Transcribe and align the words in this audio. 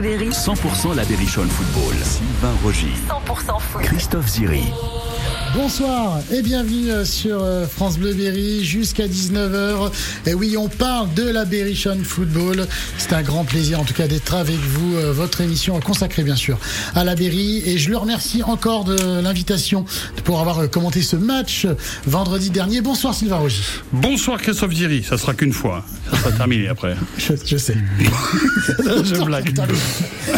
100% 0.00 0.94
la 0.94 1.04
Berrichonne 1.04 1.48
Football. 1.48 1.96
Sylvain 2.04 2.54
Rogy. 2.62 2.86
100% 3.08 3.60
foot. 3.60 3.82
Christophe 3.82 4.28
Ziri. 4.28 4.62
Bonsoir 5.56 6.20
et 6.30 6.40
bienvenue 6.40 7.04
sur 7.04 7.42
euh, 7.42 7.66
France 7.66 7.98
Bleu 7.98 8.14
Berry 8.14 8.62
jusqu'à 8.64 9.08
19h. 9.08 9.90
Et 10.26 10.34
oui, 10.34 10.56
on 10.56 10.68
parle 10.68 11.12
de 11.14 11.24
la 11.24 11.44
Berrichonne 11.44 12.04
Football. 12.04 12.68
C'est 12.96 13.12
un 13.12 13.22
grand 13.22 13.44
plaisir 13.44 13.80
en 13.80 13.84
tout 13.84 13.92
cas 13.92 14.06
d'être 14.06 14.34
avec 14.34 14.54
vous. 14.54 14.94
Euh, 14.94 15.12
Votre 15.12 15.40
émission 15.40 15.80
consacrée 15.80 16.22
bien 16.22 16.36
sûr 16.36 16.60
à 16.94 17.02
la 17.02 17.16
Berry. 17.16 17.64
Et 17.66 17.76
je 17.76 17.90
le 17.90 17.96
remercie 17.96 18.44
encore 18.44 18.84
de 18.84 19.20
l'invitation 19.20 19.84
pour 20.22 20.38
avoir 20.38 20.60
euh, 20.60 20.66
commenté 20.68 21.02
ce 21.02 21.16
match 21.16 21.66
vendredi 22.06 22.50
dernier. 22.50 22.82
Bonsoir 22.82 23.14
Sylvain 23.14 23.38
Rogy. 23.38 23.64
Bonsoir 23.92 24.40
Christophe 24.40 24.74
Ziri, 24.74 25.02
ça 25.02 25.18
sera 25.18 25.34
qu'une 25.34 25.52
fois. 25.52 25.84
Ça 26.10 26.16
sera 26.16 26.32
terminé 26.32 26.68
après. 26.68 26.94
Je, 27.16 27.34
je 27.44 27.56
sais. 27.56 27.76
Je 29.04 29.24
blague. 29.24 29.54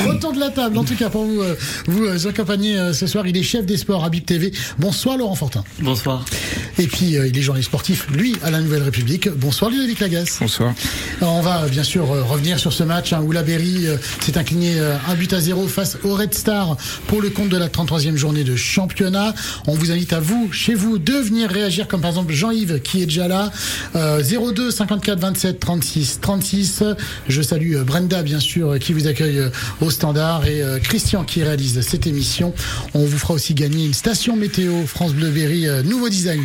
Autour 0.09 0.33
de 0.33 0.41
la 0.41 0.51
table, 0.51 0.79
en 0.79 0.85
tout 0.85 0.95
cas 0.95 1.11
pour 1.11 1.25
vous, 1.25 1.41
euh, 1.43 1.57
vous 1.87 2.05
euh, 2.05 2.29
accompagner 2.29 2.79
euh, 2.79 2.93
ce 2.93 3.07
soir, 3.07 3.27
il 3.27 3.37
est 3.37 3.43
chef 3.43 3.67
des 3.67 3.77
sports 3.77 4.05
à 4.05 4.11
Bip 4.11 4.27
TV. 4.27 4.53
Bonsoir 4.79 5.17
Laurent 5.17 5.35
Fortin. 5.35 5.65
Bonsoir. 5.81 6.25
Et 6.79 6.87
puis 6.87 7.13
il 7.13 7.37
est 7.37 7.43
journaliste 7.43 7.69
sportif, 7.69 8.07
lui, 8.11 8.37
à 8.43 8.51
la 8.51 8.61
Nouvelle 8.61 8.83
République. 8.83 9.29
Bonsoir 9.29 9.71
Ludovic 9.71 10.01
Lagasse. 10.01 10.39
Bonsoir. 10.41 10.75
Alors, 11.21 11.35
on 11.35 11.43
va 11.43 11.67
bien 11.67 11.83
sûr 11.83 12.07
revenir 12.07 12.59
sur 12.59 12.73
ce 12.73 12.83
match 12.83 13.13
hein, 13.13 13.21
où 13.23 13.33
la 13.33 13.43
Berry 13.43 13.87
euh, 13.87 13.97
s'est 14.21 14.39
incliné 14.39 14.79
euh, 14.79 14.97
un 15.09 15.15
but 15.15 15.33
à 15.33 15.41
zéro 15.41 15.67
face 15.69 15.99
au 16.03 16.15
Red 16.15 16.33
Star 16.35 16.77
pour 17.09 17.21
le 17.21 17.29
compte 17.29 17.51
de 17.51 17.57
la 17.57 17.69
33e 17.69 18.17
journée 18.17 18.45
de 18.45 18.57
championnat. 18.57 19.35
On 19.67 19.75
vous 19.75 19.93
invite 19.93 20.13
à 20.13 20.21
vous, 20.21 20.49
chez 20.53 20.75
vous, 20.75 20.99
de 20.99 21.13
venir 21.13 21.51
réagir 21.51 21.89
comme 21.89 22.01
par 22.01 22.11
exemple 22.11 22.33
Jean-Yves 22.33 22.81
qui 22.81 23.03
est 23.03 23.07
déjà 23.07 23.29
là. 23.29 23.51
Euh, 23.97 24.23
02 24.23 24.71
54 24.71 25.19
27 25.19 25.60
36 25.61 26.19
36. 26.21 26.83
Je 27.29 27.43
salue 27.43 27.75
euh, 27.75 27.85
Brenda 27.85 28.23
bien 28.23 28.41
sûr 28.41 28.71
euh, 28.71 28.79
qui 28.79 28.93
vous 28.93 29.07
accueille 29.07 29.39
euh, 29.39 29.51
au 29.81 29.91
standard 29.91 30.47
et 30.47 30.63
Christian 30.83 31.25
qui 31.25 31.43
réalise 31.43 31.81
cette 31.81 32.07
émission. 32.07 32.53
On 32.95 33.05
vous 33.05 33.19
fera 33.19 33.35
aussi 33.35 33.55
gagner 33.55 33.87
une 33.87 33.95
station 33.95 34.37
météo 34.37 34.85
France 34.87 35.13
Bleu 35.13 35.31
Berry 35.31 35.67
nouveau 35.85 36.09
design 36.09 36.43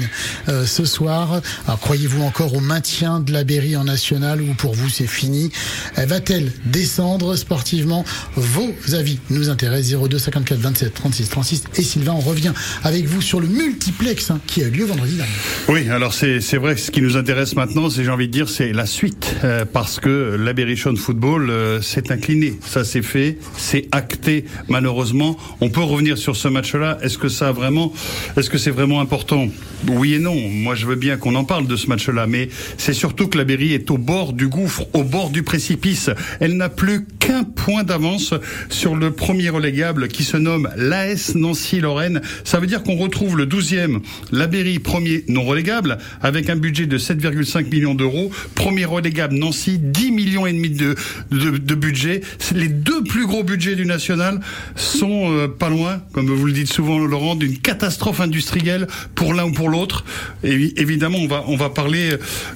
ce 0.47 0.85
soir. 0.85 1.41
Alors 1.67 1.79
croyez-vous 1.79 2.21
encore 2.23 2.53
au 2.53 2.59
maintien 2.59 3.19
de 3.19 3.31
la 3.31 3.43
Berry 3.43 3.75
en 3.75 3.83
national 3.83 4.41
ou 4.41 4.53
pour 4.53 4.73
vous 4.73 4.89
c'est 4.89 5.07
fini? 5.07 5.51
Euh, 5.97 6.05
Va-t-elle 6.05 6.51
descendre 6.65 7.35
sportivement? 7.35 8.05
Vos 8.35 8.73
avis 8.93 9.19
nous 9.29 9.49
intéressent 9.49 10.01
02 10.07 10.19
54 10.19 10.59
27 10.59 10.93
36 10.93 11.29
36 11.29 11.63
et 11.77 11.81
Sylvain 11.83 12.13
on 12.13 12.19
revient 12.19 12.53
avec 12.83 13.05
vous 13.05 13.21
sur 13.21 13.39
le 13.39 13.47
multiplex 13.47 14.31
hein, 14.31 14.39
qui 14.47 14.63
a 14.63 14.67
eu 14.67 14.71
lieu 14.71 14.85
vendredi 14.85 15.15
dernier. 15.15 15.31
Oui, 15.67 15.89
alors 15.89 16.13
c'est 16.13 16.57
vrai 16.57 16.75
que 16.75 16.81
ce 16.81 16.91
qui 16.91 17.01
nous 17.01 17.17
intéresse 17.17 17.55
maintenant, 17.55 17.89
c'est 17.89 18.03
j'ai 18.03 18.11
envie 18.11 18.27
de 18.27 18.31
dire, 18.31 18.49
c'est 18.49 18.71
la 18.71 18.85
suite, 18.85 19.04
euh, 19.43 19.65
parce 19.65 19.99
que 19.99 20.35
la 20.39 20.53
Berrichonne 20.53 20.97
Football 20.97 21.49
euh, 21.49 21.81
s'est 21.81 22.11
incliné, 22.11 22.53
ça 22.61 22.83
c'est 22.83 23.01
fait, 23.01 23.37
c'est 23.57 23.87
acté. 23.91 24.45
Malheureusement, 24.67 25.37
on 25.61 25.69
peut 25.69 25.81
revenir 25.81 26.17
sur 26.17 26.35
ce 26.35 26.47
match-là. 26.47 26.97
Est-ce 27.01 27.17
que 27.17 27.29
ça 27.29 27.49
a 27.49 27.51
vraiment, 27.51 27.93
est-ce 28.37 28.49
que 28.49 28.57
c'est 28.57 28.71
vraiment 28.71 29.01
important? 29.01 29.47
Oui 29.87 30.13
et 30.13 30.19
non. 30.19 30.35
Moi, 30.35 30.75
je 30.75 30.85
veux 30.85 30.95
bien 30.95 31.17
qu'on 31.17 31.35
en 31.35 31.43
parle 31.43 31.67
de 31.67 31.75
ce 31.75 31.87
match-là, 31.87 32.27
mais 32.27 32.49
c'est 32.77 32.93
surtout 32.93 33.27
que 33.27 33.37
la 33.37 33.43
Berry 33.43 33.73
est 33.73 33.91
au 33.91 33.97
bord 33.97 34.33
du 34.33 34.47
gouffre, 34.47 34.85
au 34.93 35.03
bord 35.03 35.29
du 35.29 35.43
précipice. 35.43 36.09
Elle 36.39 36.57
n'a 36.57 36.69
plus 36.69 37.05
qu'un 37.19 37.43
point 37.43 37.83
d'avance 37.83 38.33
sur 38.69 38.95
le 38.95 39.11
premier 39.11 39.49
relégable 39.49 40.07
qui 40.07 40.23
se 40.23 40.37
nomme 40.37 40.69
l'AS 40.77 41.35
Nancy-Lorraine. 41.35 42.21
Ça 42.43 42.59
veut 42.59 42.67
dire 42.67 42.83
qu'on 42.83 42.95
retrouve 42.95 43.37
le 43.37 43.45
12e, 43.45 43.99
la 44.31 44.47
Berry 44.47 44.79
premier 44.79 45.23
non 45.27 45.43
relégable, 45.43 45.97
avec 46.21 46.49
un 46.49 46.55
budget 46.55 46.85
de 46.85 46.97
7,5 46.97 47.69
millions 47.69 47.95
d'euros. 47.95 48.31
Premier 48.55 48.85
relégable 48.95 49.35
Nancy, 49.35 49.77
10 49.79 50.11
millions 50.11 50.45
et 50.47 50.53
demi 50.53 50.69
de, 50.69 50.95
de, 51.31 51.57
de 51.57 51.75
budget. 51.75 52.21
Les 52.53 52.67
deux 52.67 53.03
plus 53.03 53.25
gros 53.27 53.43
budgets 53.43 53.75
du 53.75 53.85
national 53.85 54.39
sont 54.75 55.31
euh, 55.31 55.47
pas 55.47 55.69
loin, 55.69 56.01
comme 56.13 56.27
vous 56.29 56.45
le 56.45 56.51
dites 56.53 56.71
souvent 56.71 56.97
Laurent, 56.99 57.35
d'une 57.35 57.57
catastrophe 57.57 58.19
industrielle 58.21 58.87
pour 59.15 59.33
l'un 59.33 59.45
ou 59.45 59.51
pour 59.51 59.69
l'autre. 59.69 60.03
Et 60.43 60.73
évidemment, 60.81 61.19
on 61.19 61.27
va, 61.27 61.43
on 61.47 61.55
va 61.55 61.69
parler 61.69 62.11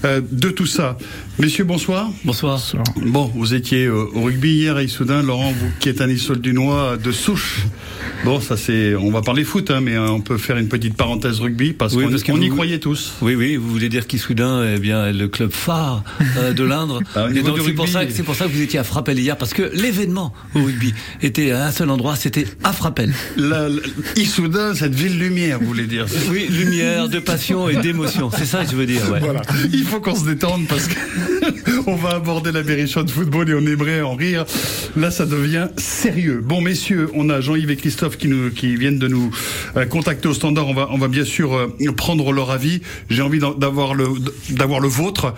euh, 0.05 0.21
de 0.31 0.49
tout 0.49 0.65
ça. 0.65 0.97
Messieurs, 1.39 1.63
bonsoir. 1.63 2.09
Bonsoir. 2.25 2.59
Bon, 3.05 3.31
vous 3.33 3.53
étiez 3.53 3.85
euh, 3.85 4.05
au 4.13 4.23
rugby 4.23 4.49
hier 4.55 4.75
à 4.75 4.83
Issoudun, 4.83 5.21
Laurent, 5.23 5.51
vous 5.51 5.69
qui 5.79 5.89
êtes 5.89 6.01
un 6.01 6.09
Issol 6.09 6.41
du 6.41 6.53
Noix 6.53 6.97
de 6.97 7.11
souche. 7.11 7.59
Bon, 8.25 8.41
ça 8.41 8.57
c'est, 8.57 8.95
on 8.95 9.11
va 9.11 9.21
parler 9.21 9.43
foot, 9.45 9.71
hein, 9.71 9.79
mais 9.81 9.95
euh, 9.95 10.09
on 10.09 10.19
peut 10.19 10.37
faire 10.37 10.57
une 10.57 10.67
petite 10.67 10.95
parenthèse 10.95 11.39
rugby 11.39 11.71
parce 11.73 11.93
Oui, 11.93 12.03
qu'on 12.25 12.33
on 12.33 12.41
y 12.41 12.49
vous- 12.49 12.55
croyait 12.55 12.79
tous. 12.79 13.13
Oui, 13.21 13.35
oui, 13.35 13.55
vous 13.55 13.69
voulez 13.69 13.87
dire 13.89 14.07
qu'Issoudun 14.07 14.63
eh 14.75 14.79
bien, 14.79 15.07
est 15.07 15.13
le 15.13 15.27
club 15.29 15.51
phare 15.51 16.03
euh, 16.37 16.53
de 16.53 16.63
l'Indre. 16.63 17.01
Ah, 17.15 17.27
Et 17.33 17.41
donc 17.41 17.59
c'est 17.65 17.73
pour, 17.73 17.87
ça, 17.87 18.05
que- 18.05 18.11
c'est 18.13 18.23
pour 18.23 18.35
ça 18.35 18.45
que 18.45 18.51
vous 18.51 18.61
étiez 18.61 18.79
à 18.79 18.83
Frappel 18.83 19.19
hier, 19.19 19.37
parce 19.37 19.53
que 19.53 19.69
l'événement 19.73 20.33
au 20.55 20.63
rugby 20.63 20.93
était 21.21 21.51
à 21.51 21.65
un 21.67 21.71
seul 21.71 21.89
endroit, 21.89 22.15
c'était 22.15 22.45
à 22.63 22.71
Frappel. 22.73 23.13
La, 23.37 23.69
la- 23.69 23.75
Issoudun, 24.15 24.73
cette 24.75 24.95
ville 24.95 25.17
lumière, 25.19 25.59
vous 25.59 25.67
voulez 25.67 25.87
dire. 25.87 26.05
Oui, 26.29 26.47
lumière, 26.49 27.09
de 27.09 27.19
passion 27.19 27.69
et 27.69 27.75
d'émotion, 27.77 28.29
c'est 28.35 28.45
ça 28.45 28.63
que 28.63 28.71
je 28.71 28.75
veux 28.75 28.85
dire. 28.85 29.01
Ouais. 29.11 29.19
Voilà. 29.19 29.41
Il 29.73 29.83
faut 29.83 29.99
qu'on 29.99 30.15
se 30.15 30.25
détende 30.25 30.67
parce 30.67 30.87
que 30.87 30.95
on 31.87 31.95
va 31.95 32.09
aborder 32.11 32.51
la 32.51 32.61
Berrichon 32.61 33.03
de 33.03 33.09
football 33.11 33.49
et 33.49 33.53
on 33.55 33.65
aimerait 33.65 34.01
en 34.01 34.15
rire. 34.15 34.45
Là, 34.95 35.09
ça 35.11 35.25
devient 35.25 35.69
sérieux. 35.77 36.41
Bon, 36.43 36.61
messieurs, 36.61 37.09
on 37.15 37.29
a 37.29 37.41
Jean-Yves 37.41 37.71
et 37.71 37.75
Christophe 37.77 38.17
qui 38.17 38.27
nous, 38.27 38.51
qui 38.51 38.75
viennent 38.75 38.99
de 38.99 39.07
nous 39.07 39.31
euh, 39.77 39.85
contacter 39.85 40.27
au 40.27 40.33
standard. 40.33 40.67
On 40.67 40.73
va, 40.73 40.87
on 40.91 40.97
va 40.97 41.07
bien 41.07 41.25
sûr 41.25 41.53
euh, 41.55 41.67
prendre 41.97 42.31
leur 42.31 42.51
avis. 42.51 42.81
J'ai 43.09 43.21
envie 43.23 43.39
d'avoir 43.39 43.93
le, 43.95 44.07
d'avoir 44.51 44.79
le 44.79 44.87
vôtre. 44.87 45.33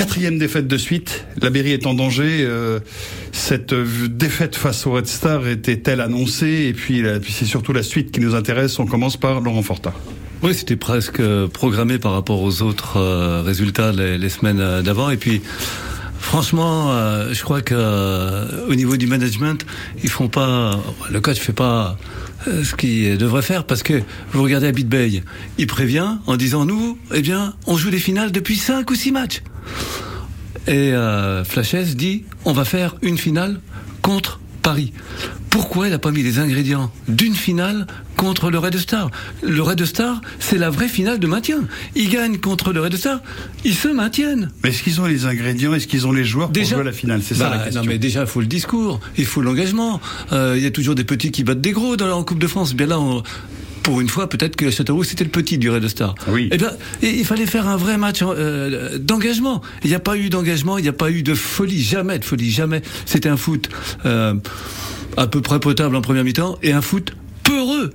Quatrième 0.00 0.38
défaite 0.38 0.66
de 0.66 0.78
suite, 0.78 1.26
la 1.42 1.50
Berry 1.50 1.72
est 1.72 1.86
en 1.86 1.92
danger. 1.92 2.38
euh, 2.40 2.80
cette 3.32 3.74
défaite 3.74 4.56
face 4.56 4.86
au 4.86 4.92
Red 4.92 5.06
Star 5.06 5.46
était-elle 5.46 6.00
annoncée? 6.00 6.68
Et 6.68 6.72
puis, 6.72 7.02
c'est 7.28 7.44
surtout 7.44 7.74
la 7.74 7.82
suite 7.82 8.10
qui 8.10 8.20
nous 8.20 8.34
intéresse. 8.34 8.78
On 8.78 8.86
commence 8.86 9.18
par 9.18 9.42
Laurent 9.42 9.62
Fortin. 9.62 9.92
Oui, 10.42 10.54
c'était 10.54 10.76
presque 10.76 11.20
euh, 11.20 11.48
programmé 11.48 11.98
par 11.98 12.12
rapport 12.12 12.40
aux 12.40 12.62
autres 12.62 12.96
euh, 12.96 13.42
résultats 13.42 13.92
les, 13.92 14.28
semaines 14.30 14.80
d'avant. 14.80 15.10
Et 15.10 15.18
puis, 15.18 15.42
franchement, 16.18 16.94
je 17.30 17.42
crois 17.42 17.60
que 17.60 18.70
au 18.70 18.74
niveau 18.74 18.96
du 18.96 19.06
management, 19.06 19.66
ils 20.02 20.08
font 20.08 20.28
pas. 20.28 20.80
Le 21.10 21.20
coach 21.20 21.36
fait 21.36 21.52
pas 21.52 21.98
ce 22.46 22.74
qu'il 22.74 23.18
devrait 23.18 23.42
faire 23.42 23.64
parce 23.64 23.82
que 23.82 24.00
vous 24.32 24.42
regardez 24.42 24.68
à 24.68 24.72
Bay, 24.72 25.22
il 25.58 25.66
prévient 25.66 26.16
en 26.26 26.38
disant 26.38 26.64
nous, 26.64 26.96
eh 27.12 27.20
bien, 27.20 27.52
on 27.66 27.76
joue 27.76 27.90
des 27.90 27.98
finales 27.98 28.32
depuis 28.32 28.56
cinq 28.56 28.90
ou 28.90 28.94
six 28.94 29.12
matchs. 29.12 29.42
Et 30.66 30.92
euh, 30.92 31.42
dit 31.96 32.24
on 32.44 32.52
va 32.52 32.64
faire 32.64 32.96
une 33.02 33.18
finale 33.18 33.60
contre 34.02 34.40
Paris. 34.62 34.92
Pourquoi 35.48 35.88
il 35.88 35.90
n'a 35.90 35.98
pas 35.98 36.12
mis 36.12 36.22
les 36.22 36.38
ingrédients 36.38 36.92
d'une 37.08 37.34
finale 37.34 37.86
contre 38.16 38.50
le 38.50 38.58
Red 38.58 38.76
Star? 38.76 39.10
Le 39.42 39.60
Red 39.62 39.84
Star, 39.84 40.20
c'est 40.38 40.58
la 40.58 40.70
vraie 40.70 40.86
finale 40.86 41.18
de 41.18 41.26
maintien. 41.26 41.62
Ils 41.96 42.08
gagnent 42.08 42.38
contre 42.38 42.72
le 42.72 42.80
Red 42.80 42.94
Star, 42.96 43.20
ils 43.64 43.74
se 43.74 43.88
maintiennent. 43.88 44.50
Mais 44.62 44.68
est-ce 44.70 44.82
qu'ils 44.84 45.00
ont 45.00 45.06
les 45.06 45.24
ingrédients? 45.24 45.74
Est-ce 45.74 45.88
qu'ils 45.88 46.06
ont 46.06 46.12
les 46.12 46.24
joueurs 46.24 46.52
pour 46.52 46.62
jouer 46.64 46.80
à 46.80 46.84
la 46.84 46.92
finale? 46.92 47.20
C'est 47.24 47.34
ça 47.34 47.48
Bah, 47.48 47.56
la 47.56 47.64
question. 47.64 47.82
Non, 47.82 47.88
mais 47.88 47.98
déjà, 47.98 48.20
il 48.20 48.26
faut 48.28 48.40
le 48.40 48.46
discours, 48.46 49.00
il 49.16 49.24
faut 49.26 49.40
l'engagement. 49.42 50.00
Euh, 50.32 50.54
Il 50.56 50.62
y 50.62 50.66
a 50.66 50.70
toujours 50.70 50.94
des 50.94 51.04
petits 51.04 51.32
qui 51.32 51.42
battent 51.42 51.60
des 51.60 51.72
gros 51.72 51.96
dans 51.96 52.06
la 52.06 52.14
en 52.14 52.22
Coupe 52.22 52.38
de 52.38 52.46
France. 52.46 52.74
Bien 52.74 52.86
là, 52.86 53.00
on- 53.00 53.22
pour 53.82 54.00
une 54.00 54.08
fois, 54.08 54.28
peut-être 54.28 54.56
que 54.56 54.70
Châteauroux, 54.70 55.04
c'était 55.04 55.24
le 55.24 55.30
petit 55.30 55.58
du 55.58 55.70
Red 55.70 55.86
Star. 55.88 56.14
Oui. 56.28 56.48
Eh 56.52 56.58
bien, 56.58 56.72
il 57.02 57.20
il 57.20 57.24
fallait 57.24 57.46
faire 57.46 57.68
un 57.68 57.76
vrai 57.76 57.96
match 57.96 58.20
euh, 58.22 58.98
d'engagement. 58.98 59.62
Il 59.84 59.90
n'y 59.90 59.96
a 59.96 60.00
pas 60.00 60.16
eu 60.16 60.30
d'engagement, 60.30 60.78
il 60.78 60.82
n'y 60.82 60.88
a 60.88 60.92
pas 60.92 61.10
eu 61.10 61.22
de 61.22 61.34
folie, 61.34 61.82
jamais 61.82 62.18
de 62.18 62.24
folie, 62.24 62.50
jamais. 62.50 62.82
C'était 63.06 63.28
un 63.28 63.36
foot 63.36 63.68
euh, 64.06 64.34
à 65.16 65.26
peu 65.26 65.40
près 65.40 65.60
potable 65.60 65.96
en 65.96 66.00
première 66.00 66.24
mi-temps 66.24 66.58
et 66.62 66.72
un 66.72 66.82
foot 66.82 67.14
peureux 67.44 67.90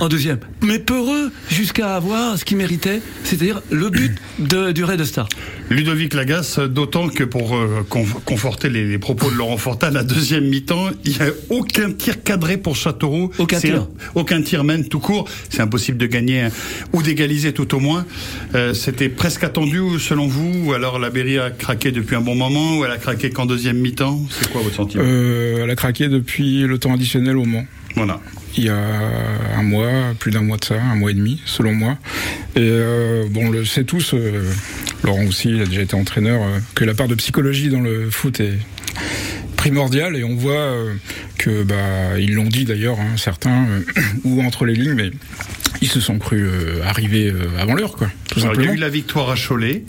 en 0.00 0.08
deuxième. 0.08 0.38
Mais 0.62 0.78
peureux 0.78 1.30
jusqu'à 1.50 1.94
avoir 1.96 2.38
ce 2.38 2.44
qu'il 2.44 2.56
méritait, 2.56 3.00
c'est-à-dire 3.22 3.60
le 3.70 3.90
but 3.90 4.12
de, 4.38 4.72
du 4.72 4.84
Red 4.84 5.04
Star. 5.04 5.28
Ludovic 5.70 6.14
Lagasse, 6.14 6.58
d'autant 6.58 7.08
que 7.08 7.24
pour 7.24 7.56
euh, 7.56 7.84
con- 7.88 8.04
conforter 8.24 8.68
les, 8.68 8.86
les 8.86 8.98
propos 8.98 9.30
de 9.30 9.36
Laurent 9.36 9.56
Fortin, 9.56 9.90
la 9.90 10.04
deuxième 10.04 10.44
mi-temps, 10.48 10.88
il 11.04 11.12
n'y 11.12 11.20
a 11.20 11.30
aucun 11.50 11.90
tir 11.92 12.22
cadré 12.22 12.56
pour 12.56 12.76
Châteauroux. 12.76 13.30
Aucun 13.38 13.58
tir. 13.58 13.76
un- 13.82 13.88
aucun 14.14 14.42
tir 14.42 14.62
même 14.64 14.88
tout 14.88 15.00
court. 15.00 15.28
C'est 15.48 15.60
impossible 15.62 15.98
de 15.98 16.06
gagner 16.06 16.42
hein, 16.42 16.50
ou 16.92 17.02
d'égaliser 17.02 17.52
tout 17.52 17.74
au 17.74 17.80
moins. 17.80 18.04
Euh, 18.54 18.74
C'était 18.74 19.08
presque 19.08 19.44
attendu 19.44 19.80
selon 19.98 20.26
vous 20.26 20.66
ou 20.66 20.72
alors 20.74 20.98
la 20.98 21.10
Berry 21.10 21.38
a 21.38 21.50
craqué 21.50 21.92
depuis 21.92 22.16
un 22.16 22.20
bon 22.20 22.34
moment 22.34 22.78
ou 22.78 22.84
elle 22.84 22.90
a 22.90 22.98
craqué 22.98 23.30
qu'en 23.30 23.46
deuxième 23.46 23.78
mi-temps? 23.78 24.20
C'est 24.30 24.50
quoi 24.50 24.60
votre 24.62 24.74
sentiment? 24.76 25.02
Euh, 25.06 25.64
elle 25.64 25.70
a 25.70 25.76
craqué 25.76 26.08
depuis 26.08 26.62
le 26.62 26.78
temps 26.78 26.92
additionnel 26.92 27.36
au 27.38 27.44
Mans. 27.44 27.66
Voilà. 27.96 28.20
Il 28.56 28.64
y 28.64 28.68
a 28.68 28.76
un 29.56 29.62
mois, 29.62 29.90
plus 30.18 30.30
d'un 30.30 30.42
mois 30.42 30.56
de 30.56 30.64
ça, 30.64 30.80
un 30.80 30.94
mois 30.94 31.10
et 31.10 31.14
demi, 31.14 31.40
selon 31.44 31.72
moi. 31.72 31.96
Et 32.56 32.60
euh, 32.60 33.24
bon, 33.28 33.46
on 33.46 33.50
le 33.50 33.64
sait 33.64 33.84
tous, 33.84 34.14
Laurent 35.04 35.24
aussi, 35.26 35.50
il 35.50 35.60
a 35.60 35.66
déjà 35.66 35.82
été 35.82 35.94
entraîneur, 35.94 36.42
euh, 36.42 36.58
que 36.74 36.84
la 36.84 36.94
part 36.94 37.08
de 37.08 37.14
psychologie 37.14 37.68
dans 37.68 37.80
le 37.80 38.10
foot 38.10 38.40
est 38.40 38.58
primordiale. 39.56 40.16
Et 40.16 40.24
on 40.24 40.34
voit 40.34 40.52
euh, 40.52 40.94
que, 41.38 41.62
bah, 41.62 42.18
ils 42.18 42.34
l'ont 42.34 42.44
dit 42.48 42.64
d'ailleurs, 42.64 42.98
hein, 43.00 43.16
certains, 43.16 43.66
euh, 43.68 43.80
ou 44.24 44.42
entre 44.42 44.64
les 44.64 44.74
lignes, 44.74 44.94
mais 44.94 45.10
ils 45.82 45.88
se 45.88 46.00
sont 46.00 46.18
crus 46.18 46.44
euh, 46.46 46.82
arrivés 46.86 47.28
euh, 47.30 47.60
avant 47.60 47.74
l'heure, 47.74 47.96
quoi, 47.96 48.08
tout 48.28 48.40
Alors, 48.40 48.54
il 48.60 48.64
y 48.64 48.68
a 48.68 48.72
eu 48.72 48.76
la 48.76 48.88
victoire 48.88 49.30
à 49.30 49.34
Cholet. 49.36 49.84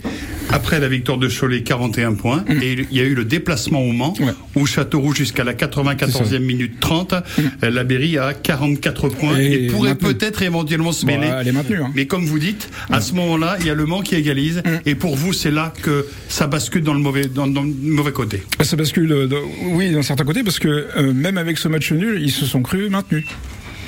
après 0.50 0.78
la 0.80 0.88
victoire 0.88 1.18
de 1.18 1.28
Cholet, 1.28 1.62
41 1.62 2.14
points. 2.14 2.44
Et 2.62 2.72
il 2.90 2.96
y 2.96 3.00
a 3.00 3.04
eu 3.04 3.14
le 3.14 3.24
déplacement 3.24 3.80
au 3.82 3.92
Mans, 3.92 4.14
Ouais. 4.20 4.32
où 4.54 4.66
Châteauroux, 4.66 5.14
jusqu'à 5.14 5.42
la 5.44 5.54
94e 5.54 6.38
minute 6.40 6.78
30, 6.80 7.14
euh, 7.14 7.70
la 7.70 7.84
Berry 7.84 8.18
a 8.18 8.32
44 8.34 9.08
points. 9.08 9.38
Et 9.38 9.64
Et, 9.64 9.66
pourrait 9.68 9.94
peut-être 9.94 10.42
éventuellement 10.42 10.92
se 10.92 11.06
Bon, 11.06 11.12
mêler. 11.18 11.32
elle 11.40 11.48
est 11.48 11.52
maintenue, 11.52 11.78
hein. 11.82 11.90
Mais 11.94 12.06
comme 12.06 12.24
vous 12.26 12.38
dites, 12.38 12.68
à 12.90 13.00
ce 13.00 13.14
moment-là, 13.14 13.56
il 13.60 13.66
y 13.66 13.70
a 13.70 13.74
le 13.74 13.86
Mans 13.86 14.02
qui 14.02 14.14
égalise. 14.16 14.62
Et 14.84 14.94
pour 14.94 15.16
vous, 15.16 15.32
c'est 15.32 15.50
là 15.50 15.72
que 15.82 16.06
ça 16.28 16.46
bascule 16.46 16.82
dans 16.82 16.94
le 16.94 17.00
mauvais, 17.00 17.26
dans, 17.26 17.46
dans 17.46 17.62
le 17.62 17.72
mauvais 17.82 18.12
côté. 18.12 18.42
Ça 18.60 18.76
bascule, 18.76 19.26
dans- 19.28 19.36
oui, 19.72 19.90
d'un 19.92 20.02
certain 20.02 20.24
côté, 20.24 20.42
parce 20.44 20.58
que 20.58 20.86
euh, 20.96 21.12
même 21.12 21.35
avec 21.38 21.58
ce 21.58 21.68
match 21.68 21.92
nul, 21.92 22.20
ils 22.20 22.32
se 22.32 22.46
sont 22.46 22.62
crus 22.62 22.90
maintenus. 22.90 23.26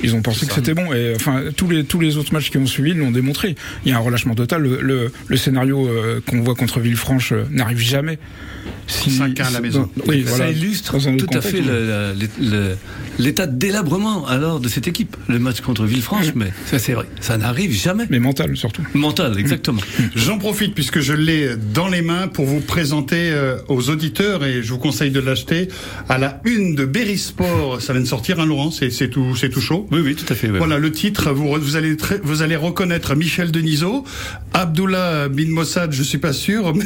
Ils 0.03 0.15
ont 0.15 0.23
pensé 0.23 0.47
que 0.47 0.53
c'était 0.53 0.75
bon. 0.75 0.93
Et 0.93 1.15
enfin, 1.17 1.43
tous 1.57 1.69
les 1.69 1.85
tous 1.85 2.01
les 2.01 2.17
autres 2.17 2.33
matchs 2.33 2.51
qui 2.51 2.59
ont 2.59 2.67
suivi 2.67 2.95
l'ont 2.95 3.11
démontré. 3.11 3.57
Il 3.85 3.91
y 3.91 3.95
a 3.95 3.97
un 3.97 4.01
relâchement 4.01 4.35
total. 4.35 4.63
Le, 4.63 4.81
le, 4.81 5.13
le 5.27 5.37
scénario 5.37 5.89
euh, 5.89 6.21
qu'on 6.27 6.41
voit 6.41 6.55
contre 6.55 6.81
Villefranche 6.81 7.33
euh, 7.33 7.45
n'arrive 7.51 7.79
jamais. 7.79 8.19
Si, 8.87 9.11
5-1 9.11 9.43
à 9.47 9.51
la 9.51 9.61
maison. 9.61 9.91
Oui, 10.07 10.25
ça 10.25 10.31
voilà. 10.37 10.51
illustre 10.51 10.95
un 10.95 10.99
autre 11.15 11.17
tout 11.17 11.25
à 11.25 11.41
contexte, 11.41 11.51
fait 11.51 11.61
le- 11.61 12.15
le- 12.41 12.77
l'état 13.19 13.47
de 13.47 13.57
délabrement 13.57 14.27
alors 14.27 14.61
de 14.61 14.69
cette 14.69 14.89
équipe. 14.89 15.17
Le 15.29 15.39
match 15.39 15.61
contre 15.61 15.85
Villefranche, 15.85 16.33
mais 16.35 16.53
ça 16.67 16.79
c'est 16.79 16.93
vrai, 16.93 17.07
ça 17.21 17.37
n'arrive 17.37 17.73
jamais. 17.73 18.05
Mais 18.11 18.19
mental 18.19 18.57
surtout. 18.57 18.83
Mental, 18.95 19.39
exactement. 19.39 19.81
J'en 20.15 20.39
profite 20.39 20.75
puisque 20.75 21.01
je 21.01 21.13
l'ai 21.15 21.51
dans 21.75 21.89
les 21.89 22.03
mains 22.03 22.29
pour 22.29 22.45
vous 22.47 22.61
présenter 22.61 23.31
euh, 23.31 23.57
aux 23.69 23.91
auditeurs 23.91 24.45
et 24.45 24.63
je 24.63 24.71
vous 24.73 24.79
conseille 24.79 25.11
de 25.11 25.21
l'acheter 25.21 25.69
à 26.09 26.19
la 26.19 26.41
une 26.45 26.75
de 26.75 26.85
Berry 26.85 27.19
Sport. 27.19 27.81
Ça 27.81 27.93
vient 27.93 28.03
de 28.03 28.07
sortir, 28.07 28.39
hein, 28.41 28.47
Laurent? 28.47 28.71
C'est 28.71 28.91
c'est 28.91 29.09
tout, 29.09 29.35
c'est 29.37 29.49
tout 29.51 29.61
chaud? 29.61 29.88
Oui, 29.91 30.01
oui, 30.05 30.15
tout 30.15 30.31
à 30.31 30.35
fait. 30.35 30.49
Voilà 30.49 30.79
le 30.79 30.93
titre. 30.93 31.31
Vous, 31.33 31.77
allez 31.77 31.97
vous 32.23 32.43
allez 32.43 32.57
reconnaître 32.57 33.15
Michel 33.15 33.51
Denisot, 33.51 34.05
Abdullah 34.53 35.29
bin 35.29 35.49
Mossad. 35.49 35.93
Je 35.93 36.03
suis 36.03 36.19
pas 36.19 36.33
sûr, 36.33 36.75
mais 36.77 36.85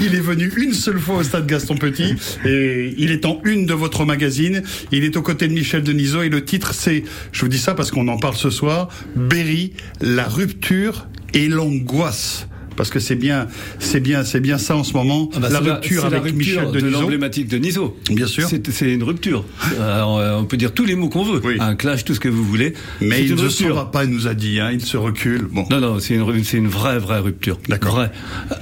il 0.00 0.14
est 0.14 0.20
venu 0.20 0.52
une 0.56 0.74
seule 0.74 0.98
fois 0.98 1.16
au 1.16 1.22
stade 1.22 1.46
Gaston 1.46 1.76
Petit 1.76 2.14
et 2.44 2.94
il 2.98 3.10
est 3.10 3.24
en 3.24 3.40
une 3.44 3.64
de 3.64 3.74
votre 3.74 4.04
magazine. 4.04 4.62
Il 4.92 5.04
est 5.04 5.16
aux 5.16 5.22
côtés 5.22 5.48
de 5.48 5.54
Michel 5.54 5.82
Denisot 5.82 6.22
et 6.22 6.28
le 6.28 6.44
titre 6.44 6.74
c'est, 6.74 7.04
je 7.32 7.40
vous 7.40 7.48
dis 7.48 7.58
ça 7.58 7.74
parce 7.74 7.90
qu'on 7.90 8.08
en 8.08 8.18
parle 8.18 8.36
ce 8.36 8.50
soir, 8.50 8.88
Berry, 9.16 9.72
la 10.00 10.24
rupture 10.24 11.06
et 11.32 11.48
l'angoisse. 11.48 12.49
Parce 12.80 12.88
que 12.88 12.98
c'est 12.98 13.14
bien, 13.14 13.46
c'est 13.78 14.00
bien, 14.00 14.24
c'est 14.24 14.40
bien 14.40 14.56
ça 14.56 14.74
en 14.74 14.84
ce 14.84 14.94
moment. 14.94 15.28
Ah 15.34 15.38
bah, 15.38 15.50
la 15.50 15.58
rupture 15.58 16.06
avec 16.06 16.20
la 16.20 16.30
rupture 16.30 16.62
Michel 16.62 16.82
de 16.82 16.88
l'emblématique 16.88 17.46
de 17.46 17.58
Niso. 17.58 17.98
Bien 18.10 18.26
sûr. 18.26 18.48
C'est 18.48 18.90
une 18.90 19.02
rupture. 19.02 19.44
Alors, 19.78 20.16
euh, 20.16 20.38
on 20.38 20.46
peut 20.46 20.56
dire 20.56 20.72
tous 20.72 20.86
les 20.86 20.94
mots 20.94 21.10
qu'on 21.10 21.24
veut. 21.24 21.42
Oui. 21.44 21.58
Un 21.60 21.74
clash, 21.74 22.06
tout 22.06 22.14
ce 22.14 22.20
que 22.20 22.30
vous 22.30 22.42
voulez. 22.42 22.72
Mais 23.02 23.22
il 23.22 23.34
ne 23.34 23.72
va 23.72 23.84
pas, 23.84 24.04
il 24.04 24.10
nous 24.10 24.28
a 24.28 24.32
dit, 24.32 24.60
hein, 24.60 24.70
il 24.72 24.80
se 24.80 24.96
recule. 24.96 25.42
Bon. 25.42 25.66
Non, 25.70 25.78
non, 25.78 25.98
c'est 25.98 26.14
une, 26.14 26.24
une 26.54 26.68
vraie, 26.68 26.98
vraie 26.98 27.18
rupture. 27.18 27.58
D'accord. 27.68 28.02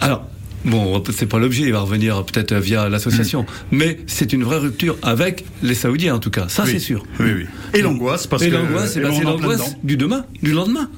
Alors, 0.01 0.27
bon, 0.65 1.03
c'est 1.15 1.27
pas 1.27 1.39
l'objet, 1.39 1.63
il 1.65 1.73
va 1.73 1.81
revenir 1.81 2.25
peut-être 2.25 2.55
via 2.55 2.89
l'association. 2.89 3.47
Mais 3.71 3.99
c'est 4.07 4.33
une 4.33 4.45
vraie 4.45 4.59
rupture 4.59 4.97
avec 5.03 5.45
les 5.63 5.75
Saoudiens, 5.75 6.15
en 6.15 6.19
tout 6.19 6.31
cas. 6.31 6.47
Ça, 6.49 6.65
Oui. 6.65 6.71
c'est 6.73 6.79
sûr. 6.79 7.05
Oui, 7.21 7.31
oui. 7.37 7.45
Et 7.75 7.83
l'angoisse, 7.83 8.27
parce 8.27 8.43
Et 8.43 8.49
que 8.51 8.55
l'angoisse, 8.55 8.95
eh 8.97 8.99
et 9.01 9.03
ben, 9.03 9.13
c'est 9.17 9.25
l'angoisse 9.25 9.77
du 9.83 9.97
demain, 9.97 10.25
du 10.43 10.53
lendemain. 10.53 10.89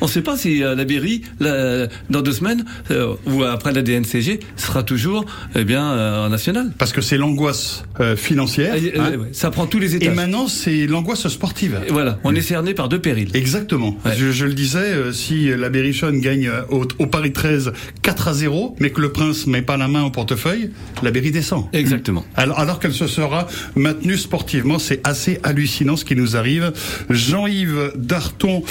On 0.00 0.06
ne 0.06 0.10
sait 0.10 0.22
pas 0.22 0.36
si 0.36 0.62
euh, 0.62 0.74
la 0.74 0.84
Berry, 0.84 1.22
la- 1.40 1.88
dans 2.08 2.22
deux 2.22 2.32
semaines, 2.32 2.64
euh, 2.90 3.14
ou 3.26 3.42
après 3.44 3.72
la 3.72 3.82
DNCG, 3.82 4.40
sera 4.56 4.82
toujours 4.82 5.24
eh 5.54 5.64
bien, 5.64 5.84
euh, 5.92 6.26
en 6.26 6.28
national. 6.28 6.72
Parce 6.78 6.92
que 6.92 7.00
c'est 7.00 7.16
l'angoisse 7.16 7.84
euh, 8.00 8.16
financière. 8.16 8.74
Euh, 8.74 8.88
hein. 8.98 9.10
euh, 9.12 9.16
ouais, 9.18 9.28
ça 9.32 9.50
prend 9.50 9.66
tous 9.66 9.78
les 9.78 9.94
Et 9.94 9.96
étages. 9.96 10.14
maintenant, 10.14 10.46
c'est 10.48 10.86
l'angoisse 10.86 11.26
sportive. 11.28 11.80
Et 11.88 11.92
voilà, 11.92 12.18
on 12.24 12.34
est 12.34 12.40
cerné 12.40 12.74
par 12.74 12.88
deux 12.88 13.00
périls. 13.00 13.30
Exactement. 13.34 13.96
Ouais. 14.04 14.12
Je, 14.16 14.30
je 14.32 14.46
le 14.46 14.54
disais, 14.54 14.78
euh, 14.78 15.12
si 15.12 15.48
la 15.56 15.68
Berrichonne 15.68 16.20
gagne 16.20 16.48
euh, 16.48 16.62
au, 16.70 16.86
au 16.98 17.06
Paris 17.06 17.32
13 17.32 17.72
4 18.02 18.28
à 18.28 18.34
0, 18.34 18.76
mais 18.80 18.90
que 18.90 19.00
le 19.00 19.09
Prince 19.10 19.46
met 19.46 19.62
pas 19.62 19.76
la 19.76 19.88
main 19.88 20.02
au 20.04 20.10
portefeuille, 20.10 20.70
la 21.02 21.10
Berry 21.10 21.30
descend. 21.30 21.66
Exactement. 21.72 22.24
Alors, 22.36 22.58
alors 22.58 22.78
qu'elle 22.80 22.92
se 22.92 23.06
sera 23.06 23.46
maintenue 23.76 24.16
sportivement, 24.16 24.78
c'est 24.78 25.06
assez 25.06 25.38
hallucinant 25.42 25.96
ce 25.96 26.04
qui 26.04 26.16
nous 26.16 26.36
arrive. 26.36 26.72
Jean-Yves 27.08 27.92
Darton 27.96 28.62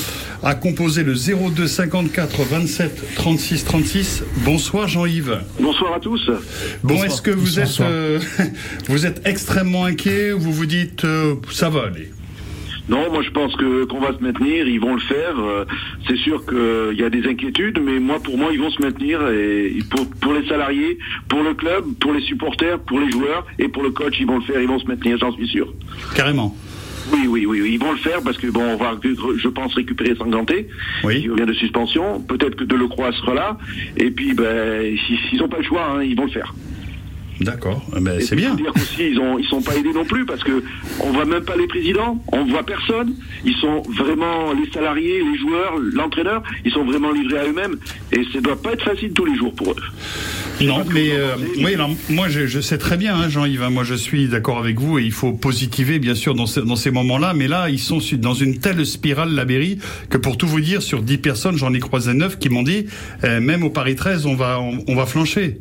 a 0.43 0.55
composé 0.55 1.03
le 1.03 1.13
02 1.13 1.67
54 1.67 2.43
27 2.43 3.15
36 3.15 3.65
36. 3.65 4.23
Bonsoir 4.43 4.87
Jean-Yves. 4.87 5.39
Bonsoir 5.59 5.93
à 5.95 5.99
tous. 5.99 6.29
Bon, 6.83 7.03
est-ce 7.03 7.21
que 7.21 7.31
vous 7.31 7.59
Bonsoir, 7.59 7.89
êtes 7.89 7.93
euh, 7.93 8.19
vous 8.87 9.05
êtes 9.05 9.21
extrêmement 9.25 9.85
inquiet 9.85 10.31
ou 10.31 10.39
vous 10.39 10.53
vous 10.53 10.65
dites 10.65 11.03
euh, 11.05 11.35
ça 11.51 11.69
va 11.69 11.85
aller 11.87 12.11
Non, 12.89 13.11
moi 13.11 13.21
je 13.21 13.29
pense 13.29 13.55
que 13.55 13.85
qu'on 13.85 13.99
va 13.99 14.17
se 14.17 14.23
maintenir, 14.23 14.67
ils 14.67 14.79
vont 14.79 14.95
le 14.95 14.99
faire. 15.01 15.39
Euh, 15.39 15.65
C'est 16.07 16.17
sûr 16.17 16.43
qu'il 16.45 16.99
y 16.99 17.03
a 17.03 17.09
des 17.09 17.25
inquiétudes, 17.27 17.79
mais 17.83 17.99
moi 17.99 18.17
pour 18.23 18.37
moi 18.37 18.49
ils 18.51 18.59
vont 18.59 18.71
se 18.71 18.81
maintenir 18.81 19.21
et 19.29 19.77
pour, 19.91 20.09
pour 20.21 20.33
les 20.33 20.47
salariés, 20.47 20.97
pour 21.27 21.43
le 21.43 21.53
club, 21.53 21.83
pour 21.99 22.13
les 22.13 22.21
supporters, 22.21 22.79
pour 22.79 22.99
les 22.99 23.11
joueurs 23.11 23.45
et 23.59 23.67
pour 23.67 23.83
le 23.83 23.91
coach, 23.91 24.15
ils 24.19 24.25
vont 24.25 24.37
le 24.39 24.43
faire, 24.43 24.59
ils 24.59 24.67
vont 24.67 24.79
se 24.79 24.87
maintenir, 24.87 25.17
j'en 25.19 25.31
suis 25.33 25.47
sûr. 25.47 25.71
Carrément. 26.15 26.55
Oui, 27.13 27.25
oui, 27.27 27.45
oui, 27.47 27.61
oui, 27.61 27.71
ils 27.73 27.79
vont 27.79 27.91
le 27.91 27.97
faire 27.97 28.21
parce 28.23 28.37
que 28.37 28.47
bon, 28.47 28.61
on 28.61 28.75
va, 28.77 28.95
je 29.03 29.47
pense, 29.47 29.73
récupérer 29.73 30.15
Sanganté, 30.15 30.67
Oui. 31.03 31.21
qui 31.21 31.29
revient 31.29 31.45
de 31.47 31.53
suspension. 31.53 32.21
Peut-être 32.21 32.55
que 32.55 32.63
Delecroix 32.63 33.11
sera 33.13 33.33
là. 33.33 33.57
Et 33.97 34.11
puis, 34.11 34.33
ben, 34.35 34.95
s'ils 35.29 35.39
n'ont 35.39 35.47
pas 35.47 35.57
le 35.57 35.63
choix, 35.63 35.87
hein, 35.95 36.03
ils 36.03 36.15
vont 36.15 36.25
le 36.25 36.31
faire. 36.31 36.53
D'accord. 37.41 37.85
Eh 37.95 37.99
ben, 38.01 38.19
c'est 38.21 38.35
bien. 38.35 38.55
dire 38.55 38.71
qu'aussi, 38.73 39.09
ils 39.11 39.19
ont, 39.19 39.39
ils 39.39 39.45
sont 39.47 39.61
pas 39.61 39.75
aidés 39.77 39.93
non 39.93 40.03
plus 40.05 40.25
parce 40.25 40.43
que 40.43 40.61
on 40.99 41.11
voit 41.11 41.25
même 41.25 41.43
pas 41.43 41.55
les 41.55 41.67
présidents, 41.67 42.21
on 42.33 42.43
voit 42.45 42.63
personne. 42.65 43.13
Ils 43.45 43.55
sont 43.55 43.81
vraiment 43.97 44.51
les 44.53 44.69
salariés, 44.71 45.21
les 45.23 45.37
joueurs, 45.39 45.75
l'entraîneur, 45.93 46.43
ils 46.65 46.71
sont 46.71 46.83
vraiment 46.83 47.11
livrés 47.11 47.39
à 47.39 47.45
eux-mêmes 47.47 47.77
et 48.11 48.21
ça 48.33 48.41
doit 48.41 48.61
pas 48.61 48.73
être 48.73 48.83
facile 48.83 49.13
tous 49.13 49.25
les 49.25 49.35
jours 49.35 49.53
pour 49.53 49.71
eux. 49.71 49.75
Non, 50.65 50.83
mais 50.93 51.11
euh, 51.13 51.35
oui, 51.63 51.75
moi 52.09 52.27
je, 52.27 52.45
je 52.45 52.59
sais 52.59 52.77
très 52.77 52.97
bien, 52.97 53.15
hein, 53.15 53.29
Jean-Yves. 53.29 53.63
hein, 53.63 53.69
moi 53.69 53.85
je 53.85 53.93
suis 53.95 54.27
d'accord 54.27 54.59
avec 54.59 54.77
vous 54.77 54.99
et 54.99 55.03
il 55.03 55.13
faut 55.13 55.31
positiver 55.31 55.99
bien 55.99 56.15
sûr 56.15 56.35
dans, 56.35 56.45
ce- 56.47 56.59
dans 56.59 56.75
ces 56.75 56.91
moments-là. 56.91 57.33
Mais 57.33 57.47
là, 57.47 57.69
ils 57.69 57.79
sont 57.79 57.99
dans 58.17 58.33
une 58.33 58.57
telle 58.59 58.85
spirale 58.85 59.33
la 59.33 59.45
Berry 59.45 59.79
que 60.09 60.17
pour 60.17 60.37
tout 60.37 60.47
vous 60.47 60.59
dire, 60.59 60.81
sur 60.81 61.01
10 61.01 61.17
personnes, 61.19 61.55
j'en 61.57 61.73
ai 61.73 61.79
croisé 61.79 62.13
9 62.13 62.37
qui 62.39 62.49
m'ont 62.49 62.63
dit, 62.63 62.87
euh, 63.23 63.39
même 63.39 63.63
au 63.63 63.69
Paris 63.69 63.95
13, 63.95 64.25
on 64.25 64.35
va 64.35 64.59
on, 64.59 64.83
on 64.87 64.95
va 64.95 65.05
flancher. 65.05 65.59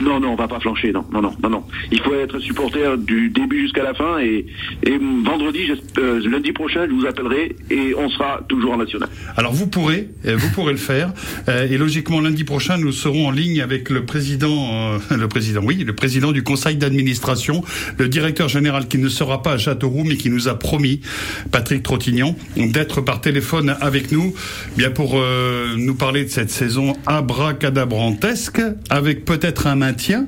Non, 0.00 0.20
non, 0.20 0.32
on 0.32 0.36
va 0.36 0.48
pas 0.48 0.60
flancher, 0.60 0.92
non, 0.92 1.04
non, 1.12 1.22
non, 1.22 1.32
non, 1.42 1.48
non. 1.48 1.64
Il 1.90 2.00
faut 2.00 2.14
être 2.14 2.38
supporter 2.38 2.98
du 2.98 3.30
début 3.30 3.62
jusqu'à 3.62 3.82
la 3.82 3.94
fin 3.94 4.18
et, 4.18 4.46
et 4.82 4.98
vendredi, 5.24 5.70
euh, 5.98 6.20
lundi 6.28 6.52
prochain, 6.52 6.86
je 6.86 6.92
vous 6.92 7.06
appellerai 7.06 7.56
et 7.70 7.94
on 7.96 8.08
sera 8.10 8.40
toujours 8.48 8.74
en 8.74 8.76
national. 8.78 9.08
Alors 9.36 9.52
vous 9.52 9.66
pourrez, 9.66 10.08
euh, 10.26 10.36
vous 10.36 10.50
pourrez 10.50 10.72
le 10.72 10.78
faire. 10.78 11.12
Euh, 11.48 11.66
et 11.70 11.78
logiquement 11.78 12.20
lundi 12.20 12.44
prochain, 12.44 12.78
nous 12.78 12.92
serons 12.92 13.28
en 13.28 13.30
ligne 13.30 13.60
avec 13.60 13.90
le 13.90 14.04
président, 14.04 14.94
euh, 14.94 14.98
le 15.16 15.28
président, 15.28 15.60
oui, 15.62 15.84
le 15.84 15.94
président 15.94 16.32
du 16.32 16.42
conseil 16.42 16.76
d'administration, 16.76 17.62
le 17.98 18.08
directeur 18.08 18.48
général 18.48 18.88
qui 18.88 18.98
ne 18.98 19.08
sera 19.08 19.42
pas 19.42 19.52
à 19.52 19.58
Châteauroux, 19.58 20.04
mais 20.04 20.16
qui 20.16 20.30
nous 20.30 20.48
a 20.48 20.58
promis, 20.58 21.00
Patrick 21.50 21.82
Trottignan, 21.82 22.36
d'être 22.56 23.00
par 23.00 23.20
téléphone 23.20 23.76
avec 23.80 24.12
nous, 24.12 24.34
bien 24.76 24.90
pour 24.90 25.14
euh, 25.14 25.74
nous 25.76 25.94
parler 25.94 26.24
de 26.24 26.30
cette 26.30 26.50
saison 26.50 26.94
abracadabrantesque, 27.06 28.60
avec 28.90 29.24
peut-être 29.24 29.66
un 29.66 29.82
maintien 29.86 30.26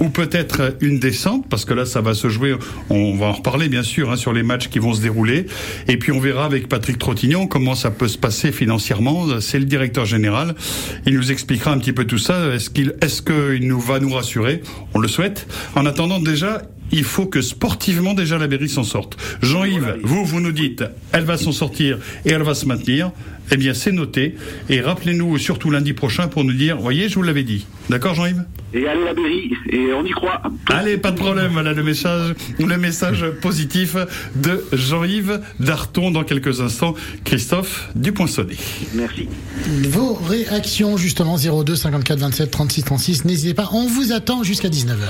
ou 0.00 0.10
peut-être 0.10 0.76
une 0.80 0.98
descente, 0.98 1.48
parce 1.48 1.64
que 1.64 1.72
là, 1.72 1.86
ça 1.86 2.02
va 2.02 2.12
se 2.12 2.28
jouer, 2.28 2.54
on 2.90 3.16
va 3.16 3.26
en 3.26 3.32
reparler 3.32 3.68
bien 3.68 3.82
sûr 3.82 4.10
hein, 4.10 4.16
sur 4.16 4.34
les 4.34 4.42
matchs 4.42 4.68
qui 4.68 4.78
vont 4.78 4.92
se 4.92 5.00
dérouler, 5.00 5.46
et 5.88 5.96
puis 5.96 6.12
on 6.12 6.20
verra 6.20 6.44
avec 6.44 6.68
Patrick 6.68 6.98
Trottignon 6.98 7.46
comment 7.46 7.74
ça 7.74 7.90
peut 7.90 8.08
se 8.08 8.18
passer 8.18 8.52
financièrement. 8.52 9.40
C'est 9.40 9.58
le 9.58 9.64
directeur 9.64 10.04
général, 10.04 10.54
il 11.06 11.14
nous 11.14 11.30
expliquera 11.32 11.72
un 11.72 11.78
petit 11.78 11.94
peu 11.94 12.04
tout 12.04 12.18
ça. 12.18 12.54
Est-ce 12.54 12.68
qu'il 12.68 12.94
est-ce 13.00 13.22
nous 13.58 13.80
va 13.80 13.98
nous 13.98 14.12
rassurer? 14.12 14.62
On 14.92 14.98
le 14.98 15.08
souhaite. 15.08 15.46
En 15.74 15.86
attendant 15.86 16.20
déjà, 16.20 16.62
il 16.92 17.04
faut 17.04 17.26
que 17.26 17.40
sportivement 17.40 18.14
déjà 18.14 18.38
la 18.38 18.46
Berry 18.46 18.68
s'en 18.68 18.84
sorte. 18.84 19.16
Jean-Yves, 19.42 19.98
vous, 20.02 20.24
vous 20.24 20.40
nous 20.40 20.52
dites, 20.52 20.84
elle 21.12 21.24
va 21.24 21.36
s'en 21.36 21.52
sortir 21.52 21.98
et 22.24 22.30
elle 22.30 22.42
va 22.42 22.54
se 22.54 22.66
maintenir. 22.66 23.10
Eh 23.52 23.56
bien, 23.56 23.74
c'est 23.74 23.92
noté. 23.92 24.34
Et 24.68 24.80
rappelez-nous 24.80 25.38
surtout 25.38 25.70
lundi 25.70 25.92
prochain 25.92 26.26
pour 26.26 26.42
nous 26.42 26.52
dire, 26.52 26.78
voyez, 26.78 27.08
je 27.08 27.14
vous 27.14 27.22
l'avais 27.22 27.44
dit. 27.44 27.64
D'accord, 27.88 28.14
Jean-Yves? 28.14 28.44
Et 28.74 28.86
allez 28.88 29.04
la 29.04 29.14
Berry, 29.14 29.52
et 29.70 29.92
on 29.94 30.04
y 30.04 30.10
croit. 30.10 30.42
Allez, 30.68 30.96
pas 30.96 31.12
de 31.12 31.16
problème. 31.16 31.52
Voilà 31.52 31.72
le 31.72 31.82
message, 31.84 32.34
le 32.58 32.76
message 32.76 33.24
positif 33.40 33.96
de 34.34 34.64
Jean-Yves 34.72 35.40
Darton 35.60 36.10
dans 36.10 36.24
quelques 36.24 36.60
instants. 36.60 36.94
Christophe 37.24 37.88
Dupoinçonnet. 37.94 38.56
Merci. 38.94 39.28
Vos 39.88 40.14
réactions, 40.14 40.96
justement, 40.96 41.36
02 41.36 41.76
54 41.76 42.18
27 42.18 42.50
36 42.50 42.82
36. 42.82 43.24
N'hésitez 43.24 43.54
pas, 43.54 43.70
on 43.72 43.86
vous 43.86 44.12
attend 44.12 44.42
jusqu'à 44.42 44.68
19h. 44.68 45.06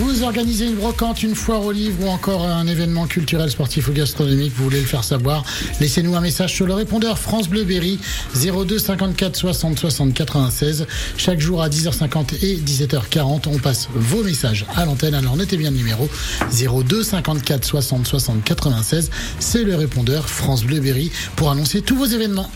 Vous 0.00 0.22
organisez 0.22 0.64
une 0.64 0.76
brocante, 0.76 1.22
une 1.22 1.34
foire 1.34 1.62
aux 1.62 1.72
livres 1.72 2.06
ou 2.06 2.08
encore 2.08 2.46
un 2.46 2.66
événement 2.66 3.06
culturel, 3.06 3.50
sportif 3.50 3.86
ou 3.88 3.92
gastronomique, 3.92 4.50
vous 4.56 4.64
voulez 4.64 4.80
le 4.80 4.86
faire 4.86 5.04
savoir, 5.04 5.44
laissez-nous 5.78 6.16
un 6.16 6.22
message 6.22 6.54
sur 6.54 6.66
le 6.66 6.72
répondeur 6.72 7.18
France 7.18 7.50
Bleu 7.50 7.64
Berry 7.64 7.98
02 8.34 8.78
54 8.78 9.36
60 9.36 9.78
60 9.78 10.14
96. 10.14 10.86
Chaque 11.18 11.38
jour 11.38 11.62
à 11.62 11.68
10h50 11.68 12.42
et 12.42 12.56
17h40, 12.56 13.42
on 13.48 13.58
passe 13.58 13.88
vos 13.94 14.24
messages 14.24 14.64
à 14.74 14.86
l'antenne. 14.86 15.14
Alors 15.14 15.36
notez 15.36 15.58
bien 15.58 15.70
le 15.70 15.76
numéro 15.76 16.08
02 16.50 17.02
54 17.02 17.62
60 17.62 18.06
60 18.06 18.42
96. 18.42 19.10
C'est 19.38 19.64
le 19.64 19.76
répondeur 19.76 20.30
France 20.30 20.64
Bleu 20.64 20.80
Berry 20.80 21.12
pour 21.36 21.50
annoncer 21.50 21.82
tous 21.82 21.96
vos 21.96 22.06
événements. 22.06 22.50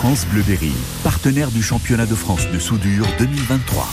France 0.00 0.26
Bleu 0.32 0.42
Berry, 0.42 0.72
partenaire 1.22 1.50
du 1.50 1.62
championnat 1.62 2.06
de 2.06 2.14
France 2.14 2.48
de 2.50 2.58
soudure 2.58 3.06
2023. 3.18 3.86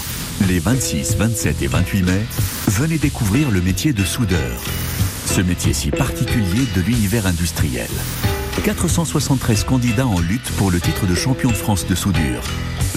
Les 0.47 0.59
26, 0.59 1.17
27 1.17 1.61
et 1.61 1.67
28 1.67 2.03
mai, 2.03 2.21
venez 2.67 2.97
découvrir 2.97 3.51
le 3.51 3.59
métier 3.59 3.91
de 3.91 4.05
soudeur. 4.05 4.61
Ce 5.25 5.41
métier 5.41 5.73
si 5.73 5.91
particulier 5.91 6.63
de 6.73 6.79
l'univers 6.79 7.27
industriel. 7.27 7.89
473 8.63 9.65
candidats 9.65 10.07
en 10.07 10.21
lutte 10.21 10.49
pour 10.51 10.71
le 10.71 10.79
titre 10.79 11.05
de 11.05 11.15
champion 11.15 11.49
de 11.49 11.55
France 11.55 11.85
de 11.85 11.95
soudure. 11.95 12.41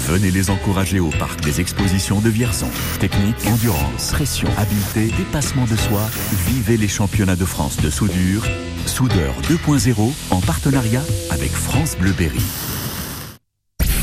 Venez 0.06 0.30
les 0.30 0.50
encourager 0.50 1.00
au 1.00 1.10
parc 1.10 1.40
des 1.40 1.60
expositions 1.60 2.20
de 2.20 2.28
Vierson. 2.28 2.70
Technique, 3.00 3.44
endurance, 3.48 4.12
pression, 4.12 4.48
habileté, 4.58 5.12
dépassement 5.16 5.64
de 5.64 5.74
soi. 5.74 6.08
Vivez 6.46 6.76
les 6.76 6.88
championnats 6.88 7.34
de 7.34 7.44
France 7.44 7.78
de 7.78 7.90
soudure. 7.90 8.44
Soudeur 8.86 9.34
2.0 9.48 10.12
en 10.30 10.40
partenariat 10.40 11.02
avec 11.30 11.50
France 11.50 11.96
Bleu 11.98 12.12
Berry. 12.12 12.44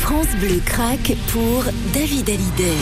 France 0.08 0.34
Bleu 0.40 0.58
craque 0.64 1.12
pour 1.32 1.64
David 1.92 2.30
Hallyday. 2.30 2.72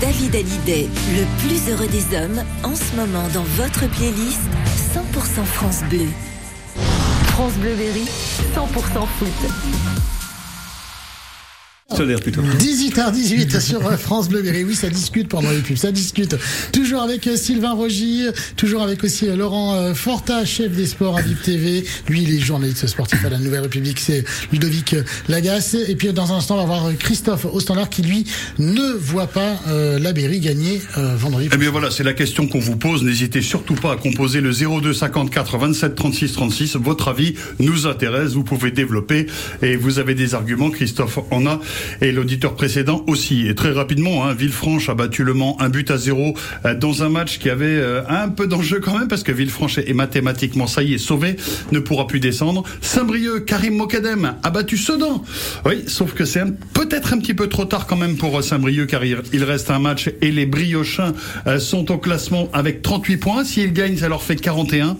David 0.00 0.36
Hallyday, 0.36 0.88
le 1.16 1.24
plus 1.40 1.68
heureux 1.68 1.88
des 1.88 2.16
hommes, 2.16 2.44
en 2.62 2.76
ce 2.76 2.94
moment 2.94 3.26
dans 3.34 3.42
votre 3.42 3.90
playlist 3.90 4.38
100% 4.94 5.44
France 5.44 5.82
Bleu. 5.90 6.06
France 7.36 7.58
Bleu 7.58 7.74
Berry, 7.74 8.06
100% 8.54 9.06
foot. 9.18 10.15
Solaire 11.96 12.20
plutôt. 12.20 12.42
18h18 12.42 13.58
sur 13.58 13.86
euh, 13.86 13.96
France 13.96 14.28
Bleu 14.28 14.42
Berry. 14.42 14.64
Oui, 14.64 14.74
ça 14.74 14.90
discute 14.90 15.28
pendant 15.28 15.50
les 15.50 15.60
pubs, 15.60 15.78
ça 15.78 15.90
discute. 15.90 16.36
Toujours 16.70 17.00
avec 17.00 17.26
euh, 17.26 17.36
Sylvain 17.36 17.72
Rogy, 17.72 18.26
toujours 18.56 18.82
avec 18.82 19.02
aussi 19.02 19.28
euh, 19.28 19.36
Laurent 19.36 19.94
Forta, 19.94 20.44
chef 20.44 20.72
des 20.72 20.86
sports 20.86 21.16
à 21.16 21.22
VIP 21.22 21.40
TV. 21.40 21.84
Lui, 22.08 22.22
il 22.22 22.34
est 22.34 22.38
journaliste 22.38 22.86
sportif 22.86 23.24
à 23.24 23.30
la 23.30 23.38
Nouvelle 23.38 23.62
République, 23.62 23.98
c'est 23.98 24.24
Ludovic 24.52 24.94
Lagasse. 25.28 25.74
Et 25.88 25.96
puis 25.96 26.12
dans 26.12 26.34
un 26.34 26.36
instant, 26.36 26.56
on 26.56 26.66
va 26.66 26.80
voir 26.80 26.92
Christophe 26.98 27.46
au 27.46 27.60
standard 27.60 27.88
qui, 27.88 28.02
lui, 28.02 28.26
ne 28.58 28.92
voit 28.92 29.28
pas 29.28 29.58
la 29.98 30.12
Berry 30.12 30.40
gagner 30.40 30.82
vendredi. 30.96 31.48
Eh 31.52 31.56
bien 31.56 31.70
voilà, 31.70 31.90
c'est 31.90 32.04
la 32.04 32.12
question 32.12 32.46
qu'on 32.46 32.58
vous 32.58 32.76
pose. 32.76 33.04
N'hésitez 33.04 33.40
surtout 33.40 33.74
pas 33.74 33.92
à 33.92 33.96
composer 33.96 34.40
le 34.40 34.52
02 34.52 34.92
54 34.92 35.58
27 35.58 35.94
36 35.94 36.32
36. 36.32 36.76
Votre 36.76 37.08
avis 37.08 37.34
nous 37.58 37.86
intéresse, 37.86 38.32
vous 38.32 38.44
pouvez 38.44 38.70
développer 38.70 39.26
et 39.62 39.76
vous 39.76 39.98
avez 39.98 40.14
des 40.14 40.34
arguments. 40.34 40.70
Christophe 40.70 41.18
en 41.30 41.46
a 41.46 41.60
et 42.00 42.12
l'auditeur 42.12 42.54
précédent 42.54 43.04
aussi. 43.06 43.46
Et 43.46 43.54
très 43.54 43.72
rapidement, 43.72 44.24
hein, 44.24 44.34
Villefranche 44.34 44.88
a 44.88 44.94
battu 44.94 45.24
Le 45.24 45.34
Mans 45.34 45.56
un 45.60 45.68
but 45.68 45.90
à 45.90 45.96
zéro 45.96 46.34
euh, 46.64 46.74
dans 46.74 47.02
un 47.02 47.08
match 47.08 47.38
qui 47.38 47.50
avait 47.50 47.66
euh, 47.66 48.02
un 48.08 48.28
peu 48.28 48.46
d'enjeu 48.46 48.80
quand 48.80 48.98
même 48.98 49.08
parce 49.08 49.22
que 49.22 49.32
Villefranche 49.32 49.78
est 49.78 49.94
mathématiquement 49.94 50.66
ça 50.66 50.82
y 50.82 50.94
est 50.94 50.98
sauvé, 50.98 51.36
ne 51.72 51.78
pourra 51.78 52.06
plus 52.06 52.20
descendre. 52.20 52.64
Saint-Brieuc, 52.80 53.44
Karim 53.46 53.76
Mokadem 53.76 54.34
a 54.42 54.50
battu 54.50 54.76
Sedan. 54.76 55.22
Oui, 55.64 55.84
sauf 55.86 56.14
que 56.14 56.24
c'est 56.24 56.44
peut-être 56.72 57.12
un 57.12 57.18
petit 57.18 57.34
peu 57.34 57.48
trop 57.48 57.64
tard 57.64 57.86
quand 57.86 57.96
même 57.96 58.16
pour 58.16 58.38
euh, 58.38 58.42
Saint-Brieuc 58.42 58.86
car 58.86 59.04
il 59.04 59.44
reste 59.44 59.70
un 59.70 59.78
match 59.78 60.10
et 60.20 60.30
les 60.30 60.46
Briochins 60.46 61.12
sont 61.58 61.90
au 61.90 61.98
classement 61.98 62.48
avec 62.52 62.82
38 62.82 63.16
points. 63.16 63.44
S'ils 63.44 63.72
gagnent, 63.72 63.96
ça 63.96 64.08
leur 64.08 64.22
fait 64.22 64.36
41. 64.36 64.96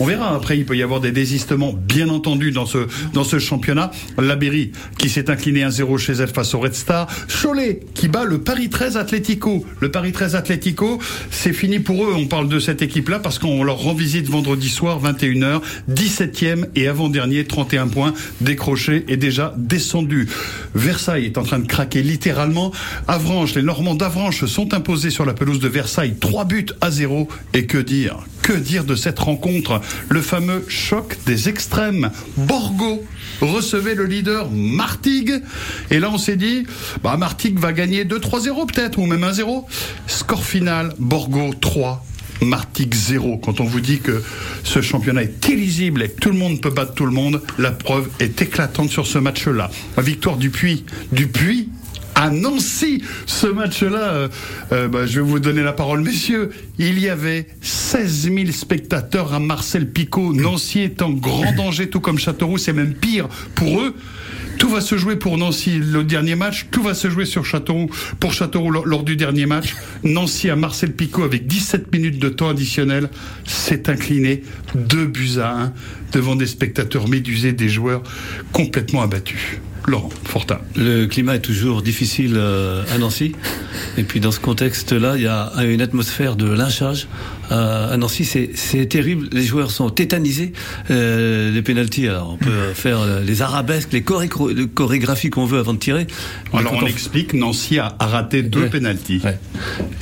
On 0.00 0.06
verra 0.06 0.34
après, 0.34 0.58
il 0.58 0.64
peut 0.64 0.76
y 0.76 0.82
avoir 0.82 1.00
des 1.00 1.10
désistements 1.10 1.72
bien 1.72 2.08
entendu 2.08 2.52
dans 2.52 2.66
ce 2.66 2.86
dans 3.12 3.24
ce 3.24 3.38
championnat. 3.38 3.90
Labéry 4.16 4.72
qui 4.98 5.08
s'est 5.08 5.30
incliné 5.30 5.64
1-0 5.64 5.98
chez 5.98 6.20
face 6.30 6.54
au 6.54 6.60
Red 6.60 6.74
Star. 6.74 7.08
Cholet 7.28 7.80
qui 7.94 8.08
bat 8.08 8.24
le 8.24 8.38
Paris 8.38 8.68
13 8.68 8.96
Atlético. 8.96 9.64
Le 9.80 9.90
Paris 9.90 10.12
13 10.12 10.34
Atlético, 10.34 10.98
c'est 11.30 11.52
fini 11.52 11.78
pour 11.78 12.04
eux. 12.04 12.14
On 12.16 12.26
parle 12.26 12.48
de 12.48 12.58
cette 12.58 12.82
équipe-là 12.82 13.18
parce 13.18 13.38
qu'on 13.38 13.64
leur 13.64 13.78
rend 13.78 13.94
visite 13.94 14.28
vendredi 14.28 14.68
soir, 14.68 15.00
21h, 15.02 15.60
17e 15.90 16.66
et 16.74 16.88
avant-dernier, 16.88 17.44
31 17.44 17.88
points 17.88 18.14
décrochés 18.40 19.04
et 19.08 19.16
déjà 19.16 19.54
descendu. 19.56 20.28
Versailles 20.74 21.26
est 21.26 21.38
en 21.38 21.42
train 21.42 21.58
de 21.58 21.66
craquer 21.66 22.02
littéralement. 22.02 22.72
Avranches, 23.06 23.54
les 23.54 23.62
Normands 23.62 23.94
d'Avranches 23.94 24.44
sont 24.46 24.74
imposés 24.74 25.10
sur 25.10 25.24
la 25.24 25.34
pelouse 25.34 25.60
de 25.60 25.68
Versailles, 25.68 26.14
3 26.20 26.44
buts 26.44 26.66
à 26.80 26.90
0. 26.90 27.28
Et 27.54 27.66
que 27.66 27.78
dire 27.78 28.18
Que 28.42 28.52
dire 28.52 28.84
de 28.84 28.94
cette 28.94 29.18
rencontre? 29.18 29.80
Le 30.08 30.20
fameux 30.20 30.64
choc 30.68 31.16
des 31.26 31.48
extrêmes. 31.48 32.10
Borgo 32.36 33.04
recevait 33.40 33.94
le 33.94 34.04
leader 34.04 34.50
Martigues. 34.50 35.42
Et 35.90 35.98
là, 35.98 36.10
on 36.12 36.18
s'est 36.18 36.36
dit, 36.36 36.66
bah, 37.02 37.16
Martigues 37.16 37.58
va 37.58 37.72
gagner 37.72 38.04
2-3-0 38.04 38.66
peut-être, 38.66 38.98
ou 38.98 39.06
même 39.06 39.24
1-0. 39.24 39.64
Score 40.06 40.44
final, 40.44 40.94
Borgo 40.98 41.54
3, 41.60 42.04
Martigues 42.42 42.94
0. 42.94 43.38
Quand 43.38 43.60
on 43.60 43.64
vous 43.64 43.80
dit 43.80 44.00
que 44.00 44.22
ce 44.64 44.80
championnat 44.80 45.22
est 45.22 45.48
illisible 45.48 46.02
et 46.02 46.08
que 46.08 46.20
tout 46.20 46.30
le 46.30 46.38
monde 46.38 46.60
peut 46.60 46.70
battre 46.70 46.94
tout 46.94 47.06
le 47.06 47.12
monde, 47.12 47.42
la 47.58 47.72
preuve 47.72 48.08
est 48.20 48.40
éclatante 48.42 48.90
sur 48.90 49.06
ce 49.06 49.18
match-là. 49.18 49.70
Victoire 49.98 50.36
du 50.36 50.50
Puy. 50.50 50.84
Du 51.12 51.28
Puy 51.28 51.68
à 52.18 52.30
Nancy. 52.30 53.02
Ce 53.26 53.46
match-là, 53.46 54.12
euh, 54.12 54.28
euh, 54.72 54.88
bah, 54.88 55.06
je 55.06 55.20
vais 55.20 55.26
vous 55.26 55.38
donner 55.38 55.62
la 55.62 55.72
parole, 55.72 56.00
messieurs. 56.00 56.50
Il 56.78 56.98
y 56.98 57.08
avait 57.08 57.46
16 57.62 58.32
000 58.34 58.50
spectateurs 58.50 59.32
à 59.32 59.38
Marcel 59.38 59.88
Picot. 59.88 60.34
Nancy 60.34 60.80
est 60.80 61.00
en 61.00 61.10
grand 61.10 61.52
danger, 61.52 61.88
tout 61.88 62.00
comme 62.00 62.18
Châteauroux. 62.18 62.58
C'est 62.58 62.72
même 62.72 62.94
pire 62.94 63.28
pour 63.54 63.80
eux. 63.80 63.94
Tout 64.58 64.68
va 64.68 64.80
se 64.80 64.98
jouer 64.98 65.14
pour 65.14 65.38
Nancy 65.38 65.78
le 65.78 66.02
dernier 66.02 66.34
match. 66.34 66.66
Tout 66.72 66.82
va 66.82 66.92
se 66.94 67.08
jouer 67.08 67.24
sur 67.24 67.44
Châteauroux 67.44 67.88
pour 68.18 68.32
Châteauroux 68.32 68.72
lors, 68.72 69.04
du 69.04 69.14
dernier 69.14 69.46
match. 69.46 69.76
Nancy 70.02 70.50
à 70.50 70.56
Marcel 70.56 70.94
Picot 70.94 71.22
avec 71.22 71.46
17 71.46 71.92
minutes 71.92 72.18
de 72.18 72.28
temps 72.28 72.48
additionnel 72.48 73.10
s'est 73.46 73.88
incliné 73.88 74.42
2 74.74 75.06
buts 75.06 75.38
à 75.40 75.52
1 75.52 75.72
devant 76.12 76.34
des 76.34 76.46
spectateurs 76.46 77.06
médusés, 77.06 77.52
des 77.52 77.68
joueurs 77.68 78.02
complètement 78.52 79.02
abattus. 79.02 79.60
Laurent 79.88 80.10
Fortin. 80.24 80.58
Le 80.76 81.06
climat 81.06 81.36
est 81.36 81.40
toujours 81.40 81.82
difficile 81.82 82.34
euh, 82.36 82.84
à 82.94 82.98
Nancy. 82.98 83.32
Et 83.96 84.02
puis 84.02 84.20
dans 84.20 84.30
ce 84.30 84.38
contexte-là, 84.38 85.16
il 85.16 85.22
y 85.22 85.26
a 85.26 85.50
une 85.64 85.80
atmosphère 85.80 86.36
de 86.36 86.50
lynchage. 86.50 87.08
Euh, 87.50 87.94
à 87.94 87.96
Nancy, 87.96 88.24
c'est 88.26 88.86
terrible. 88.86 89.28
Les 89.32 89.42
joueurs 89.42 89.70
sont 89.70 89.88
tétanisés. 89.88 90.52
Euh, 90.90 91.50
les 91.50 91.62
pénalties, 91.62 92.06
alors 92.06 92.32
on 92.34 92.36
peut 92.36 92.50
faire 92.74 92.98
les 93.24 93.40
arabesques, 93.40 93.92
les, 93.92 94.02
chorégraphies 94.02 95.30
qu'on 95.30 95.46
veut 95.46 95.58
avant 95.58 95.72
de 95.72 95.78
tirer. 95.78 96.06
Alors 96.52 96.74
on, 96.82 96.86
explique, 96.86 97.32
Nancy 97.32 97.78
a, 97.78 97.96
raté 97.98 98.42
deux 98.42 98.62
ouais. 98.62 98.68
pénalties 98.68 99.22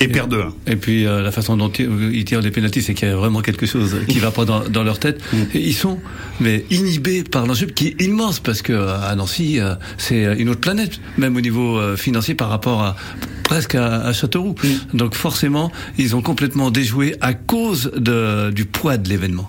et, 0.01 0.09
perd 0.09 0.31
deux. 0.31 0.43
Et 0.67 0.77
puis 0.77 1.05
la 1.05 1.31
façon 1.31 1.57
dont 1.57 1.71
ils 1.71 2.25
tirent 2.25 2.41
les 2.41 2.51
pénalties, 2.51 2.83
c'est 2.83 2.95
qu'il 2.95 3.09
y 3.09 3.11
a 3.13 3.17
vraiment 3.17 3.41
quelque 3.41 3.67
chose 3.67 3.97
qui 4.09 4.19
va 4.19 4.33
pas 4.33 4.45
dans, 4.45 4.83
leur 4.83 4.99
tête. 4.99 5.21
Mm. 5.33 5.37
ils 5.55 5.75
sont 5.75 6.01
mais 6.41 6.65
inhibés 6.71 7.23
par 7.23 7.47
l'enjeu 7.47 7.67
qui 7.67 7.89
est 7.89 8.03
immense 8.03 8.41
parce 8.41 8.63
que 8.63 8.73
à 8.73 9.15
Nancy, 9.15 9.61
c'est 9.99 10.37
une 10.39 10.49
autre 10.49 10.61
planète, 10.61 11.01
même 11.17 11.37
au 11.37 11.41
niveau 11.41 11.77
euh, 11.77 11.97
financier 11.97 12.35
par 12.35 12.49
rapport 12.49 12.83
à 12.83 12.97
presque 13.45 13.75
à, 13.75 14.13
Châteauroux. 14.13 14.55
Mm. 14.63 14.97
Donc 14.97 15.15
forcément, 15.15 15.71
ils 15.99 16.17
ont 16.17 16.23
complètement 16.23 16.71
déjoué 16.71 17.17
à 17.21 17.35
cause 17.35 17.93
de, 17.97 18.51
du 18.51 18.65
poids 18.65 18.97
de 18.97 19.09
l'événement. 19.09 19.49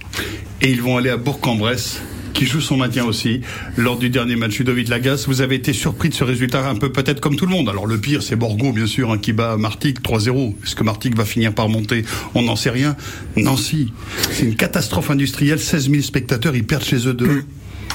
Et 0.62 0.72
ils 0.72 0.82
vont 0.82 0.98
aller 0.98 1.10
à 1.10 1.18
Bourg-en-Bresse 1.18 2.02
qui 2.38 2.46
joue 2.46 2.62
son 2.62 2.78
maintien 2.78 3.04
aussi 3.04 3.42
lors 3.78 3.98
du 3.98 4.12
dernier 4.12 4.36
match 4.36 4.60
Ludovic 4.60 4.90
Lagasse. 4.90 5.28
Vous 5.28 5.42
avez 5.42 5.56
été 5.56 5.74
surpris 5.74 6.10
de 6.10 6.14
ce 6.14 6.24
résultat 6.24 6.70
un 6.70 6.76
peu 6.76 6.92
peut-être 6.92 7.20
comme 7.20 7.36
tout 7.36 7.48
le 7.48 7.52
monde. 7.52 7.68
Alors 7.68 7.88
le 7.88 7.98
pire 7.98 8.22
c'est 8.22 8.36
Borgo 8.36 8.72
bien 8.72 8.86
sûr 8.86 9.12
hein, 9.12 9.18
qui 9.18 9.34
bat 9.34 9.58
Martigues 9.58 10.00
3-0. 10.02 10.54
Est-ce 10.64 10.76
que 10.76 10.84
Martigues 10.84 11.16
va 11.16 11.26
finir 11.26 11.54
par 11.54 11.68
monter? 11.68 12.06
On 12.36 12.44
n'en 12.44 12.56
sait 12.56 12.70
rien. 12.70 12.96
Nancy, 13.38 13.92
c'est 14.32 14.46
une 14.46 14.56
catastrophe 14.56 15.10
industrielle. 15.10 15.60
16 15.60 15.90
000 15.90 16.04
spectateurs, 16.04 16.56
ils 16.56 16.64
perdent 16.64 16.84
chez 16.84 17.08
eux 17.08 17.14
deux. 17.16 17.44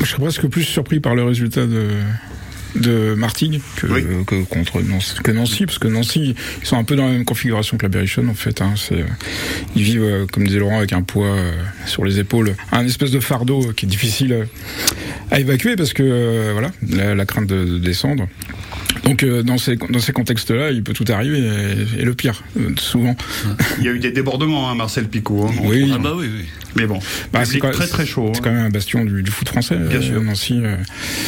Je 0.00 0.06
serais 0.06 0.22
presque 0.22 0.46
plus 0.46 0.64
surpris 0.64 1.00
par 1.00 1.14
le 1.14 1.24
résultat 1.24 1.66
de, 1.66 1.88
de 2.76 3.14
Martigues 3.14 3.60
que, 3.76 3.86
que, 4.24 4.44
contre 4.44 4.80
Nancy, 4.80 5.14
que 5.22 5.30
Nancy, 5.30 5.66
parce 5.66 5.78
que 5.78 5.88
Nancy, 5.88 6.34
ils 6.60 6.66
sont 6.66 6.76
un 6.76 6.84
peu 6.84 6.96
dans 6.96 7.06
la 7.06 7.12
même 7.12 7.24
configuration 7.24 7.76
que 7.76 7.84
la 7.84 7.88
Berrichonne 7.88 8.28
en 8.28 8.34
fait. 8.34 8.62
Hein, 8.62 8.74
c'est, 8.76 9.04
ils 9.76 9.82
vivent, 9.82 10.02
euh, 10.02 10.26
comme 10.26 10.46
disait 10.46 10.58
Laurent, 10.58 10.78
avec 10.78 10.92
un 10.92 11.02
poids 11.02 11.26
euh, 11.26 11.52
sur 11.86 12.04
les 12.04 12.18
épaules, 12.18 12.54
un 12.70 12.86
espèce 12.86 13.10
de 13.10 13.20
fardeau 13.20 13.72
qui 13.72 13.86
est 13.86 13.88
difficile 13.88 14.46
à 15.30 15.40
évacuer 15.40 15.76
parce 15.76 15.92
que 15.92 16.02
euh, 16.02 16.50
voilà, 16.52 16.72
la, 17.14 17.26
crainte 17.26 17.46
de, 17.46 17.78
descendre. 17.78 18.28
Donc 19.04 19.22
euh, 19.22 19.42
dans 19.42 19.58
ces 19.58 19.76
dans 19.76 19.98
ces 20.00 20.12
contextes-là, 20.12 20.70
il 20.70 20.82
peut 20.82 20.92
tout 20.92 21.04
arriver 21.08 21.38
et, 21.40 22.00
et 22.02 22.04
le 22.04 22.14
pire, 22.14 22.42
euh, 22.58 22.70
souvent. 22.76 23.16
Il 23.78 23.84
y 23.84 23.88
a 23.88 23.92
eu 23.92 23.98
des 23.98 24.12
débordements, 24.12 24.70
hein, 24.70 24.74
Marcel 24.74 25.08
Picot. 25.08 25.46
hein. 25.48 25.54
Oui. 25.64 25.90
Ah 25.94 25.98
bah 25.98 26.12
oui, 26.16 26.26
oui. 26.32 26.44
Mais 26.74 26.86
bon, 26.86 27.00
Bah, 27.34 27.42
quand- 27.60 27.70
très 27.70 27.86
très 27.86 28.06
chaud. 28.06 28.30
C'est 28.32 28.38
hein. 28.38 28.42
quand 28.44 28.50
même 28.52 28.64
un 28.66 28.70
bastion 28.70 29.04
du, 29.04 29.22
du 29.22 29.30
foot 29.30 29.46
français. 29.48 29.76
Bien 29.76 29.98
euh, 29.98 30.02
sûr. 30.02 30.22
Nancy. 30.22 30.60
euh. 30.62 30.76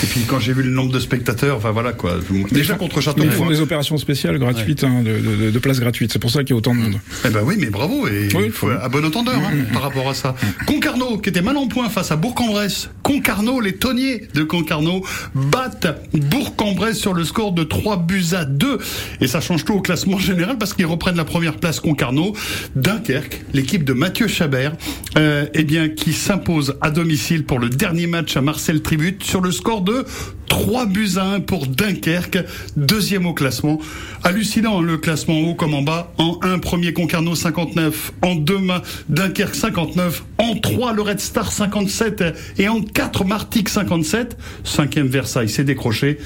Et 0.02 0.06
puis 0.06 0.20
quand 0.26 0.38
j'ai 0.40 0.54
vu 0.54 0.62
le 0.62 0.70
nombre 0.70 0.90
de 0.92 0.98
spectateurs, 1.00 1.56
enfin 1.58 1.70
voilà 1.70 1.92
quoi. 1.92 2.18
Déjà 2.50 2.74
contre 2.76 3.00
Châteauroux. 3.02 3.28
ils 3.30 3.32
font 3.36 3.48
des 3.50 3.60
opérations 3.60 3.98
spéciales 3.98 4.38
gratuites, 4.38 4.84
hein, 4.84 5.02
de, 5.02 5.44
de- 5.46 5.50
de 5.50 5.58
places 5.58 5.80
gratuites. 5.80 6.12
C'est 6.12 6.18
pour 6.18 6.30
ça 6.30 6.40
qu'il 6.44 6.50
y 6.50 6.52
a 6.54 6.56
autant 6.56 6.74
de 6.74 6.80
monde. 6.80 6.96
Eh 7.26 7.28
ben 7.28 7.40
oui, 7.44 7.56
mais 7.58 7.68
bravo, 7.70 8.06
et 8.08 8.28
Oui, 8.34 8.44
il 8.46 8.52
faut 8.52 8.70
à 8.70 8.88
bon 8.88 9.04
entendeur 9.04 9.36
hein, 9.36 9.52
par 9.72 9.82
rapport 9.82 10.08
à 10.08 10.14
ça. 10.14 10.34
Concarneau, 10.66 11.18
qui 11.18 11.28
était 11.28 11.42
mal 11.42 11.56
en 11.58 11.66
point 11.68 11.88
face 11.90 12.10
à 12.10 12.16
Bourg-en-Bresse. 12.16 12.88
Concarneau, 13.02 13.60
les 13.60 13.74
tonniers 13.74 14.24
de 14.34 14.44
Concarneau 14.44 15.04
battent 15.34 15.88
Bourg-en-Bresse 16.14 16.98
sur 16.98 17.12
le 17.14 17.24
score 17.24 17.43
de 17.52 17.64
3 17.64 17.98
buts 17.98 18.24
à 18.32 18.44
2. 18.44 18.78
Et 19.20 19.26
ça 19.26 19.40
change 19.40 19.64
tout 19.64 19.74
au 19.74 19.80
classement 19.80 20.18
général 20.24 20.58
parce 20.58 20.74
qu'ils 20.74 20.86
reprennent 20.86 21.16
la 21.16 21.24
première 21.24 21.56
place 21.56 21.80
Concarneau. 21.80 22.34
Dunkerque, 22.76 23.44
l'équipe 23.52 23.84
de 23.84 23.92
Mathieu 23.92 24.28
Chabert, 24.28 24.72
euh, 25.16 25.46
eh 25.54 25.64
bien, 25.64 25.88
qui 25.88 26.12
s'impose 26.12 26.76
à 26.80 26.90
domicile 26.90 27.44
pour 27.44 27.58
le 27.58 27.68
dernier 27.68 28.06
match 28.06 28.36
à 28.36 28.40
Marcel 28.40 28.82
Tribut 28.82 29.22
sur 29.22 29.40
le 29.40 29.50
score 29.50 29.82
de 29.82 30.04
3 30.48 30.86
buts 30.86 31.10
à 31.16 31.24
1 31.24 31.40
pour 31.40 31.66
Dunkerque, 31.66 32.38
deuxième 32.76 33.26
au 33.26 33.34
classement. 33.34 33.80
Hallucinant, 34.22 34.80
le 34.80 34.98
classement 34.98 35.38
en 35.38 35.42
haut 35.50 35.54
comme 35.54 35.74
en 35.74 35.82
bas. 35.82 36.12
En 36.18 36.38
1, 36.42 36.58
premier 36.58 36.92
Concarneau 36.92 37.34
59. 37.34 38.12
En 38.22 38.34
2, 38.36 38.58
Ma- 38.58 38.82
Dunkerque 39.08 39.54
59. 39.54 40.24
En 40.38 40.54
3, 40.56 40.92
le 40.92 41.02
Red 41.02 41.20
Star 41.20 41.50
57. 41.50 42.24
Et 42.58 42.68
en 42.68 42.80
4, 42.82 43.24
Martigues 43.24 43.68
57. 43.68 44.36
Cinquième 44.64 45.08
Versailles, 45.08 45.48
c'est 45.48 45.64
décroché. 45.64 46.18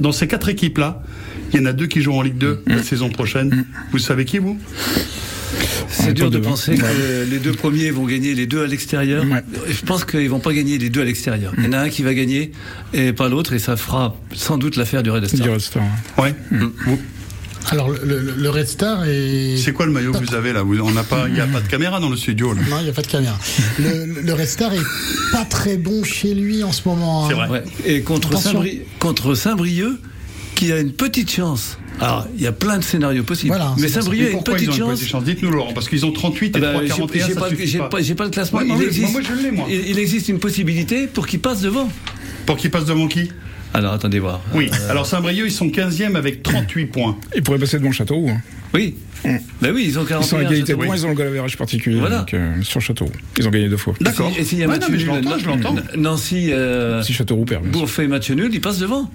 Dans 0.00 0.12
ces 0.12 0.28
quatre 0.28 0.48
équipes-là, 0.48 1.02
il 1.52 1.60
y 1.60 1.62
en 1.62 1.66
a 1.66 1.72
deux 1.72 1.86
qui 1.86 2.00
jouent 2.02 2.14
en 2.14 2.22
Ligue 2.22 2.38
2 2.38 2.62
la 2.66 2.82
saison 2.82 3.08
prochaine. 3.08 3.64
Vous 3.92 3.98
savez 3.98 4.24
qui, 4.24 4.38
vous? 4.38 4.58
C'est 5.90 6.12
dur 6.12 6.30
de 6.30 6.38
penser 6.38 6.76
que 6.76 7.30
les 7.30 7.38
deux 7.38 7.52
premiers 7.52 7.90
vont 7.90 8.04
gagner 8.04 8.34
les 8.34 8.46
deux 8.46 8.62
à 8.62 8.66
l'extérieur. 8.66 9.24
Ouais. 9.24 9.42
Je 9.68 9.84
pense 9.84 10.04
qu'ils 10.04 10.28
vont 10.30 10.40
pas 10.40 10.52
gagner 10.52 10.78
les 10.78 10.90
deux 10.90 11.00
à 11.00 11.04
l'extérieur. 11.04 11.52
Il 11.58 11.64
y 11.64 11.66
en 11.68 11.72
a 11.72 11.78
un 11.80 11.88
qui 11.88 12.02
va 12.02 12.14
gagner 12.14 12.52
et 12.92 13.12
pas 13.12 13.28
l'autre, 13.28 13.52
et 13.52 13.58
ça 13.58 13.76
fera 13.76 14.16
sans 14.34 14.58
doute 14.58 14.76
l'affaire 14.76 15.02
du 15.02 15.10
Red 15.10 15.26
Star. 15.26 15.40
Du 15.40 15.50
Red 15.50 15.60
Star, 15.60 15.82
ouais. 16.18 16.24
Ouais. 16.24 16.34
Vous- 16.86 16.98
Alors, 17.70 17.90
le, 17.90 17.98
le- 18.20 18.34
le 18.36 18.50
Red 18.50 18.66
Star 18.68 19.04
est. 19.06 19.56
C'est 19.58 19.72
quoi 19.72 19.84
le 19.86 19.92
maillot 19.92 20.12
que 20.12 20.24
vous 20.24 20.34
avez 20.34 20.52
là? 20.52 20.64
On 20.64 20.90
n'a 20.92 21.02
pas, 21.02 21.26
il 21.28 21.34
n'y 21.34 21.40
a 21.40 21.46
pas 21.46 21.60
de 21.60 21.68
caméra 21.68 22.00
dans 22.00 22.08
le 22.08 22.16
studio. 22.16 22.54
Là. 22.54 22.62
Non, 22.70 22.78
il 22.80 22.84
n'y 22.84 22.90
a 22.90 22.92
pas 22.94 23.02
de 23.02 23.06
caméra. 23.08 23.38
Le, 23.78 24.22
le 24.22 24.32
Red 24.32 24.46
Star 24.46 24.72
est 24.72 24.78
pas 25.32 25.44
très 25.44 25.76
bon 25.76 26.02
chez 26.04 26.34
lui 26.34 26.62
en 26.62 26.72
ce 26.72 26.82
moment. 26.88 27.24
hein. 27.24 27.28
C'est 27.28 27.34
vrai. 27.34 27.48
Ouais. 27.48 27.64
Et 27.84 28.00
contre 28.02 29.34
Saint-Brieuc, 29.34 29.98
qui 30.58 30.72
a 30.72 30.80
une 30.80 30.92
petite 30.92 31.30
chance. 31.30 31.78
Alors, 32.00 32.26
il 32.36 32.42
y 32.42 32.46
a 32.46 32.52
plein 32.52 32.78
de 32.78 32.84
scénarios 32.84 33.22
possibles. 33.22 33.54
Voilà, 33.56 33.74
mais. 33.78 33.88
Saint-Brieuc 33.88 34.26
a 34.26 34.28
une 34.30 34.32
pourquoi 34.34 34.54
petite 34.54 34.68
ils 34.68 34.70
ont 34.70 34.74
une 34.74 34.80
chance. 34.90 34.98
petite 34.98 35.08
chance 35.10 35.24
Dites-nous 35.24 35.50
Laurent, 35.50 35.72
parce 35.72 35.88
qu'ils 35.88 36.04
ont 36.04 36.12
38 36.12 36.46
et 36.46 36.50
Ah 36.56 36.60
bah, 36.60 36.68
3, 36.72 36.82
j'ai 36.82 36.88
41, 36.88 37.26
j'ai 37.26 37.32
ça 37.34 37.40
pas, 37.40 37.48
suffit 37.48 37.66
j'ai 37.66 37.78
pas. 37.78 37.88
pas, 37.88 38.00
j'ai 38.02 38.14
pas 38.14 38.24
le 38.24 38.30
classement. 38.30 38.58
Ouais, 38.58 38.66
il, 38.68 38.82
existe, 38.82 39.12
moi, 39.12 39.20
je 39.22 39.42
l'ai, 39.42 39.50
moi. 39.52 39.66
il, 39.70 39.88
il 39.90 39.98
existe 39.98 40.28
une 40.28 40.38
possibilité 40.40 41.06
pour 41.06 41.26
qu'il 41.26 41.40
passe 41.40 41.60
devant. 41.60 41.88
Pour 42.46 42.56
qu'ils 42.56 42.70
passent 42.70 42.84
devant 42.86 43.06
qui? 43.08 43.30
Alors, 43.74 43.92
attendez 43.92 44.18
voir. 44.18 44.40
Oui. 44.54 44.70
Euh, 44.72 44.90
Alors 44.90 45.06
Saint-Brieuc, 45.06 45.46
ils 45.46 45.52
sont 45.52 45.68
15e 45.68 46.16
avec 46.16 46.42
38 46.42 46.86
points. 46.86 47.16
Ils 47.36 47.42
pourraient 47.42 47.58
passer 47.58 47.78
devant 47.78 47.92
Châteauroux. 47.92 48.30
hein. 48.30 48.40
Oui. 48.74 48.94
Ben 49.24 49.72
oui, 49.74 49.84
ils 49.88 49.98
ont 49.98 50.04
41. 50.04 50.20
Ils 50.20 50.24
sont 50.28 50.36
à 50.38 50.42
égalité 50.42 50.72
de 50.72 50.78
points, 50.78 50.94
ils 50.96 51.04
ont 51.04 51.08
le 51.10 51.14
goal 51.14 51.32
particulier 51.58 51.98
Voilà. 51.98 52.18
donc, 52.20 52.34
euh, 52.34 52.62
sur 52.62 52.80
Châteauroux. 52.80 53.10
Ils 53.38 53.46
ont 53.48 53.50
gagné 53.50 53.68
deux 53.68 53.76
fois. 53.76 53.94
D'accord. 54.00 54.32
Et 54.38 54.44
s'il 54.44 54.58
y 54.58 54.64
a 54.64 54.68
match 54.68 54.82
non, 54.82 54.88
mais 54.92 54.98
je 54.98 55.06
nul, 55.10 55.22
l'entends, 55.24 55.38
je 55.38 55.46
l'entends. 55.48 55.74
Nancy, 55.96 56.52
euh, 56.52 57.02
Si 57.02 57.12
Châteauroux 57.12 57.44
perd. 57.44 57.62
bien 57.64 57.72
sûr. 57.72 57.80
Bourg 57.80 57.90
fait 57.90 58.06
match 58.06 58.30
nul, 58.30 58.50
il 58.52 58.60
passe 58.60 58.78
devant. 58.78 59.10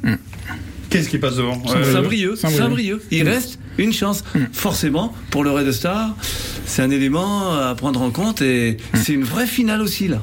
Qu'est-ce 0.93 1.09
qui 1.09 1.17
passe 1.17 1.37
devant 1.37 1.59
Saint-Brieuc, 1.65 2.37
Saint-Brieuc. 2.37 2.37
Saint-Brieuc. 2.37 3.01
Il 3.09 3.27
reste 3.27 3.57
une 3.79 3.91
chance. 3.91 4.23
Forcément, 4.51 5.11
pour 5.31 5.43
le 5.43 5.49
Red 5.49 5.71
Star, 5.71 6.15
c'est 6.67 6.83
un 6.83 6.91
élément 6.91 7.51
à 7.57 7.73
prendre 7.73 7.99
en 7.99 8.11
compte 8.11 8.43
et 8.43 8.77
c'est 8.93 9.13
une 9.13 9.23
vraie 9.23 9.47
finale 9.47 9.81
aussi, 9.81 10.07
là. 10.07 10.21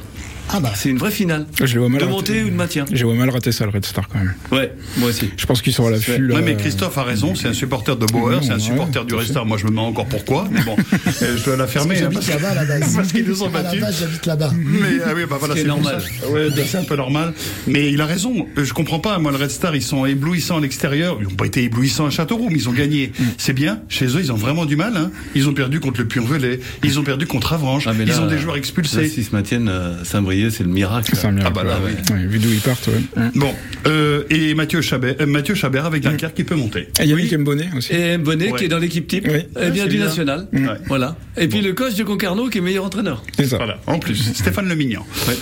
Ah 0.49 0.61
bah. 0.61 0.73
C'est 0.75 0.89
une 0.89 0.99
vraie 0.99 1.11
finale. 1.11 1.47
Je 1.63 1.73
les 1.73 1.79
vois 1.79 1.89
mal 1.89 2.01
De 2.01 2.05
rater. 2.05 2.15
montée 2.17 2.43
ou 2.45 2.51
de 2.51 2.55
maintien. 2.55 2.85
Vois 2.91 3.15
mal 3.15 3.31
rater 3.31 3.53
ça, 3.53 3.65
le 3.65 3.71
Red 3.71 3.85
Star, 3.85 4.09
quand 4.09 4.19
même. 4.19 4.35
Ouais, 4.53 4.73
moi 4.99 5.11
aussi. 5.11 5.31
Je 5.37 5.47
pense 5.47 5.63
qu'ils 5.63 5.73
sont 5.73 5.87
à 5.87 5.91
l'affût. 5.91 6.33
Ouais, 6.33 6.43
mais 6.43 6.57
Christophe 6.57 6.97
a 6.99 7.03
raison, 7.05 7.35
c'est 7.35 7.49
un 7.49 7.53
supporter 7.53 7.97
de 7.97 8.07
Bauer, 8.07 8.41
c'est 8.43 8.51
un 8.51 8.55
ouais, 8.55 8.61
supporter 8.61 9.05
du 9.05 9.15
à 9.15 9.19
Restar. 9.19 9.47
Moi, 9.47 9.59
je 9.59 9.65
me 9.65 9.71
demande 9.71 9.89
encore 9.91 10.07
pourquoi, 10.07 10.49
mais 10.51 10.63
bon, 10.63 10.77
euh, 11.23 11.37
je 11.37 11.45
dois 11.45 11.57
la 11.57 11.67
fermer. 11.67 11.97
hein, 11.97 12.11
J'habite 12.11 12.29
là-bas 12.29 12.49
à 12.51 12.55
la 12.55 12.65
base. 12.65 12.97
parce 12.97 13.13
qu'ils 13.13 13.25
nous 13.27 13.43
ont 13.43 13.49
À 13.49 13.53
la 13.53 13.63
battus. 13.65 13.81
base, 13.81 14.01
j'habite 14.01 14.27
là-bas. 14.27 14.53
Mais 14.57 14.89
ah 15.07 15.11
oui, 15.15 15.23
bah 15.29 15.37
voilà, 15.39 15.55
c'est 15.57 15.65
normal. 15.65 16.03
Ouais, 16.31 16.49
c'est 16.67 16.79
un 16.79 16.85
peu 16.85 16.97
normal. 16.97 17.33
Mais 17.67 17.91
il 17.93 18.01
a 18.01 18.07
raison. 18.07 18.47
Euh, 18.59 18.65
Je 18.65 18.73
comprends 18.73 19.01
pas. 19.01 19.19
Moi, 19.19 19.31
le 19.33 19.39
Red 19.39 19.51
Star, 19.51 19.75
ils 19.77 19.83
sont 19.83 20.05
éblouissants 20.07 20.59
à 20.59 20.61
l'extérieur. 20.61 21.19
Ils 21.21 21.25
n'ont 21.29 21.35
pas 21.35 21.47
été 21.47 21.63
éblouissants 21.65 22.07
à 22.07 22.11
Châteauroux, 22.11 22.49
mais 22.51 22.57
ils 22.59 22.69
ont 22.69 22.73
gagné. 22.73 23.13
C'est 23.39 23.53
bien. 23.53 23.81
Chez 23.89 24.07
eux, 24.07 24.21
ils 24.21 24.33
ont 24.33 24.37
vraiment 24.37 24.65
du 24.67 24.77
mal. 24.77 24.97
Hein. 24.97 25.11
Ils 25.35 25.49
ont 25.49 25.55
perdu 25.55 25.81
contre 25.81 26.01
le 26.01 26.07
Puy-en-Velay. 26.09 26.61
Ils 26.85 26.99
ont 26.99 27.05
perdu 27.05 27.27
contre 27.27 27.53
Avranches. 27.53 27.87
Ah, 27.87 27.93
ils 27.99 28.21
ont 28.21 28.27
des 28.27 28.39
joueurs 28.39 28.57
expulsés. 28.57 29.09
S'ils 29.09 29.25
se 29.25 29.33
maintiennent, 29.35 29.69
euh, 29.69 30.03
C'est 30.49 30.65
le 30.65 30.71
miracle. 30.71 31.13
C'est 31.15 31.27
un 31.27 31.33
miracle. 31.33 31.53
Ah 31.59 31.63
bah 31.63 31.69
là, 31.69 31.79
ouais. 31.85 31.93
oui. 32.11 32.15
Ouais, 32.17 32.27
vu 32.27 32.39
d'où 32.39 32.49
ils 32.51 32.61
partent, 32.61 32.87
ouais. 32.89 33.23
Bon, 33.35 33.53
euh, 33.87 34.23
et 34.31 34.55
Mathieu 34.55 34.81
Chabert, 34.81 35.17
euh, 35.21 35.27
Mathieu 35.27 35.55
Chabert 35.55 35.85
avec 35.87 36.03
Dunkerque 36.03 36.35
qui 36.35 36.45
peut 36.45 36.55
monter. 36.55 36.89
Et 37.01 37.05
Yannick 37.07 37.33
Mbonnet 37.37 37.69
aussi. 37.77 37.93
Et 37.93 38.17
Bonnet 38.17 38.53
Ouais. 38.53 38.59
qui 38.59 38.65
est 38.65 38.69
dans 38.69 38.79
l'équipe 38.79 39.07
type, 39.07 39.27
Oui. 39.31 39.41
eh 39.61 39.71
bien 39.71 39.87
du 39.87 39.97
bien. 39.97 40.07
national. 40.07 40.47
Ouais. 40.53 40.61
Voilà. 40.87 41.17
Et 41.37 41.49
puis 41.49 41.61
le 41.61 41.73
coach 41.75 41.95
de 41.97 42.05
Concarneau 42.05 42.49
qui 42.49 42.59
est 42.59 42.63
meilleur 42.63 42.85
entraîneur. 42.85 43.23
C'est 43.37 43.47
ça. 43.47 43.57
Voilà, 43.57 43.79
en 43.87 43.99
plus, 43.99 44.33
Stéphane 44.35 44.69
Lemignan. 44.69 45.05
Ouais. 45.29 45.35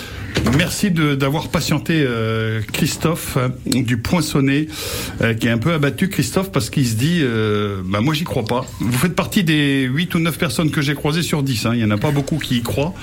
Merci 0.57 0.89
de- 0.91 1.15
d'avoir 1.15 1.49
patienté 1.49 2.03
euh, 2.05 2.61
Christophe 2.71 3.37
euh, 3.37 3.49
du 3.65 3.97
Poinçonnet, 3.97 4.67
euh, 5.21 5.33
qui 5.33 5.47
est 5.47 5.51
un 5.51 5.57
peu 5.57 5.73
abattu, 5.73 6.07
Christophe, 6.07 6.51
parce 6.51 6.69
qu'il 6.69 6.87
se 6.87 6.95
dit, 6.95 7.19
euh, 7.21 7.81
bah 7.85 7.99
moi 8.01 8.13
j'y 8.13 8.23
crois 8.23 8.45
pas. 8.45 8.65
Vous 8.79 8.97
faites 8.97 9.15
partie 9.15 9.43
des 9.43 9.83
8 9.83 10.15
ou 10.15 10.19
9 10.19 10.37
personnes 10.37 10.71
que 10.71 10.81
j'ai 10.81 10.93
croisées 10.95 11.23
sur 11.23 11.43
10, 11.43 11.65
hein. 11.65 11.71
il 11.73 11.79
y 11.81 11.83
en 11.83 11.91
a 11.91 11.97
pas 11.97 12.11
beaucoup 12.11 12.37
qui 12.37 12.57
y 12.57 12.61
croient. 12.61 12.93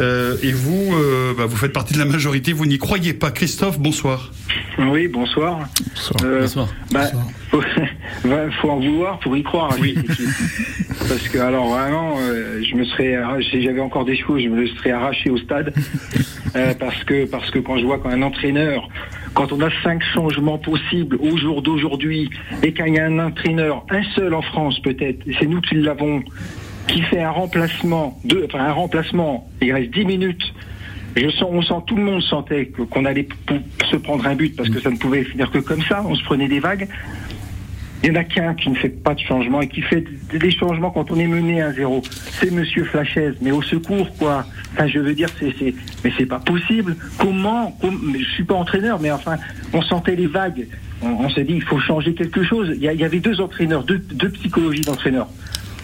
Euh, 0.00 0.36
et 0.42 0.52
vous, 0.52 0.94
euh, 0.94 1.32
bah, 1.36 1.46
vous 1.46 1.56
faites 1.56 1.72
partie 1.72 1.94
de 1.94 1.98
la 1.98 2.04
majorité, 2.04 2.52
vous 2.52 2.66
n'y 2.66 2.78
croyez 2.78 3.12
pas. 3.12 3.30
Christophe, 3.30 3.78
bonsoir. 3.78 4.32
Oui, 4.78 5.08
bonsoir. 5.08 5.60
Bonsoir. 5.94 6.20
Euh, 6.24 6.40
Bonsoir. 6.42 6.68
bah, 6.92 7.04
faut, 8.60 8.70
en 8.70 8.76
vouloir 8.80 9.18
pour 9.20 9.36
y 9.36 9.42
croire. 9.42 9.72
équipe. 9.82 10.06
Parce 11.08 11.28
que 11.28 11.38
alors 11.38 11.68
vraiment, 11.68 12.16
euh, 12.18 12.62
je 12.68 12.74
me 12.76 12.84
serais, 12.84 13.14
arraché- 13.14 13.50
si 13.50 13.62
j'avais 13.62 13.80
encore 13.80 14.04
des 14.04 14.16
chevaux, 14.16 14.38
je 14.38 14.48
me 14.48 14.66
serais 14.66 14.90
arraché 14.90 15.30
au 15.30 15.38
stade. 15.38 15.72
Euh, 16.54 16.72
parce 16.78 17.04
que 17.04 17.26
parce 17.26 17.50
que 17.50 17.58
quand 17.58 17.78
je 17.78 17.84
vois 17.84 17.98
qu'un 17.98 18.22
entraîneur, 18.22 18.88
quand 19.34 19.52
on 19.52 19.60
a 19.60 19.68
cinq 19.82 20.02
changements 20.14 20.58
possibles 20.58 21.16
au 21.20 21.36
jour 21.36 21.60
d'aujourd'hui, 21.62 22.30
et 22.62 22.72
qu'il 22.72 22.94
y 22.94 22.98
a 22.98 23.06
un 23.06 23.18
entraîneur, 23.18 23.84
un 23.90 24.02
seul 24.14 24.32
en 24.34 24.42
France 24.42 24.78
peut-être, 24.80 25.26
et 25.28 25.34
c'est 25.38 25.46
nous 25.46 25.60
qui 25.60 25.74
l'avons, 25.76 26.22
qui 26.88 27.02
fait 27.02 27.22
un 27.22 27.30
remplacement, 27.30 28.18
de, 28.24 28.46
enfin 28.46 28.64
un 28.64 28.72
remplacement, 28.72 29.46
il 29.60 29.72
reste 29.72 29.90
10 29.92 30.04
minutes. 30.06 30.54
Je 31.16 31.44
on 31.44 31.62
sent, 31.62 31.74
tout 31.86 31.96
le 31.96 32.02
monde 32.02 32.22
sentait 32.22 32.66
qu'on 32.66 33.04
allait 33.04 33.28
se 33.90 33.96
prendre 33.96 34.26
un 34.26 34.34
but 34.34 34.54
parce 34.54 34.68
que 34.68 34.80
ça 34.80 34.90
ne 34.90 34.96
pouvait 34.96 35.24
finir 35.24 35.50
que 35.50 35.58
comme 35.58 35.82
ça. 35.82 36.04
On 36.06 36.14
se 36.14 36.22
prenait 36.24 36.48
des 36.48 36.60
vagues. 36.60 36.88
Il 38.02 38.10
n'y 38.10 38.18
en 38.18 38.20
a 38.20 38.24
qu'un 38.24 38.54
qui 38.54 38.68
ne 38.68 38.74
fait 38.74 38.90
pas 38.90 39.14
de 39.14 39.20
changement 39.20 39.62
et 39.62 39.68
qui 39.68 39.80
fait 39.80 40.04
des 40.32 40.50
changements 40.50 40.90
quand 40.90 41.10
on 41.10 41.16
est 41.18 41.26
mené 41.26 41.62
à 41.62 41.72
zéro. 41.72 42.02
C'est 42.38 42.52
Monsieur 42.52 42.84
Flachez, 42.84 43.32
mais 43.40 43.50
au 43.50 43.62
secours 43.62 44.14
quoi. 44.16 44.44
Enfin, 44.74 44.86
je 44.86 44.98
veux 44.98 45.14
dire, 45.14 45.28
c'est, 45.40 45.74
mais 46.04 46.12
c'est 46.18 46.26
pas 46.26 46.38
possible. 46.38 46.96
Comment, 47.18 47.70
com- 47.80 47.98
mais 48.12 48.18
Je 48.18 48.30
suis 48.32 48.44
pas 48.44 48.54
entraîneur, 48.54 49.00
mais 49.00 49.10
enfin, 49.10 49.36
on 49.72 49.80
sentait 49.80 50.16
les 50.16 50.26
vagues. 50.26 50.66
On, 51.02 51.28
s'est 51.28 51.44
dit, 51.44 51.54
il 51.54 51.62
faut 51.62 51.78
changer 51.78 52.14
quelque 52.14 52.42
chose. 52.42 52.70
Il 52.74 52.82
y, 52.82 53.04
avait 53.04 53.20
deux 53.20 53.40
entraîneurs, 53.40 53.84
deux, 53.84 53.98
deux 53.98 54.30
psychologies 54.30 54.80
d'entraîneurs. 54.80 55.28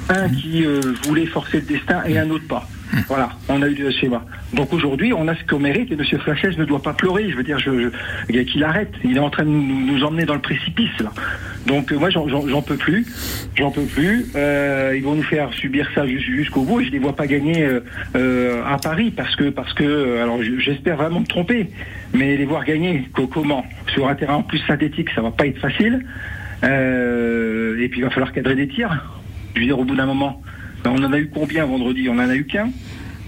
Un 0.08 0.28
qui 0.28 0.64
euh, 0.64 0.80
voulait 1.04 1.26
forcer 1.26 1.60
le 1.60 1.66
destin 1.66 2.02
et 2.06 2.18
un 2.18 2.30
autre 2.30 2.46
pas. 2.48 2.66
Voilà, 3.08 3.30
on 3.48 3.62
a 3.62 3.68
eu 3.68 3.74
le 3.74 3.90
schéma. 3.90 4.24
Donc 4.52 4.72
aujourd'hui, 4.72 5.12
on 5.12 5.26
a 5.28 5.34
ce 5.34 5.42
qu'on 5.44 5.58
mérite 5.58 5.90
et 5.90 5.94
M. 5.94 6.04
Flachez 6.20 6.50
ne 6.58 6.64
doit 6.64 6.82
pas 6.82 6.92
pleurer. 6.92 7.30
Je 7.30 7.36
veux 7.36 7.42
dire, 7.42 7.58
je, 7.58 7.70
je- 7.80 7.88
qu'il 8.44 8.62
arrête. 8.64 8.92
Il 9.04 9.16
est 9.16 9.20
en 9.20 9.30
train 9.30 9.44
de 9.44 9.48
nous, 9.48 10.02
emmener 10.04 10.24
dans 10.26 10.34
le 10.34 10.40
précipice 10.40 10.90
là. 11.00 11.10
Donc 11.66 11.90
euh, 11.92 11.98
moi, 11.98 12.10
j'en- 12.10 12.28
peux 12.62 12.76
plus. 12.76 13.06
J'en 13.56 13.70
peux 13.70 13.84
plus. 13.84 14.26
Euh, 14.36 14.92
ils 14.96 15.02
vont 15.02 15.14
nous 15.14 15.22
faire 15.22 15.52
subir 15.54 15.88
ça 15.94 16.06
jus- 16.06 16.18
jusqu'au 16.20 16.62
bout 16.62 16.80
et 16.80 16.84
je 16.84 16.90
les 16.90 16.98
vois 16.98 17.16
pas 17.16 17.26
gagner 17.26 17.62
euh, 17.64 17.80
euh, 18.16 18.62
à 18.66 18.76
Paris 18.78 19.10
parce 19.10 19.34
que 19.36 19.44
parce 19.50 19.72
que 19.72 20.18
alors 20.20 20.42
je- 20.42 20.58
j'espère 20.58 20.96
vraiment 20.96 21.20
me 21.20 21.26
tromper, 21.26 21.68
mais 22.12 22.36
les 22.36 22.44
voir 22.44 22.64
gagner 22.64 23.08
co- 23.14 23.26
comment? 23.26 23.64
Sur 23.94 24.08
un 24.08 24.14
terrain 24.14 24.34
en 24.36 24.42
plus 24.42 24.58
synthétique, 24.66 25.08
ça 25.14 25.22
va 25.22 25.30
pas 25.30 25.46
être 25.46 25.58
facile. 25.58 26.04
Et 26.62 27.88
puis 27.88 28.00
il 28.00 28.04
va 28.04 28.10
falloir 28.10 28.32
cadrer 28.32 28.54
des 28.54 28.68
tirs. 28.68 29.04
Je 29.54 29.60
veux 29.60 29.66
dire, 29.66 29.78
au 29.78 29.84
bout 29.84 29.94
d'un 29.96 30.06
moment, 30.06 30.40
ben, 30.84 30.90
on 30.90 31.04
en 31.04 31.12
a 31.12 31.18
eu 31.18 31.28
combien 31.28 31.64
vendredi? 31.66 32.08
On 32.08 32.14
en 32.14 32.18
a 32.18 32.34
eu 32.34 32.44
qu'un. 32.44 32.70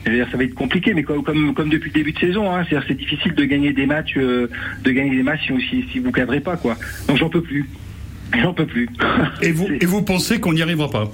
Ça 0.05 0.37
va 0.37 0.45
être 0.45 0.55
compliqué, 0.55 0.93
mais 0.93 1.03
comme, 1.03 1.23
comme, 1.23 1.55
comme 1.55 1.71
depuis 1.71 1.89
le 1.89 1.95
début 1.95 2.13
de 2.13 2.19
saison, 2.19 2.55
hein, 2.55 2.65
c'est-à-dire 2.69 2.87
c'est 2.89 2.99
difficile 2.99 3.35
de 3.35 3.45
gagner 3.45 3.73
des 3.73 3.87
matchs, 3.87 4.19
euh, 4.19 4.51
de 4.83 4.91
gagner 4.91 5.17
des 5.17 5.23
matchs 5.23 5.47
si, 5.47 5.63
si, 5.71 5.85
si 5.91 5.99
vous 5.99 6.13
cadrez 6.13 6.41
pas, 6.41 6.59
quoi. 6.59 6.77
Donc 7.09 7.17
j'en 7.17 7.31
peux 7.31 7.41
plus. 7.41 7.67
J'en 8.43 8.53
peux 8.53 8.67
plus. 8.67 8.89
Et 9.41 9.53
vous, 9.53 9.67
et 9.81 9.87
vous 9.87 10.03
pensez 10.03 10.41
qu'on 10.41 10.53
n'y 10.53 10.61
arrivera 10.61 10.91
pas? 10.91 11.11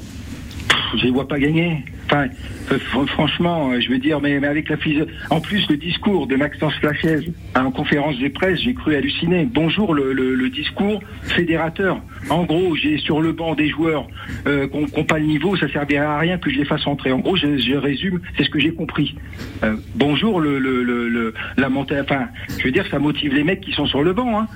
Je 0.96 1.04
les 1.04 1.10
vois 1.10 1.28
pas 1.28 1.38
gagner. 1.38 1.84
Enfin, 2.06 2.26
euh, 2.72 2.78
franchement, 3.06 3.70
euh, 3.70 3.80
je 3.80 3.88
veux 3.88 3.98
dire, 3.98 4.20
mais, 4.20 4.44
avec 4.44 4.68
la 4.68 4.76
physio... 4.76 5.06
En 5.30 5.40
plus, 5.40 5.68
le 5.68 5.76
discours 5.76 6.26
de 6.26 6.36
Maxence 6.36 6.74
Flachez 6.74 7.32
en 7.54 7.70
conférence 7.70 8.18
de 8.18 8.28
presse, 8.28 8.60
j'ai 8.60 8.74
cru 8.74 8.96
halluciner. 8.96 9.44
Bonjour, 9.44 9.94
le, 9.94 10.50
discours 10.50 11.00
fédérateur. 11.22 12.00
En 12.28 12.42
gros, 12.44 12.74
j'ai 12.74 12.98
sur 12.98 13.20
le 13.20 13.32
banc 13.32 13.54
des 13.54 13.68
joueurs 13.68 14.08
euh, 14.46 14.66
qui 14.66 14.78
n'ont 14.78 15.04
pas 15.04 15.18
le 15.18 15.26
niveau, 15.26 15.56
ça 15.56 15.68
servirait 15.68 16.04
à 16.04 16.18
rien 16.18 16.38
que 16.38 16.50
je 16.50 16.58
les 16.58 16.64
fasse 16.64 16.86
entrer. 16.86 17.12
En 17.12 17.20
gros, 17.20 17.36
je, 17.36 17.76
résume, 17.76 18.20
c'est 18.36 18.44
ce 18.44 18.50
que 18.50 18.58
j'ai 18.58 18.72
compris. 18.72 19.14
Euh, 19.62 19.76
bonjour, 19.94 20.40
le, 20.40 20.58
le, 20.58 21.34
la 21.56 21.68
montée. 21.68 22.00
Enfin, 22.00 22.26
je 22.58 22.64
veux 22.64 22.72
dire, 22.72 22.84
ça 22.90 22.98
motive 22.98 23.32
les 23.34 23.44
mecs 23.44 23.60
qui 23.60 23.72
sont 23.72 23.86
sur 23.86 24.02
le 24.02 24.12
banc. 24.12 24.40
Hein. 24.40 24.48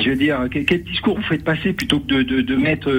Je 0.00 0.10
veux 0.10 0.16
dire, 0.16 0.46
quel, 0.50 0.82
discours 0.82 1.16
vous 1.16 1.22
faites 1.22 1.44
passer 1.44 1.72
plutôt 1.72 2.00
que 2.00 2.06
de, 2.06 2.22
de, 2.22 2.40
de 2.40 2.56
mettre, 2.56 2.90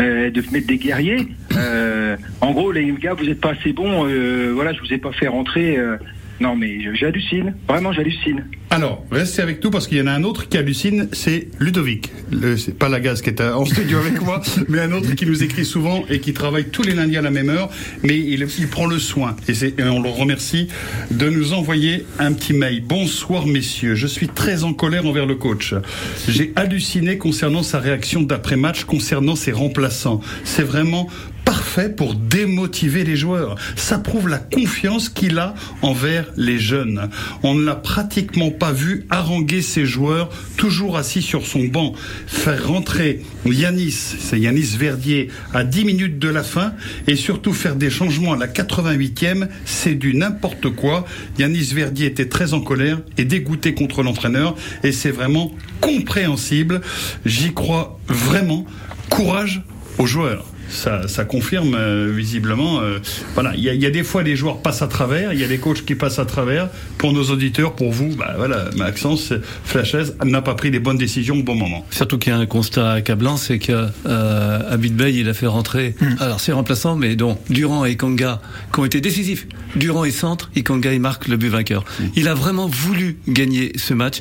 euh, 0.00 0.30
de 0.30 0.42
mettre 0.52 0.66
des 0.66 0.78
guerriers? 0.78 1.28
Euh, 1.56 2.16
En 2.40 2.52
gros, 2.52 2.72
les 2.72 2.90
gars, 2.92 3.14
vous 3.14 3.24
n'êtes 3.24 3.40
pas 3.40 3.52
assez 3.52 3.72
bons. 3.72 4.06
Euh, 4.06 4.52
voilà, 4.54 4.72
je 4.72 4.80
vous 4.80 4.92
ai 4.92 4.98
pas 4.98 5.12
fait 5.12 5.28
rentrer. 5.28 5.78
Non, 6.40 6.54
mais 6.54 6.78
j'hallucine. 6.94 7.54
Vraiment, 7.68 7.92
j'hallucine. 7.92 8.44
Alors, 8.70 9.04
restez 9.10 9.42
avec 9.42 9.64
nous 9.64 9.70
parce 9.70 9.88
qu'il 9.88 9.98
y 9.98 10.00
en 10.02 10.06
a 10.06 10.12
un 10.12 10.22
autre 10.22 10.48
qui 10.48 10.56
hallucine, 10.56 11.08
c'est 11.12 11.48
Ludovic. 11.58 12.12
C'est 12.56 12.78
pas 12.78 12.88
la 12.88 13.00
gaz 13.00 13.22
qui 13.22 13.30
est 13.30 13.40
en 13.40 13.64
studio 13.64 13.98
avec 14.06 14.20
moi, 14.20 14.42
mais 14.68 14.80
un 14.80 14.92
autre 14.92 15.14
qui 15.14 15.26
nous 15.26 15.42
écrit 15.42 15.64
souvent 15.64 16.04
et 16.10 16.20
qui 16.20 16.32
travaille 16.34 16.66
tous 16.66 16.82
les 16.82 16.94
lundis 16.94 17.16
à 17.16 17.22
la 17.22 17.30
même 17.30 17.48
heure, 17.48 17.70
mais 18.02 18.16
il, 18.16 18.46
il 18.58 18.68
prend 18.68 18.86
le 18.86 18.98
soin, 18.98 19.36
et, 19.48 19.52
et, 19.52 19.82
on 19.84 20.00
le 20.00 20.10
remercie, 20.10 20.68
de 21.10 21.28
nous 21.28 21.54
envoyer 21.54 22.04
un 22.18 22.32
petit 22.32 22.52
mail. 22.52 22.82
Bonsoir 22.86 23.46
messieurs, 23.46 23.94
je 23.94 24.06
suis 24.06 24.28
très 24.28 24.64
en 24.64 24.74
colère 24.74 25.06
envers 25.06 25.26
le 25.26 25.34
coach. 25.34 25.74
J'ai 26.28 26.52
halluciné 26.54 27.18
concernant 27.18 27.62
sa 27.62 27.80
réaction 27.80 28.22
d'après-match 28.22 28.84
concernant 28.84 29.34
ses 29.34 29.52
remplaçants. 29.52 30.20
C'est 30.44 30.62
vraiment 30.62 31.08
parfait 31.48 31.88
pour 31.88 32.14
démotiver 32.14 33.04
les 33.04 33.16
joueurs. 33.16 33.56
Ça 33.74 33.98
prouve 33.98 34.28
la 34.28 34.36
confiance 34.36 35.08
qu'il 35.08 35.38
a 35.38 35.54
envers 35.80 36.26
les 36.36 36.58
jeunes. 36.58 37.08
On 37.42 37.54
ne 37.54 37.64
l'a 37.64 37.74
pratiquement 37.74 38.50
pas 38.50 38.70
vu 38.70 39.06
haranguer 39.08 39.62
ses 39.62 39.86
joueurs, 39.86 40.28
toujours 40.58 40.98
assis 40.98 41.22
sur 41.22 41.46
son 41.46 41.64
banc. 41.64 41.94
Faire 42.26 42.68
rentrer 42.68 43.22
Yanis, 43.46 43.92
c'est 43.92 44.38
Yanis 44.38 44.76
Verdier, 44.76 45.30
à 45.54 45.64
10 45.64 45.86
minutes 45.86 46.18
de 46.18 46.28
la 46.28 46.42
fin, 46.42 46.74
et 47.06 47.16
surtout 47.16 47.54
faire 47.54 47.76
des 47.76 47.88
changements 47.88 48.34
à 48.34 48.36
la 48.36 48.48
88e, 48.48 49.48
c'est 49.64 49.94
du 49.94 50.14
n'importe 50.14 50.68
quoi. 50.68 51.06
Yanis 51.38 51.72
Verdier 51.72 52.08
était 52.08 52.28
très 52.28 52.52
en 52.52 52.60
colère 52.60 53.00
et 53.16 53.24
dégoûté 53.24 53.72
contre 53.72 54.02
l'entraîneur, 54.02 54.54
et 54.84 54.92
c'est 54.92 55.12
vraiment 55.12 55.50
compréhensible. 55.80 56.82
J'y 57.24 57.54
crois 57.54 57.98
vraiment. 58.06 58.66
Courage 59.08 59.62
aux 59.96 60.04
joueurs 60.04 60.44
ça, 60.68 61.08
ça 61.08 61.24
confirme 61.24 61.74
euh, 61.74 62.12
visiblement. 62.14 62.80
Euh, 62.80 62.98
voilà, 63.34 63.52
il 63.56 63.62
y 63.62 63.70
a, 63.70 63.74
y 63.74 63.86
a, 63.86 63.90
des 63.90 64.02
fois 64.02 64.22
les 64.22 64.36
joueurs 64.36 64.60
passent 64.60 64.82
à 64.82 64.86
travers, 64.86 65.32
il 65.32 65.40
y 65.40 65.44
a 65.44 65.48
des 65.48 65.58
coachs 65.58 65.84
qui 65.84 65.94
passent 65.94 66.18
à 66.18 66.24
travers. 66.24 66.68
Pour 66.98 67.12
nos 67.12 67.24
auditeurs, 67.24 67.74
pour 67.74 67.92
vous, 67.92 68.14
bah 68.16 68.34
voilà, 68.36 68.70
Maxence 68.76 69.32
Flachez 69.64 70.04
n'a 70.24 70.42
pas 70.42 70.54
pris 70.54 70.70
les 70.70 70.80
bonnes 70.80 70.98
décisions 70.98 71.36
au 71.36 71.42
bon 71.42 71.54
moment. 71.54 71.86
Surtout 71.90 72.18
qu'il 72.18 72.32
y 72.32 72.36
a 72.36 72.38
un 72.38 72.46
constat 72.46 72.92
accablant, 72.92 73.36
c'est 73.36 73.58
que 73.58 73.86
euh, 74.06 74.72
Abid 74.72 74.94
Bey, 74.94 75.14
il 75.14 75.28
a 75.28 75.34
fait 75.34 75.46
rentrer. 75.46 75.94
Mm. 76.00 76.06
Alors 76.20 76.40
c'est 76.40 76.52
remplaçant, 76.52 76.96
mais 76.96 77.16
dont 77.16 77.38
Durand 77.50 77.84
et 77.84 77.96
Kanga 77.96 78.40
qui 78.72 78.80
ont 78.80 78.84
été 78.84 79.00
décisifs. 79.00 79.46
Durand 79.76 80.04
et 80.04 80.10
centre, 80.10 80.50
et 80.56 80.62
Kanga 80.62 80.92
il 80.92 81.00
marque 81.00 81.28
le 81.28 81.36
but 81.36 81.48
vainqueur. 81.48 81.84
Mm. 82.00 82.04
Il 82.16 82.28
a 82.28 82.34
vraiment 82.34 82.66
voulu 82.66 83.18
gagner 83.28 83.72
ce 83.76 83.94
match, 83.94 84.20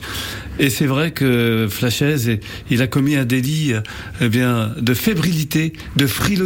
et 0.60 0.70
c'est 0.70 0.86
vrai 0.86 1.12
que 1.12 1.68
Flachez, 1.70 2.40
il 2.70 2.82
a 2.82 2.88
commis 2.88 3.16
un 3.16 3.26
délit, 3.26 3.74
eh 4.22 4.30
bien, 4.30 4.72
de 4.80 4.94
fébrilité, 4.94 5.74
de 5.96 6.08
frilosité 6.08 6.37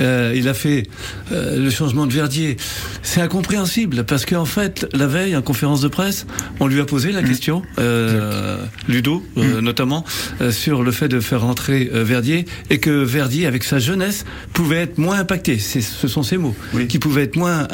euh, 0.00 0.32
il 0.34 0.48
a 0.48 0.54
fait 0.54 0.84
euh, 1.32 1.58
le 1.58 1.70
changement 1.70 2.06
de 2.06 2.12
Verdier. 2.12 2.56
C'est 3.02 3.20
incompréhensible 3.20 4.04
parce 4.04 4.26
qu'en 4.26 4.44
fait, 4.44 4.86
la 4.92 5.06
veille, 5.06 5.36
en 5.36 5.42
conférence 5.42 5.80
de 5.80 5.88
presse, 5.88 6.26
on 6.60 6.66
lui 6.66 6.80
a 6.80 6.84
posé 6.84 7.12
la 7.12 7.22
mmh. 7.22 7.28
question, 7.28 7.62
euh, 7.78 8.58
Ludo 8.88 9.24
mmh. 9.36 9.58
notamment, 9.60 10.04
sur 10.50 10.82
le 10.82 10.92
fait 10.92 11.08
de 11.08 11.20
faire 11.20 11.42
rentrer 11.42 11.90
Verdier 11.92 12.44
et 12.70 12.78
que 12.78 12.90
Verdier, 12.90 13.46
avec 13.46 13.64
sa 13.64 13.78
jeunesse, 13.78 14.24
pouvait 14.52 14.82
être 14.82 14.98
moins 14.98 15.18
impacté. 15.18 15.58
Ce 15.58 16.08
sont 16.08 16.22
ses 16.22 16.36
mots, 16.36 16.54
qui 16.88 16.98
pouvait 16.98 17.24
être 17.24 17.36
moins 17.36 17.66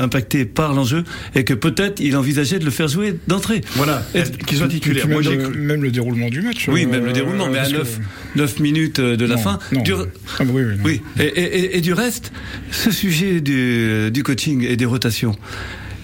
impacté 0.00 0.44
par 0.44 0.74
l'enjeu 0.74 1.04
et 1.34 1.44
que 1.44 1.54
peut-être 1.54 2.00
il 2.00 2.16
envisageait 2.16 2.58
de 2.58 2.64
le 2.64 2.70
faire 2.70 2.88
jouer 2.88 3.18
d'entrée. 3.26 3.60
Voilà, 3.76 4.04
qu'il 4.46 4.58
soit 4.58 4.68
titulaire. 4.68 5.08
Moi, 5.08 5.22
même, 5.22 5.40
le, 5.40 5.48
même 5.50 5.82
le 5.82 5.90
déroulement 5.90 6.28
du 6.28 6.42
match. 6.42 6.68
Oui, 6.68 6.86
même 6.86 7.04
le 7.04 7.12
déroulement, 7.12 7.48
mais 7.48 7.58
à 7.58 7.68
9, 7.68 7.98
9 8.36 8.60
minutes 8.60 9.00
de 9.00 9.26
la 9.26 9.36
fin. 9.36 9.58
Non. 9.72 9.82
Ah 10.38 10.44
bah 10.44 10.52
oui. 10.84 11.02
Et, 11.18 11.80
du 11.80 11.92
reste, 11.92 12.32
ce 12.70 12.90
sujet 12.90 13.40
du 13.40 14.22
coaching 14.22 14.62
et 14.62 14.76
des 14.76 14.84
rotations, 14.84 15.36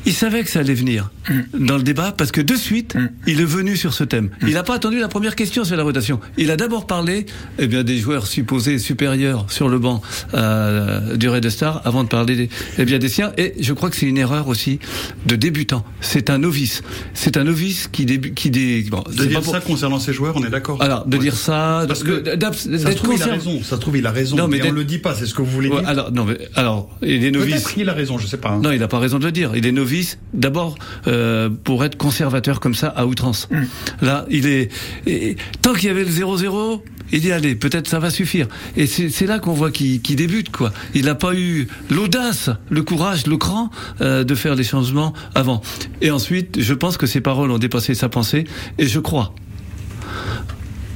il 0.04 0.12
savait 0.12 0.42
que 0.42 0.50
ça 0.50 0.60
allait 0.60 0.74
venir 0.74 1.10
mm. 1.28 1.66
dans 1.66 1.76
le 1.76 1.82
débat 1.82 2.12
parce 2.12 2.32
que 2.32 2.40
de 2.40 2.54
suite, 2.54 2.94
mm. 2.94 3.08
il 3.26 3.40
est 3.40 3.44
venu 3.44 3.76
sur 3.76 3.94
ce 3.94 4.04
thème. 4.04 4.30
Mm. 4.40 4.48
Il 4.48 4.54
n'a 4.54 4.62
pas 4.62 4.74
attendu 4.74 4.98
la 4.98 5.08
première 5.08 5.36
question 5.36 5.64
sur 5.64 5.76
la 5.76 5.82
rotation. 5.82 6.20
Il 6.36 6.50
a 6.50 6.56
d'abord 6.56 6.86
parlé 6.86 7.26
eh 7.58 7.66
bien, 7.66 7.82
des 7.82 7.98
joueurs 7.98 8.26
supposés 8.26 8.78
supérieurs 8.78 9.46
sur 9.50 9.68
le 9.68 9.78
banc 9.78 10.02
euh, 10.34 11.16
du 11.16 11.28
Red 11.28 11.48
Star 11.48 11.82
avant 11.84 12.04
de 12.04 12.08
parler 12.08 12.36
des, 12.36 12.48
eh 12.78 12.84
bien, 12.84 12.98
des 12.98 13.08
siens. 13.08 13.32
Et 13.38 13.54
je 13.60 13.72
crois 13.72 13.90
que 13.90 13.96
c'est 13.96 14.06
une 14.06 14.18
erreur 14.18 14.48
aussi 14.48 14.78
de 15.26 15.36
débutant. 15.36 15.84
C'est 16.00 16.30
un 16.30 16.38
novice. 16.38 16.82
C'est 17.14 17.36
un 17.36 17.44
novice 17.44 17.88
qui 17.88 18.04
débute. 18.04 18.34
Qui 18.34 18.50
dé... 18.50 18.84
bon, 18.90 19.04
de 19.16 19.24
dire 19.24 19.44
ça 19.44 19.60
concernant 19.60 19.98
ses 19.98 20.12
joueurs, 20.12 20.36
on 20.36 20.44
est 20.44 20.50
d'accord. 20.50 20.82
Alors, 20.82 21.06
de 21.06 21.16
dire 21.16 21.36
ça. 21.36 21.84
Parce 21.86 22.02
que 22.02 22.24
ça 22.24 22.90
se 22.90 22.96
trouve, 22.96 23.14
il 23.14 23.22
a 23.22 23.26
raison. 23.26 23.62
Ça 23.62 23.76
se 23.76 23.80
trouve, 23.80 23.96
il 23.96 24.06
a 24.06 24.10
raison. 24.10 24.36
Non, 24.36 24.48
mais, 24.48 24.58
mais 24.62 24.70
on 24.70 24.72
le 24.72 24.84
dit 24.84 24.98
pas. 24.98 25.14
C'est 25.14 25.26
ce 25.26 25.34
que 25.34 25.42
vous 25.42 25.50
voulez 25.50 25.68
dire. 25.68 25.82
Alors, 25.86 26.10
non, 26.12 26.24
mais 26.24 26.38
alors, 26.54 26.88
il 27.02 27.24
est 27.24 27.30
novice. 27.30 27.54
Peut-être 27.54 27.74
qu'il 27.74 27.88
a 27.88 27.92
raison. 27.92 28.18
Je 28.18 28.26
sais 28.26 28.36
pas. 28.36 28.50
Hein. 28.50 28.60
Non, 28.62 28.72
il 28.72 28.80
n'a 28.80 28.88
pas 28.88 28.98
raison 28.98 29.18
de 29.18 29.24
le 29.24 29.32
dire. 29.32 29.52
Il 29.54 29.66
est 29.66 29.72
novice 29.72 29.91
d'abord 30.32 30.76
euh, 31.06 31.48
pour 31.64 31.84
être 31.84 31.96
conservateur 31.96 32.60
comme 32.60 32.74
ça 32.74 32.88
à 32.88 33.06
outrance. 33.06 33.48
Mm. 33.50 33.62
Là, 34.02 34.26
il 34.30 34.46
est 34.46 34.70
et, 35.06 35.36
tant 35.60 35.72
qu'il 35.74 35.84
y 35.84 35.90
avait 35.90 36.04
le 36.04 36.10
0-0, 36.10 36.80
il 37.12 37.20
dit 37.20 37.32
allez, 37.32 37.54
peut-être 37.54 37.88
ça 37.88 37.98
va 37.98 38.10
suffire. 38.10 38.48
Et 38.76 38.86
c'est 38.86 39.26
là 39.26 39.38
qu'on 39.38 39.52
voit 39.52 39.70
qu'il 39.70 40.00
débute 40.16 40.50
quoi. 40.50 40.72
Il 40.94 41.04
n'a 41.04 41.14
pas 41.14 41.34
eu 41.34 41.68
l'audace, 41.90 42.50
le 42.70 42.82
courage, 42.82 43.26
le 43.26 43.36
cran 43.36 43.70
euh, 44.00 44.24
de 44.24 44.34
faire 44.34 44.54
les 44.54 44.64
changements 44.64 45.12
avant. 45.34 45.62
Et 46.00 46.10
ensuite, 46.10 46.60
je 46.60 46.74
pense 46.74 46.96
que 46.96 47.06
ses 47.06 47.20
paroles 47.20 47.50
ont 47.50 47.58
dépassé 47.58 47.94
sa 47.94 48.08
pensée 48.08 48.44
et 48.78 48.86
je 48.86 48.98
crois 48.98 49.34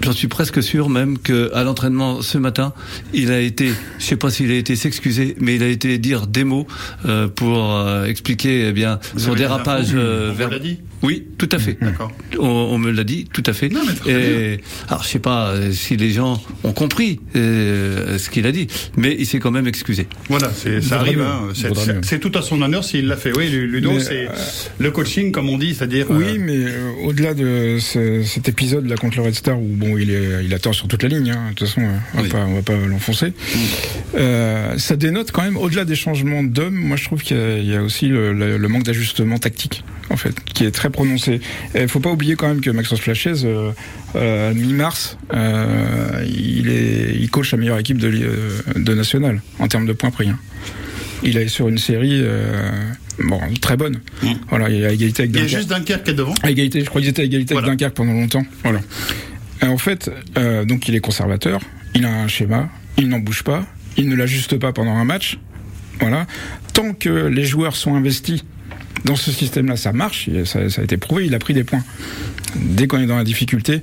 J'en 0.06 0.12
suis 0.12 0.28
presque 0.28 0.62
sûr 0.62 0.88
même 0.88 1.18
que 1.18 1.52
à 1.52 1.64
l'entraînement 1.64 2.22
ce 2.22 2.38
matin, 2.38 2.72
il 3.12 3.32
a 3.32 3.40
été, 3.40 3.72
je 3.98 4.04
sais 4.04 4.14
pas 4.14 4.30
s'il 4.30 4.52
a 4.52 4.54
été 4.54 4.76
s'excuser, 4.76 5.34
mais 5.40 5.56
il 5.56 5.64
a 5.64 5.66
été 5.66 5.98
dire 5.98 6.28
des 6.28 6.44
mots 6.44 6.68
euh, 7.06 7.26
pour 7.26 7.74
euh, 7.74 8.04
expliquer 8.04 8.68
eh 8.68 8.72
bien 8.72 9.00
son 9.16 9.34
dérapage 9.34 9.88
euh, 9.94 10.32
vers. 10.32 10.50
Oui, 11.06 11.24
tout 11.38 11.48
à 11.52 11.58
fait. 11.58 11.78
D'accord. 11.80 12.10
On, 12.38 12.46
on, 12.46 12.78
me 12.78 12.90
l'a 12.90 13.04
dit, 13.04 13.26
tout 13.32 13.42
à 13.46 13.52
fait. 13.52 13.68
Non, 13.68 13.80
mais 13.86 14.12
Et, 14.12 14.60
alors 14.88 15.04
je 15.04 15.08
sais 15.08 15.20
pas 15.20 15.50
euh, 15.50 15.70
si 15.70 15.96
les 15.96 16.10
gens 16.10 16.42
ont 16.64 16.72
compris 16.72 17.20
euh, 17.36 18.18
ce 18.18 18.28
qu'il 18.28 18.44
a 18.46 18.52
dit, 18.52 18.66
mais 18.96 19.14
il 19.16 19.24
s'est 19.24 19.38
quand 19.38 19.52
même 19.52 19.68
excusé. 19.68 20.08
Voilà, 20.28 20.50
ça 20.82 20.98
arrive. 20.98 21.20
Hein, 21.20 21.52
c'est 22.02 22.18
tout 22.18 22.32
à 22.34 22.42
son 22.42 22.60
honneur 22.60 22.82
s'il 22.82 23.06
l'a 23.06 23.16
fait. 23.16 23.36
Oui, 23.36 23.48
Ludo, 23.48 24.00
c'est 24.00 24.28
le 24.78 24.90
coaching, 24.90 25.30
comme 25.30 25.48
on 25.48 25.58
dit, 25.58 25.74
c'est-à-dire. 25.74 26.06
Oui, 26.10 26.38
mais 26.38 26.64
au-delà 27.04 27.34
de 27.34 27.78
ce, 27.80 28.24
cet 28.24 28.48
épisode 28.48 28.86
là 28.88 28.96
contre 28.96 29.16
le 29.18 29.22
Red 29.22 29.34
Star 29.34 29.60
où 29.60 29.66
bon 29.66 29.96
il, 29.96 30.10
est, 30.10 30.44
il 30.44 30.52
a 30.54 30.58
tort 30.58 30.74
sur 30.74 30.88
toute 30.88 31.02
la 31.02 31.08
ligne, 31.08 31.30
hein, 31.30 31.50
de 31.50 31.54
toute 31.54 31.68
façon, 31.68 31.82
on 32.14 32.22
va 32.22 32.28
pas, 32.28 32.44
va 32.46 32.62
pas 32.62 32.76
l'enfoncer. 32.76 33.28
Mm. 33.28 33.58
Euh, 34.16 34.78
ça 34.78 34.96
dénote 34.96 35.30
quand 35.30 35.42
même, 35.42 35.56
au-delà 35.56 35.84
des 35.84 35.94
changements 35.94 36.42
d'hommes, 36.42 36.74
moi 36.74 36.96
je 36.96 37.04
trouve 37.04 37.22
qu'il 37.22 37.36
y, 37.36 37.70
y, 37.70 37.76
a 37.76 37.82
aussi 37.82 38.08
le, 38.08 38.32
le, 38.32 38.56
le 38.56 38.68
manque 38.68 38.84
d'ajustement 38.84 39.38
tactique, 39.38 39.84
en 40.10 40.16
fait, 40.16 40.34
qui 40.44 40.64
est 40.64 40.70
très 40.70 40.90
prononcé. 40.96 41.40
Il 41.74 41.88
faut 41.88 42.00
pas 42.00 42.10
oublier 42.10 42.34
quand 42.36 42.48
même 42.48 42.60
que 42.60 42.70
Maxence 42.70 43.00
Flachez, 43.00 43.44
euh, 43.44 43.70
euh, 44.16 44.54
mi-mars, 44.54 45.18
euh, 45.34 46.24
il, 46.26 46.68
est, 46.68 47.14
il 47.20 47.30
coach 47.30 47.52
la 47.52 47.58
meilleure 47.58 47.78
équipe 47.78 47.98
de, 47.98 48.10
euh, 48.10 48.60
de 48.74 48.94
National 48.94 49.42
en 49.58 49.68
termes 49.68 49.86
de 49.86 49.92
points 49.92 50.10
pris. 50.10 50.28
Hein. 50.28 50.38
Il 51.22 51.36
est 51.36 51.48
sur 51.48 51.68
une 51.68 51.78
série. 51.78 52.22
Bon, 53.18 53.40
très 53.60 53.76
bonne. 53.76 54.00
Mmh. 54.22 54.32
Voilà, 54.50 54.68
il 54.68 54.82
est 54.82 54.86
à 54.86 54.92
égalité 54.92 55.22
avec 55.22 55.32
Dunkerque. 55.32 55.50
Il 55.50 55.52
y 55.52 55.56
a 55.56 55.58
juste 55.58 55.70
Dunkerque 55.70 56.04
qui 56.04 56.10
est 56.10 56.14
devant. 56.14 56.34
À 56.42 56.50
égalité, 56.50 56.80
je 56.80 56.86
crois 56.86 57.00
qu'il 57.00 57.10
était 57.10 57.22
à 57.22 57.24
égalité 57.24 57.54
voilà. 57.54 57.68
avec 57.68 57.78
Dunkerque 57.78 57.94
pendant 57.96 58.12
longtemps. 58.12 58.44
Voilà. 58.62 58.80
en 59.62 59.78
fait, 59.78 60.10
euh, 60.36 60.64
donc 60.64 60.88
il 60.88 60.94
est 60.94 61.00
conservateur, 61.00 61.60
il 61.94 62.04
a 62.04 62.12
un 62.12 62.28
schéma, 62.28 62.68
il 62.98 63.08
n'en 63.08 63.18
bouge 63.18 63.42
pas, 63.42 63.64
il 63.96 64.08
ne 64.08 64.14
l'ajuste 64.14 64.58
pas 64.58 64.72
pendant 64.72 64.94
un 64.94 65.04
match. 65.04 65.38
Voilà. 66.00 66.26
Tant 66.74 66.92
que 66.92 67.08
les 67.08 67.44
joueurs 67.44 67.76
sont 67.76 67.94
investis 67.94 68.44
dans 69.04 69.16
ce 69.16 69.30
système-là, 69.30 69.76
ça 69.76 69.92
marche, 69.92 70.28
ça, 70.44 70.68
ça, 70.70 70.80
a 70.80 70.84
été 70.84 70.96
prouvé, 70.96 71.26
il 71.26 71.34
a 71.34 71.38
pris 71.38 71.54
des 71.54 71.64
points. 71.64 71.84
Dès 72.56 72.86
qu'on 72.86 72.98
est 72.98 73.06
dans 73.06 73.16
la 73.16 73.24
difficulté, 73.24 73.82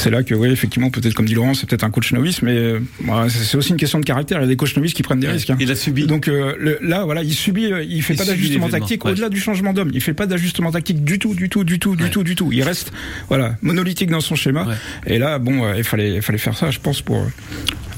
c'est 0.00 0.10
là 0.10 0.22
que, 0.22 0.34
oui, 0.34 0.48
effectivement, 0.48 0.90
peut-être 0.90 1.14
comme 1.14 1.26
dit 1.26 1.34
Laurent, 1.34 1.52
c'est 1.52 1.68
peut-être 1.68 1.84
un 1.84 1.90
coach 1.90 2.12
novice, 2.12 2.40
mais 2.40 2.56
euh, 2.56 2.80
c'est 3.28 3.56
aussi 3.58 3.70
une 3.70 3.76
question 3.76 4.00
de 4.00 4.04
caractère. 4.04 4.38
Il 4.38 4.42
y 4.42 4.44
a 4.44 4.48
des 4.48 4.56
coachs 4.56 4.74
novices 4.76 4.94
qui 4.94 5.02
prennent 5.02 5.20
des 5.20 5.28
risques. 5.28 5.50
Hein. 5.50 5.56
Il 5.60 5.70
a 5.70 5.74
subi. 5.74 6.06
Donc 6.06 6.26
euh, 6.26 6.54
le, 6.58 6.78
là, 6.80 7.04
voilà, 7.04 7.22
il 7.22 7.34
subit, 7.34 7.70
euh, 7.70 7.82
il 7.82 8.02
fait 8.02 8.14
il 8.14 8.16
pas 8.16 8.24
d'ajustement 8.24 8.68
tactique 8.68 9.04
ouais. 9.04 9.10
au-delà 9.10 9.28
du 9.28 9.40
changement 9.40 9.74
d'homme. 9.74 9.90
Il 9.92 10.00
fait 10.00 10.14
pas 10.14 10.26
d'ajustement 10.26 10.70
tactique 10.70 11.04
du 11.04 11.18
tout, 11.18 11.34
du 11.34 11.50
tout, 11.50 11.64
du 11.64 11.78
tout, 11.78 11.96
du 11.96 12.08
tout, 12.08 12.22
du 12.22 12.34
tout. 12.34 12.50
Il 12.50 12.62
reste, 12.62 12.92
voilà, 13.28 13.56
monolithique 13.60 14.10
dans 14.10 14.20
son 14.20 14.36
schéma. 14.36 14.68
Et 15.06 15.18
là, 15.18 15.38
bon, 15.38 15.70
il 15.74 15.84
fallait, 15.84 16.14
il 16.14 16.22
fallait 16.22 16.38
faire 16.38 16.56
ça, 16.56 16.70
je 16.70 16.78
pense, 16.78 17.02
pour 17.02 17.26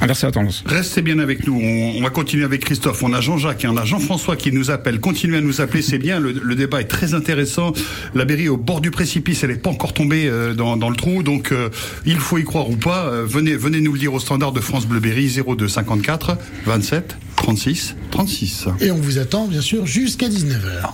inverser 0.03 0.27
la 0.27 0.33
tendance. 0.33 0.65
Restez 0.67 1.01
bien 1.01 1.19
avec 1.21 1.47
nous. 1.47 1.59
On, 1.63 2.03
va 2.03 2.11
continuer 2.11 2.45
avec 2.45 2.65
Christophe. 2.65 3.03
On 3.03 3.13
a 3.13 3.21
Jean-Jacques 3.21 3.65
et 3.65 3.69
on 3.69 3.77
a 3.77 3.85
Jean-François 3.85 4.37
qui 4.37 4.53
nous 4.53 4.71
appellent. 4.71 5.01
Continuez 5.01 5.39
à 5.39 5.41
nous 5.41 5.61
appeler, 5.61 5.83
c'est 5.83 5.99
bien. 5.99 6.19
Le, 6.19 6.55
débat 6.55 6.81
est 6.81 6.87
très 6.87 7.15
intéressant. 7.15 7.73
La 8.15 8.25
Berry 8.25 8.49
au 8.49 8.57
bord 8.57 8.81
du 8.81 8.91
précipice, 8.91 9.45
elle 9.45 9.51
n'est 9.51 9.57
pas 9.57 9.71
encore 9.71 9.95
tombée 9.95 10.27
euh, 10.29 10.55
dans, 10.55 10.91
le 10.91 10.97
trou, 10.97 11.23
donc 11.23 11.53
euh, 11.53 11.71
il 12.05 12.19
faut 12.19 12.39
y 12.39 12.45
croire 12.45 12.69
ou 12.69 12.77
pas. 12.77 13.07
Euh, 13.07 13.25
venez, 13.25 13.55
venez 13.55 13.81
nous 13.81 13.93
le 13.93 13.99
dire 13.99 14.13
au 14.13 14.21
standard 14.21 14.53
de 14.53 14.61
France 14.61 14.87
Bleu 14.87 15.01
Berry 15.01 15.31
02 15.31 15.69
54 15.69 16.37
27 16.67 17.17
36 17.37 17.97
36. 18.11 18.67
Et 18.81 18.91
on 18.91 18.97
vous 18.97 19.19
attend 19.19 19.47
bien 19.47 19.61
sûr 19.61 19.87
jusqu'à 19.87 20.29
19h. 20.29 20.91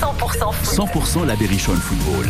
100%, 0.00 0.54
100% 0.64 1.26
la 1.26 1.36
Berrichonne 1.36 1.76
Football. 1.76 2.26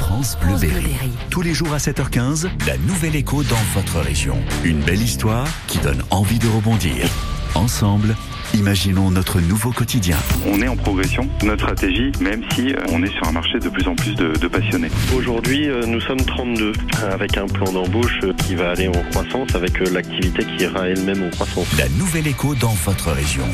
France 0.00 0.36
Bleu 0.40 0.56
Berry. 0.56 1.10
Tous 1.28 1.42
les 1.42 1.52
jours 1.52 1.72
à 1.74 1.76
7h15, 1.76 2.48
la 2.66 2.78
nouvelle 2.78 3.14
écho 3.14 3.42
dans 3.42 3.62
votre 3.74 4.00
région. 4.00 4.36
Une 4.64 4.80
belle 4.80 5.02
histoire 5.02 5.46
qui 5.66 5.78
donne 5.78 6.02
envie 6.10 6.38
de 6.38 6.48
rebondir. 6.48 7.06
Ensemble, 7.54 8.16
Imaginons 8.54 9.12
notre 9.12 9.40
nouveau 9.40 9.70
quotidien. 9.70 10.16
On 10.44 10.60
est 10.60 10.66
en 10.66 10.74
progression, 10.74 11.28
notre 11.44 11.62
stratégie, 11.62 12.10
même 12.20 12.42
si 12.52 12.72
euh, 12.72 12.78
on 12.90 13.00
est 13.04 13.12
sur 13.12 13.28
un 13.28 13.30
marché 13.30 13.60
de 13.60 13.68
plus 13.68 13.86
en 13.86 13.94
plus 13.94 14.16
de, 14.16 14.48
passionnés. 14.48 14.88
Aujourd'hui, 15.14 15.68
euh, 15.68 15.86
nous 15.86 16.00
sommes 16.00 16.20
32, 16.20 16.72
avec 17.12 17.36
un 17.36 17.46
plan 17.46 17.70
d'embauche 17.70 18.18
euh, 18.24 18.32
qui 18.32 18.56
va 18.56 18.70
aller 18.70 18.88
en 18.88 19.04
croissance, 19.12 19.54
avec 19.54 19.78
l'activité 19.78 20.44
qui 20.44 20.64
ira 20.64 20.88
elle-même 20.88 21.22
en 21.22 21.30
croissance. 21.30 21.68
La 21.78 21.88
nouvelle 21.90 22.26
écho 22.26 22.56
dans 22.56 22.74
votre 22.84 23.12
région. 23.12 23.44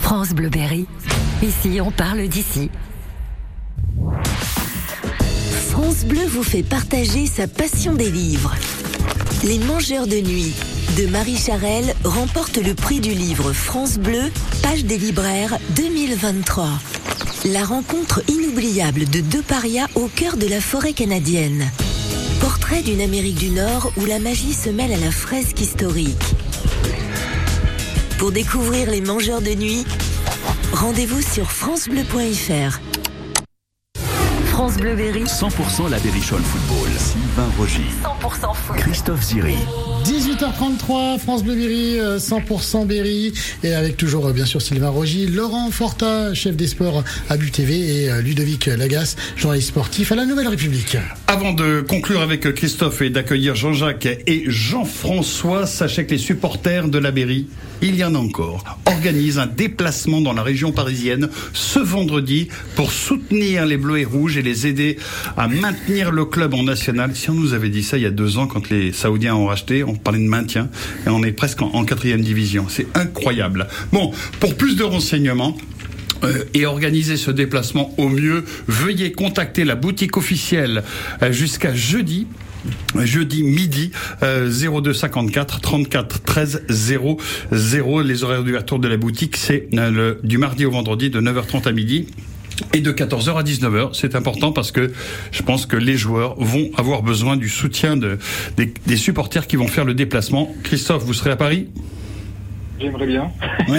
France 0.00 0.30
Bleuberry. 0.30 0.86
Ici, 1.44 1.80
on 1.80 1.92
parle 1.92 2.26
d'ici. 2.26 2.72
France 5.82 6.04
Bleu 6.04 6.26
vous 6.26 6.42
fait 6.42 6.62
partager 6.62 7.24
sa 7.24 7.48
passion 7.48 7.94
des 7.94 8.10
livres. 8.10 8.54
Les 9.44 9.58
Mangeurs 9.58 10.06
de 10.06 10.20
Nuit 10.20 10.52
de 10.98 11.06
Marie 11.06 11.38
Charelle 11.38 11.94
remporte 12.04 12.58
le 12.58 12.74
prix 12.74 13.00
du 13.00 13.14
livre 13.14 13.54
France 13.54 13.96
Bleu, 13.96 14.30
page 14.62 14.84
des 14.84 14.98
libraires 14.98 15.56
2023. 15.76 16.68
La 17.46 17.64
rencontre 17.64 18.22
inoubliable 18.28 19.06
de 19.06 19.20
deux 19.20 19.40
parias 19.40 19.86
au 19.94 20.08
cœur 20.08 20.36
de 20.36 20.46
la 20.46 20.60
forêt 20.60 20.92
canadienne. 20.92 21.64
Portrait 22.42 22.82
d'une 22.82 23.00
Amérique 23.00 23.38
du 23.38 23.48
Nord 23.48 23.90
où 23.96 24.04
la 24.04 24.18
magie 24.18 24.52
se 24.52 24.68
mêle 24.68 24.92
à 24.92 24.98
la 24.98 25.10
fresque 25.10 25.62
historique. 25.62 26.34
Pour 28.18 28.32
découvrir 28.32 28.90
les 28.90 29.00
mangeurs 29.00 29.40
de 29.40 29.54
nuit, 29.54 29.86
rendez-vous 30.74 31.22
sur 31.22 31.50
francebleu.fr. 31.50 32.89
France 34.60 34.76
Bleu 34.76 34.94
Berry. 34.94 35.24
100% 35.24 35.88
la 35.88 35.98
Berrichonne 36.00 36.42
Football. 36.42 36.90
Sylvain 36.98 37.48
Rogy. 37.56 37.80
100% 38.04 38.54
foot. 38.54 38.76
Christophe 38.76 39.22
Ziri. 39.22 39.56
18h33, 40.04 41.18
France 41.18 41.42
Bleu 41.42 41.54
Berry, 41.54 41.96
100% 42.18 42.84
Berry. 42.84 43.32
Et 43.62 43.72
avec 43.72 43.96
toujours, 43.96 44.26
euh, 44.26 44.34
bien 44.34 44.44
sûr, 44.44 44.60
Sylvain 44.60 44.90
Rogy, 44.90 45.26
Laurent 45.28 45.70
Forta, 45.70 46.34
chef 46.34 46.56
des 46.56 46.66
sports 46.66 47.02
à 47.30 47.38
BUTV 47.38 48.02
et 48.02 48.10
euh, 48.10 48.20
Ludovic 48.20 48.66
Lagasse, 48.66 49.16
journaliste 49.34 49.68
sportif 49.68 50.12
à 50.12 50.14
la 50.14 50.26
Nouvelle 50.26 50.48
République. 50.48 50.98
Avant 51.30 51.52
de 51.52 51.80
conclure 51.80 52.22
avec 52.22 52.40
Christophe 52.54 53.02
et 53.02 53.08
d'accueillir 53.08 53.54
Jean-Jacques 53.54 54.08
et 54.26 54.42
Jean-François, 54.48 55.64
sachez 55.64 56.04
que 56.04 56.10
les 56.10 56.18
supporters 56.18 56.88
de 56.88 56.98
la 56.98 57.12
Berry, 57.12 57.46
il 57.82 57.94
y 57.94 58.02
en 58.02 58.16
a 58.16 58.18
encore, 58.18 58.64
organisent 58.84 59.38
un 59.38 59.46
déplacement 59.46 60.20
dans 60.20 60.32
la 60.32 60.42
région 60.42 60.72
parisienne 60.72 61.28
ce 61.52 61.78
vendredi 61.78 62.48
pour 62.74 62.90
soutenir 62.90 63.64
les 63.64 63.76
Bleus 63.76 64.00
et 64.00 64.04
Rouges 64.04 64.38
et 64.38 64.42
les 64.42 64.66
aider 64.66 64.98
à 65.36 65.46
maintenir 65.46 66.10
le 66.10 66.24
club 66.24 66.52
en 66.52 66.64
national. 66.64 67.14
Si 67.14 67.30
on 67.30 67.34
nous 67.34 67.54
avait 67.54 67.68
dit 67.68 67.84
ça 67.84 67.96
il 67.96 68.02
y 68.02 68.06
a 68.06 68.10
deux 68.10 68.36
ans, 68.36 68.48
quand 68.48 68.68
les 68.68 68.92
Saoudiens 68.92 69.36
ont 69.36 69.46
racheté, 69.46 69.84
on 69.84 69.94
parlait 69.94 70.18
de 70.18 70.24
maintien 70.24 70.68
et 71.06 71.10
on 71.10 71.22
est 71.22 71.30
presque 71.30 71.62
en, 71.62 71.84
quatrième 71.84 72.22
division. 72.22 72.66
C'est 72.68 72.88
incroyable. 72.96 73.68
Bon, 73.92 74.10
pour 74.40 74.56
plus 74.56 74.74
de 74.74 74.82
renseignements, 74.82 75.56
euh, 75.56 75.79
et 76.54 76.66
organiser 76.66 77.16
ce 77.16 77.30
déplacement 77.30 77.94
au 77.98 78.08
mieux, 78.08 78.44
veuillez 78.66 79.12
contacter 79.12 79.64
la 79.64 79.74
boutique 79.74 80.16
officielle 80.16 80.82
euh, 81.22 81.32
jusqu'à 81.32 81.74
jeudi 81.74 82.26
jeudi 83.04 83.42
midi 83.42 83.90
02 84.20 84.92
54 84.92 85.60
34 85.62 86.22
13 86.22 86.64
0 86.68 87.16
0 87.52 88.02
les 88.02 88.22
horaires 88.22 88.44
d'ouverture 88.44 88.78
de 88.78 88.86
la 88.86 88.98
boutique 88.98 89.38
c'est 89.38 89.68
euh, 89.72 90.16
du 90.22 90.36
mardi 90.36 90.66
au 90.66 90.70
vendredi 90.70 91.08
de 91.08 91.22
9h30 91.22 91.66
à 91.66 91.72
midi 91.72 92.06
et 92.74 92.80
de 92.80 92.92
14h 92.92 93.38
à 93.38 93.42
19h. 93.42 93.90
C'est 93.94 94.14
important 94.14 94.52
parce 94.52 94.70
que 94.70 94.92
je 95.32 95.42
pense 95.42 95.64
que 95.64 95.76
les 95.76 95.96
joueurs 95.96 96.34
vont 96.38 96.70
avoir 96.76 97.02
besoin 97.02 97.38
du 97.38 97.48
soutien 97.48 97.96
de, 97.96 98.18
des 98.58 98.96
supporters 98.96 99.46
qui 99.46 99.56
vont 99.56 99.68
faire 99.68 99.86
le 99.86 99.94
déplacement. 99.94 100.54
Christophe, 100.62 101.04
vous 101.04 101.14
serez 101.14 101.30
à 101.30 101.36
Paris? 101.36 101.68
J'aimerais 102.80 103.06
bien. 103.06 103.30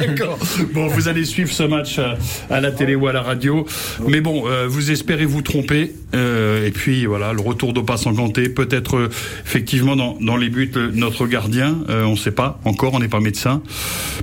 D'accord. 0.00 0.38
Bon, 0.74 0.88
vous 0.88 1.06
allez 1.06 1.24
suivre 1.24 1.50
ce 1.52 1.62
match 1.62 1.98
euh, 1.98 2.14
à, 2.50 2.60
la 2.60 2.72
télé 2.72 2.96
ou 2.96 3.06
à 3.06 3.12
la 3.12 3.22
radio. 3.22 3.64
Mais 4.08 4.20
bon, 4.20 4.44
euh, 4.46 4.66
vous 4.68 4.90
espérez 4.90 5.26
vous 5.26 5.42
tromper. 5.42 5.92
Euh, 6.14 6.66
et 6.66 6.72
puis 6.72 7.06
voilà, 7.06 7.32
le 7.32 7.40
retour 7.40 7.72
d'Opa 7.72 7.96
Sanganté, 7.96 8.48
peut-être 8.48 9.08
effectivement 9.46 9.96
dans, 9.96 10.18
dans, 10.20 10.36
les 10.36 10.48
buts 10.48 10.72
notre 10.92 11.26
gardien. 11.26 11.78
on 11.88 12.10
ne 12.10 12.16
sait 12.16 12.32
pas 12.32 12.60
encore, 12.64 12.94
on 12.94 12.98
n'est 12.98 13.08
pas 13.08 13.20
médecin. 13.20 13.62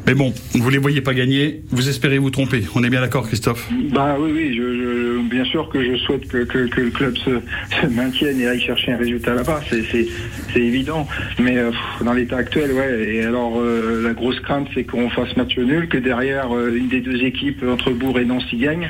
Mais 0.05 0.13
bon, 0.13 0.33
vous 0.53 0.69
les 0.69 0.77
voyez 0.77 1.01
pas 1.01 1.13
gagner. 1.13 1.61
Vous 1.71 1.87
espérez 1.87 2.17
vous 2.17 2.29
tromper. 2.29 2.63
On 2.75 2.83
est 2.83 2.89
bien 2.89 3.01
d'accord, 3.01 3.25
Christophe? 3.25 3.69
Bah 3.91 4.17
oui, 4.19 4.31
oui. 4.33 4.55
Je, 4.55 5.21
bien 5.29 5.45
sûr 5.45 5.69
que 5.69 5.83
je 5.83 5.97
souhaite 5.97 6.27
que, 6.27 6.43
que, 6.43 6.67
que 6.67 6.81
le 6.81 6.91
club 6.91 7.17
se, 7.17 7.39
se, 7.81 7.87
maintienne 7.87 8.39
et 8.41 8.47
aille 8.47 8.61
chercher 8.61 8.91
un 8.91 8.97
résultat 8.97 9.33
là-bas. 9.33 9.61
C'est 9.69 10.59
évident. 10.59 11.07
Mais 11.39 11.57
dans 12.03 12.13
l'état 12.13 12.37
actuel, 12.37 12.71
ouais. 12.73 13.15
Et 13.15 13.23
alors 13.23 13.59
la 13.61 14.08
grosse 14.13 14.39
crainte, 14.39 14.67
c'est 14.73 14.83
qu'on 14.83 15.09
fasse 15.09 15.35
match 15.35 15.57
nul, 15.57 15.87
que 15.87 15.97
derrière, 15.97 16.55
euh, 16.55 16.75
une 16.75 16.87
des 16.87 17.01
deux 17.01 17.23
équipes, 17.23 17.63
entre 17.67 17.91
Bourg 17.91 18.19
et 18.19 18.25
Nancy, 18.25 18.57
gagne. 18.57 18.89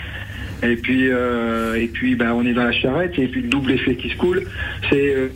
Et 0.61 0.75
puis, 0.75 1.09
euh, 1.09 1.75
et 1.75 1.87
puis 1.87 2.15
bah, 2.15 2.33
on 2.35 2.45
est 2.45 2.53
dans 2.53 2.65
la 2.65 2.71
charrette, 2.71 3.17
et 3.17 3.27
puis 3.27 3.41
le 3.41 3.47
double 3.47 3.71
effet 3.71 3.95
qui 3.95 4.09
se 4.09 4.17
coule, 4.17 4.43
c'est 4.89 5.15
euh, 5.15 5.29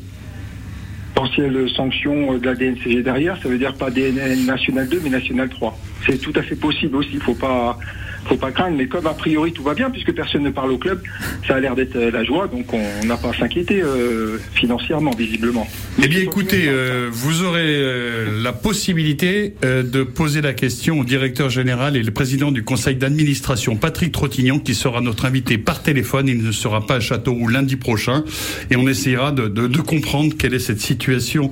potentielle 1.14 1.70
sanction 1.70 2.38
de 2.38 2.46
la 2.46 2.56
DNCG 2.56 3.04
derrière, 3.04 3.42
ça 3.42 3.48
veut 3.48 3.58
dire 3.58 3.74
pas 3.76 3.90
DNL 3.90 4.46
National 4.46 4.90
2, 4.90 5.02
mais 5.04 5.10
National 5.10 5.48
3. 5.48 5.78
C'est 6.06 6.20
tout 6.20 6.34
à 6.36 6.42
fait 6.42 6.56
possible 6.56 6.98
aussi, 6.98 7.12
il 7.14 7.22
faut 7.22 7.36
pas 7.36 7.78
faut 8.26 8.38
pas 8.38 8.52
craindre. 8.52 8.78
Mais 8.78 8.88
comme 8.88 9.08
a 9.08 9.14
priori 9.14 9.52
tout 9.52 9.64
va 9.64 9.74
bien, 9.74 9.90
puisque 9.90 10.14
personne 10.14 10.44
ne 10.44 10.50
parle 10.50 10.72
au 10.72 10.78
club, 10.78 11.02
ça 11.48 11.56
a 11.56 11.60
l'air 11.60 11.76
d'être 11.76 11.96
euh, 11.96 12.12
la 12.12 12.24
joie, 12.24 12.48
donc 12.48 12.74
on 12.74 13.06
n'a 13.06 13.18
pas 13.18 13.30
à 13.30 13.34
s'inquiéter 13.34 13.82
euh, 13.82 14.38
financièrement, 14.54 15.12
visiblement. 15.12 15.68
Eh 16.02 16.08
bien, 16.08 16.20
écoutez, 16.20 16.66
euh, 16.68 17.10
vous 17.12 17.44
aurez 17.44 18.42
la 18.42 18.54
possibilité 18.54 19.56
de 19.62 20.04
poser 20.04 20.42
la 20.42 20.54
question 20.54 21.00
au 21.00 21.04
directeur 21.04 21.50
général 21.50 21.96
et 21.96 22.04
le 22.04 22.12
président 22.12 22.52
du 22.52 22.64
conseil 22.64 22.96
d'administration, 22.96 23.76
Patrick 23.76 24.12
Trottignon, 24.12 24.60
qui 24.60 24.76
sera 24.76 25.02
notre 25.02 25.26
invité 25.26 25.58
par 25.58 25.82
téléphone. 25.82 26.28
Il 26.28 26.44
ne 26.44 26.52
sera 26.52 26.86
pas 26.86 26.96
à 26.96 27.00
Châteauroux 27.00 27.48
lundi 27.48 27.76
prochain, 27.76 28.24
et 28.72 28.76
on 28.76 28.88
essayera 28.88 29.32
de, 29.32 29.48
de 29.48 29.82
comprendre 29.82 30.34
quelle 30.38 30.54
est 30.54 30.60
cette 30.60 30.82
situation 30.82 31.52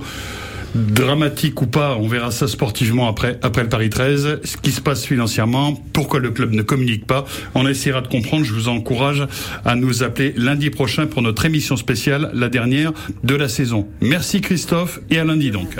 dramatique 0.74 1.60
ou 1.62 1.66
pas, 1.66 1.96
on 1.98 2.08
verra 2.08 2.30
ça 2.30 2.48
sportivement 2.48 3.08
après, 3.08 3.38
après 3.42 3.62
le 3.62 3.68
Paris 3.68 3.90
13, 3.90 4.40
ce 4.44 4.56
qui 4.56 4.70
se 4.70 4.80
passe 4.80 5.04
financièrement, 5.04 5.74
pourquoi 5.92 6.20
le 6.20 6.30
club 6.30 6.52
ne 6.52 6.62
communique 6.62 7.06
pas. 7.06 7.24
On 7.54 7.66
essaiera 7.66 8.00
de 8.00 8.08
comprendre. 8.08 8.44
Je 8.44 8.52
vous 8.52 8.68
encourage 8.68 9.26
à 9.64 9.74
nous 9.74 10.02
appeler 10.02 10.34
lundi 10.36 10.70
prochain 10.70 11.06
pour 11.06 11.22
notre 11.22 11.44
émission 11.44 11.76
spéciale, 11.76 12.30
la 12.34 12.48
dernière 12.48 12.92
de 13.24 13.34
la 13.34 13.48
saison. 13.48 13.88
Merci 14.00 14.40
Christophe 14.40 15.00
et 15.10 15.18
à 15.18 15.24
lundi 15.24 15.50
donc. 15.50 15.76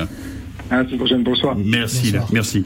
À 0.70 0.76
la 0.78 0.84
prochaine, 0.84 1.22
bonsoir. 1.22 1.54
Merci, 1.62 2.14
merci. 2.32 2.64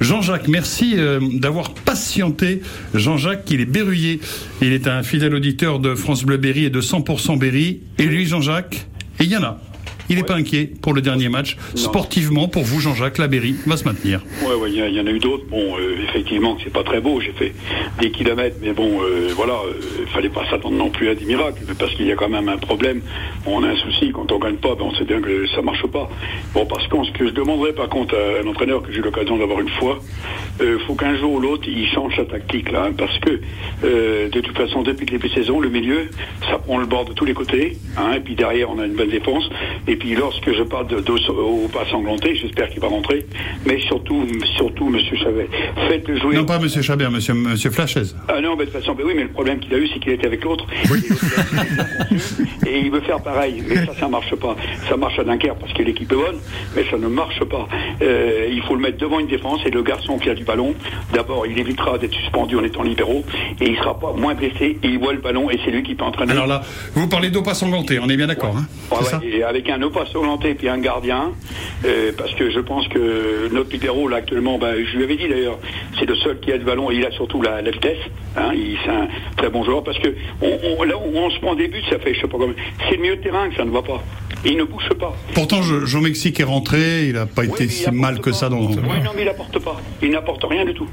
Jean-Jacques, 0.00 0.46
merci 0.46 0.92
euh, 0.96 1.20
d'avoir 1.40 1.72
patienté. 1.72 2.60
Jean-Jacques, 2.92 3.50
il 3.50 3.62
est 3.62 3.66
berruyer. 3.66 4.20
Il 4.60 4.74
est 4.74 4.86
un 4.86 5.02
fidèle 5.02 5.34
auditeur 5.34 5.78
de 5.78 5.94
France 5.94 6.24
Bleu 6.24 6.36
Berry 6.36 6.64
et 6.64 6.70
de 6.70 6.82
100% 6.82 7.38
Berry. 7.38 7.80
Et 7.98 8.04
lui, 8.04 8.26
Jean-Jacques, 8.26 8.86
et 9.20 9.24
il 9.24 9.30
y 9.30 9.36
en 9.38 9.42
a. 9.42 9.60
Il 10.08 10.16
n'est 10.16 10.22
pas 10.22 10.34
inquiet 10.34 10.70
pour 10.80 10.94
le 10.94 11.00
dernier 11.00 11.28
match. 11.28 11.56
Sportivement, 11.74 12.48
pour 12.48 12.62
vous, 12.62 12.80
Jean-Jacques 12.80 13.18
Labéry 13.18 13.56
va 13.66 13.76
se 13.76 13.84
maintenir. 13.84 14.20
Oui, 14.42 14.70
il 14.72 14.94
y, 14.94 15.00
en 15.00 15.06
a 15.06 15.10
eu 15.10 15.18
d'autres. 15.18 15.44
Bon, 15.48 15.76
euh, 15.76 15.96
effectivement, 16.08 16.56
c'est 16.62 16.72
pas 16.72 16.84
très 16.84 17.00
beau. 17.00 17.20
J'ai 17.20 17.32
fait 17.32 17.52
des 18.00 18.10
kilomètres, 18.10 18.56
mais 18.62 18.72
bon, 18.72 19.00
euh, 19.02 19.28
voilà, 19.34 19.54
il 19.66 20.02
euh, 20.02 20.06
fallait 20.06 20.28
pas 20.28 20.48
s'attendre 20.48 20.76
non 20.76 20.90
plus 20.90 21.08
à 21.08 21.14
des 21.14 21.24
miracles, 21.24 21.62
parce 21.78 21.94
qu'il 21.94 22.06
y 22.06 22.12
a 22.12 22.16
quand 22.16 22.28
même 22.28 22.48
un 22.48 22.58
problème. 22.58 23.00
on 23.46 23.62
a 23.62 23.68
un 23.68 23.76
souci 23.76 24.12
quand 24.12 24.30
on 24.30 24.38
gagne 24.38 24.56
pas, 24.56 24.74
ben, 24.74 24.84
on 24.84 24.94
sait 24.94 25.04
bien 25.04 25.20
que 25.20 25.46
ça 25.48 25.62
marche 25.62 25.86
pas. 25.86 26.08
Bon, 26.54 26.66
parce 26.66 26.86
que 26.86 26.96
ce 27.04 27.10
que 27.12 27.26
je 27.26 27.32
demanderais 27.32 27.72
par 27.72 27.88
contre 27.88 28.14
à 28.14 28.42
un 28.42 28.46
entraîneur 28.48 28.82
que 28.82 28.92
j'ai 28.92 28.98
eu 28.98 29.02
l'occasion 29.02 29.36
d'avoir 29.36 29.60
une 29.60 29.68
fois, 29.68 29.98
il 30.60 30.78
faut 30.86 30.94
qu'un 30.94 31.16
jour 31.18 31.34
ou 31.34 31.40
l'autre, 31.40 31.64
il 31.68 31.86
change 31.88 32.16
sa 32.16 32.24
tactique 32.24 32.70
là, 32.70 32.86
hein, 32.86 32.92
parce 32.96 33.18
que 33.18 33.40
de 33.82 34.40
toute 34.40 34.56
façon, 34.56 34.82
depuis 34.82 35.04
le 35.06 35.12
début 35.12 35.28
de 35.28 35.34
saison, 35.34 35.60
le 35.60 35.68
milieu, 35.68 36.08
ça 36.48 36.58
prend 36.58 36.78
le 36.78 36.86
bord 36.86 37.04
de 37.04 37.12
tous 37.12 37.24
les 37.24 37.34
côtés, 37.34 37.76
hein, 37.96 38.12
et 38.16 38.20
puis 38.20 38.34
derrière, 38.34 38.70
on 38.70 38.78
a 38.78 38.86
une 38.86 38.94
bonne 38.94 39.10
défense. 39.10 39.48
Et 39.86 39.95
Et 39.96 39.98
puis 39.98 40.14
lorsque 40.14 40.52
je 40.52 40.62
parle 40.62 40.88
de, 40.88 41.00
de, 41.00 41.30
au 41.30 41.68
pas 41.68 41.86
sanglanté, 41.90 42.36
j'espère 42.36 42.68
qu'il 42.68 42.80
va 42.80 42.88
rentrer. 42.88 43.24
Mais 43.64 43.80
surtout, 43.80 44.26
surtout, 44.54 44.90
Monsieur 44.90 45.16
Chabert, 45.16 45.46
faites-le 45.88 46.18
jouer. 46.18 46.36
Non, 46.36 46.44
pas 46.44 46.58
Monsieur 46.58 46.82
Chabert, 46.82 47.10
Monsieur, 47.10 47.32
Monsieur 47.32 47.70
Flachez. 47.70 48.02
Ah 48.28 48.42
non, 48.42 48.56
mais 48.56 48.66
de 48.66 48.70
toute 48.70 48.80
façon, 48.82 48.94
oui, 49.02 49.14
mais 49.16 49.22
le 49.22 49.30
problème 49.30 49.58
qu'il 49.58 49.72
a 49.72 49.78
eu, 49.78 49.88
c'est 49.88 49.98
qu'il 49.98 50.12
était 50.12 50.26
avec 50.26 50.44
l'autre. 50.44 50.66
Et 52.66 52.78
il 52.80 52.90
veut 52.90 53.00
faire 53.00 53.22
pareil. 53.22 53.62
Mais 53.66 53.86
ça, 53.86 53.94
ça 54.00 54.08
marche 54.08 54.34
pas. 54.34 54.54
Ça 54.86 54.98
marche 54.98 55.18
à 55.18 55.24
Dunkerque 55.24 55.58
parce 55.60 55.72
que 55.72 55.82
l'équipe 55.82 56.12
est 56.12 56.14
bonne, 56.14 56.36
mais 56.76 56.84
ça 56.90 56.98
ne 56.98 57.06
marche 57.06 57.42
pas. 57.44 57.66
Euh, 58.02 58.50
il 58.52 58.60
faut 58.64 58.74
le 58.74 58.82
mettre 58.82 58.98
devant 58.98 59.18
une 59.18 59.28
défense 59.28 59.60
et 59.64 59.70
le 59.70 59.82
garçon 59.82 60.18
qui 60.18 60.28
a 60.28 60.34
du 60.34 60.44
ballon, 60.44 60.74
d'abord, 61.14 61.46
il 61.46 61.58
évitera 61.58 61.96
d'être 61.96 62.14
suspendu 62.14 62.56
en 62.56 62.64
étant 62.64 62.82
libéraux 62.82 63.24
et 63.62 63.70
il 63.70 63.76
sera 63.76 63.98
pas 63.98 64.12
moins 64.12 64.34
blessé 64.34 64.78
et 64.82 64.86
il 64.86 64.98
voit 64.98 65.14
le 65.14 65.20
ballon 65.20 65.50
et 65.50 65.58
c'est 65.64 65.70
lui 65.70 65.82
qui 65.82 65.94
peut 65.94 66.04
entraîner. 66.04 66.32
Alors 66.32 66.46
là, 66.46 66.60
vous 66.94 67.08
parlez 67.08 67.30
d'eau 67.30 67.40
pas 67.40 67.54
sanglanté, 67.54 67.98
on 67.98 68.10
est 68.10 68.16
bien 68.16 68.26
d'accord. 68.26 68.54
Hein 68.58 68.66
Ouais, 68.90 68.98
ouais, 68.98 69.38
et 69.38 69.42
avec 69.42 69.70
un 69.70 69.82
Opa 69.86 70.06
Solanté 70.06 70.54
puis 70.54 70.68
un 70.68 70.78
gardien, 70.78 71.32
euh, 71.84 72.12
parce 72.16 72.34
que 72.34 72.50
je 72.50 72.60
pense 72.60 72.86
que 72.88 73.48
notre 73.52 73.70
libéraux 73.70 74.08
là 74.08 74.18
actuellement, 74.18 74.58
bah, 74.58 74.72
je 74.76 74.96
lui 74.96 75.04
avais 75.04 75.16
dit 75.16 75.28
d'ailleurs, 75.28 75.58
c'est 75.98 76.06
le 76.06 76.14
seul 76.16 76.38
qui 76.40 76.52
a 76.52 76.56
le 76.56 76.64
ballon 76.64 76.90
et 76.90 76.96
il 76.96 77.06
a 77.06 77.10
surtout 77.10 77.42
la, 77.42 77.62
la 77.62 77.70
vitesse. 77.70 77.98
Hein, 78.36 78.50
c'est 78.84 78.90
un 78.90 79.08
très 79.36 79.48
bon 79.48 79.64
joueur 79.64 79.82
parce 79.82 79.98
que 79.98 80.08
là 80.08 80.94
on, 80.98 81.18
on 81.18 81.30
se 81.30 81.40
prend 81.40 81.54
des 81.54 81.68
buts, 81.68 81.82
ça 81.88 81.98
fait 81.98 82.14
je 82.14 82.20
sais 82.20 82.28
pas 82.28 82.38
combien. 82.38 82.54
C'est 82.88 82.96
le 82.96 83.02
milieu 83.02 83.16
de 83.16 83.22
terrain 83.22 83.48
que 83.48 83.56
ça 83.56 83.64
ne 83.64 83.70
va 83.70 83.82
pas. 83.82 84.02
Il 84.44 84.56
ne 84.56 84.64
bouge 84.64 84.88
pas. 84.98 85.14
Pourtant, 85.34 85.62
je- 85.62 85.84
Jean 85.86 86.00
Mexique 86.00 86.38
est 86.38 86.44
rentré, 86.44 87.06
il 87.08 87.14
n'a 87.14 87.26
pas 87.26 87.44
été 87.44 87.68
si 87.68 87.90
mal 87.90 88.20
que 88.20 88.32
ça 88.32 88.48
dans. 88.48 88.60
Oui, 88.60 88.76
non, 89.04 89.10
mais 89.14 89.22
il 89.22 89.24
n'apporte 89.24 89.58
pas. 89.58 89.80
Il 90.02 90.10
n'apporte 90.10 90.44
rien 90.44 90.64
du 90.64 90.72
tout. 90.74 90.86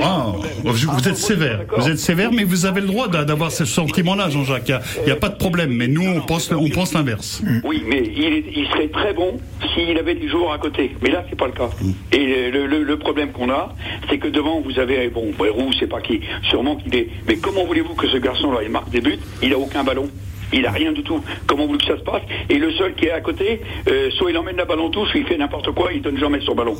Ah, 0.00 0.26
vous 0.64 1.08
êtes 1.08 1.16
sévère, 1.16 1.60
vous 1.76 1.88
êtes 1.88 1.98
sévère, 1.98 2.30
mais 2.32 2.44
vous 2.44 2.66
avez 2.66 2.80
le 2.80 2.86
droit 2.86 3.08
d'a- 3.08 3.24
d'avoir 3.24 3.50
ce 3.50 3.64
sentiment-là, 3.64 4.30
Jean-Jacques. 4.30 4.72
Il 4.98 5.04
n'y 5.06 5.10
a, 5.10 5.16
pas 5.16 5.28
de 5.28 5.36
problème, 5.36 5.72
mais 5.72 5.88
nous, 5.88 6.04
on 6.06 6.20
pense, 6.20 6.50
on 6.52 6.68
pense 6.68 6.94
l'inverse. 6.94 7.42
Oui, 7.64 7.82
mais 7.88 8.02
il, 8.14 8.24
est- 8.24 8.44
il 8.54 8.66
serait 8.68 8.88
très 8.88 9.12
bon 9.12 9.38
s'il 9.74 9.96
avait 9.98 10.14
des 10.14 10.28
joueurs 10.28 10.52
à 10.52 10.58
côté. 10.58 10.94
Mais 11.02 11.10
là, 11.10 11.24
c'est 11.28 11.36
pas 11.36 11.46
le 11.46 11.52
cas. 11.52 11.70
Et 12.12 12.50
le, 12.50 12.66
le- 12.66 12.82
le 12.84 12.98
problème 12.98 13.32
qu'on 13.32 13.50
a, 13.50 13.74
c'est 14.08 14.18
que 14.18 14.28
devant, 14.28 14.60
vous 14.60 14.78
avez, 14.78 15.08
bon, 15.08 15.32
Roux, 15.38 15.70
c'est 15.78 15.86
pas 15.88 16.00
qui, 16.00 16.20
sûrement 16.48 16.76
qu'il 16.76 16.94
est. 16.94 17.08
Mais 17.26 17.36
comment 17.36 17.64
voulez-vous 17.64 17.94
que 17.94 18.08
ce 18.08 18.16
garçon-là, 18.18 18.60
il 18.62 18.70
marque 18.70 18.90
des 18.90 19.00
buts? 19.00 19.18
Il 19.42 19.52
a 19.52 19.58
aucun 19.58 19.82
ballon. 19.84 20.08
Il 20.52 20.66
a 20.66 20.70
rien 20.70 20.92
du 20.92 21.02
tout. 21.02 21.22
Comment 21.46 21.66
voulez-vous 21.66 21.78
que 21.86 21.92
ça 21.92 21.98
se 21.98 22.04
passe 22.04 22.22
Et 22.48 22.58
le 22.58 22.72
seul 22.72 22.94
qui 22.94 23.06
est 23.06 23.10
à 23.10 23.20
côté, 23.20 23.60
euh, 23.88 24.10
soit 24.12 24.30
il 24.30 24.36
emmène 24.38 24.56
la 24.56 24.64
balle 24.64 24.80
en 24.80 24.90
touche, 24.90 25.10
soit 25.10 25.20
il 25.20 25.26
fait 25.26 25.36
n'importe 25.36 25.70
quoi, 25.72 25.92
il 25.92 26.02
donne 26.02 26.18
jamais 26.18 26.40
son 26.40 26.54
ballon. 26.54 26.76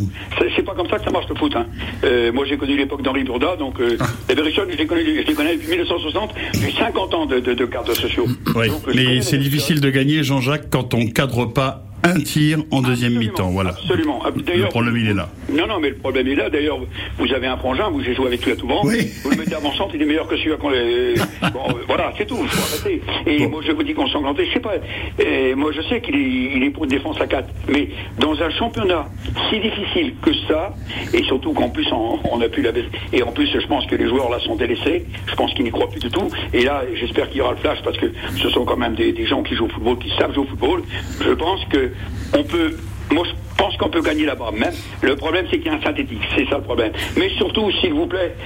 C'est 0.56 0.62
pas 0.64 0.74
comme 0.74 0.88
ça 0.88 0.98
que 0.98 1.04
ça 1.04 1.10
marche 1.10 1.28
le 1.28 1.34
foot. 1.36 1.54
Hein. 1.56 1.66
Euh, 2.04 2.32
moi, 2.32 2.44
j'ai 2.46 2.56
connu 2.56 2.76
l'époque 2.76 3.02
d'Henri 3.02 3.24
Bourda, 3.24 3.56
donc 3.56 3.80
euh, 3.80 3.96
les 4.28 4.34
Berrichon, 4.34 4.62
je 4.70 4.76
les 4.76 4.86
connais, 4.86 5.04
je 5.04 5.26
les 5.26 5.34
connais 5.34 5.54
depuis 5.56 5.68
1960, 5.70 6.34
depuis 6.54 6.72
50 6.72 7.14
ans 7.14 7.26
de, 7.26 7.40
de, 7.40 7.54
de 7.54 7.64
cartes 7.66 7.92
sociaux. 7.94 8.26
Oui, 8.56 8.68
Donc, 8.68 8.82
mais 8.94 9.22
c'est 9.22 9.38
difficile 9.38 9.80
de 9.80 9.90
gagner, 9.90 10.22
Jean-Jacques, 10.22 10.70
quand 10.70 10.94
on 10.94 11.06
cadre 11.06 11.46
pas 11.46 11.84
un 12.02 12.20
tir 12.20 12.58
en 12.70 12.82
deuxième 12.82 13.14
mi-temps. 13.14 13.50
Voilà. 13.50 13.70
Absolument. 13.70 14.22
Le 14.24 14.68
problème, 14.68 14.96
il 14.96 15.08
est 15.08 15.14
là. 15.14 15.28
Non, 15.52 15.66
non, 15.66 15.80
mais 15.80 15.90
le 15.90 15.96
problème 15.96 16.26
est 16.28 16.34
là. 16.34 16.50
D'ailleurs, 16.50 16.78
vous 17.18 17.32
avez 17.32 17.46
un 17.46 17.56
frangin, 17.56 17.88
vous 17.90 18.02
j'ai 18.02 18.14
joué 18.14 18.26
avec 18.26 18.44
lui 18.44 18.52
à 18.52 18.56
tout 18.56 18.66
vent. 18.66 18.82
Vous 18.82 19.30
le 19.30 19.36
mettez 19.36 19.54
avant-centre, 19.54 19.94
il 19.94 20.02
est 20.02 20.06
meilleur 20.06 20.26
que 20.26 20.36
celui-là 20.36 20.56
qu'on 20.56 20.70
les... 20.70 21.14
Bon, 21.52 21.60
euh, 21.68 21.82
voilà, 21.86 22.12
c'est 22.16 22.26
tout, 22.26 22.38
il 22.40 22.48
faut 22.48 22.84
arrêter. 22.84 23.02
Et 23.26 23.46
moi, 23.46 23.60
je 23.66 23.72
vous 23.72 23.82
dis 23.82 23.94
qu'on 23.94 24.06
s'englantait, 24.06 24.46
je 24.46 24.52
sais 24.52 24.60
pas. 24.60 24.74
Et 25.18 25.54
moi, 25.54 25.72
je 25.72 25.82
sais 25.82 26.00
qu'il 26.00 26.14
est, 26.14 26.56
il 26.56 26.62
est 26.62 26.70
pour 26.70 26.84
une 26.84 26.90
défense 26.90 27.20
à 27.20 27.26
4. 27.26 27.48
Mais 27.68 27.88
dans 28.18 28.40
un 28.40 28.50
championnat 28.50 29.06
si 29.48 29.58
difficile 29.58 30.14
que 30.22 30.30
ça, 30.48 30.74
et 31.12 31.22
surtout 31.24 31.52
qu'en 31.52 31.70
plus, 31.70 31.86
on, 31.92 32.18
on 32.30 32.40
a 32.40 32.48
pu 32.48 32.62
la 32.62 32.72
baisse. 32.72 32.86
Et 33.12 33.22
en 33.22 33.32
plus, 33.32 33.48
je 33.52 33.66
pense 33.66 33.86
que 33.86 33.96
les 33.96 34.08
joueurs 34.08 34.30
là 34.30 34.38
sont 34.40 34.56
délaissés. 34.56 35.06
Je 35.26 35.34
pense 35.34 35.52
qu'ils 35.54 35.64
n'y 35.64 35.70
croient 35.70 35.88
plus 35.90 36.00
du 36.00 36.10
tout. 36.10 36.28
Et 36.52 36.62
là, 36.64 36.82
j'espère 36.94 37.28
qu'il 37.28 37.38
y 37.38 37.40
aura 37.40 37.52
le 37.52 37.58
flash 37.58 37.78
parce 37.82 37.96
que 37.96 38.06
ce 38.36 38.48
sont 38.50 38.64
quand 38.64 38.76
même 38.76 38.94
des, 38.94 39.12
des 39.12 39.26
gens 39.26 39.42
qui 39.42 39.54
jouent 39.54 39.66
au 39.66 39.70
football, 39.70 39.98
qui 39.98 40.10
savent 40.18 40.32
jouer 40.34 40.44
au 40.44 40.48
football. 40.48 40.82
Je 41.24 41.32
pense 41.32 41.64
que 41.66 41.89
on 42.34 42.42
peut. 42.44 42.76
Moi, 43.12 43.24
je 43.26 43.32
pense 43.56 43.76
qu'on 43.76 43.88
peut 43.88 44.02
gagner 44.02 44.24
là-bas. 44.24 44.50
Même 44.56 44.72
le 45.02 45.16
problème, 45.16 45.44
c'est 45.50 45.58
qu'il 45.58 45.66
y 45.66 45.74
a 45.74 45.78
un 45.78 45.82
synthétique. 45.82 46.20
C'est 46.36 46.46
ça 46.48 46.58
le 46.58 46.62
problème. 46.62 46.92
Mais 47.16 47.28
surtout, 47.36 47.68
s'il 47.80 47.92
vous 47.92 48.06
plaît, 48.06 48.36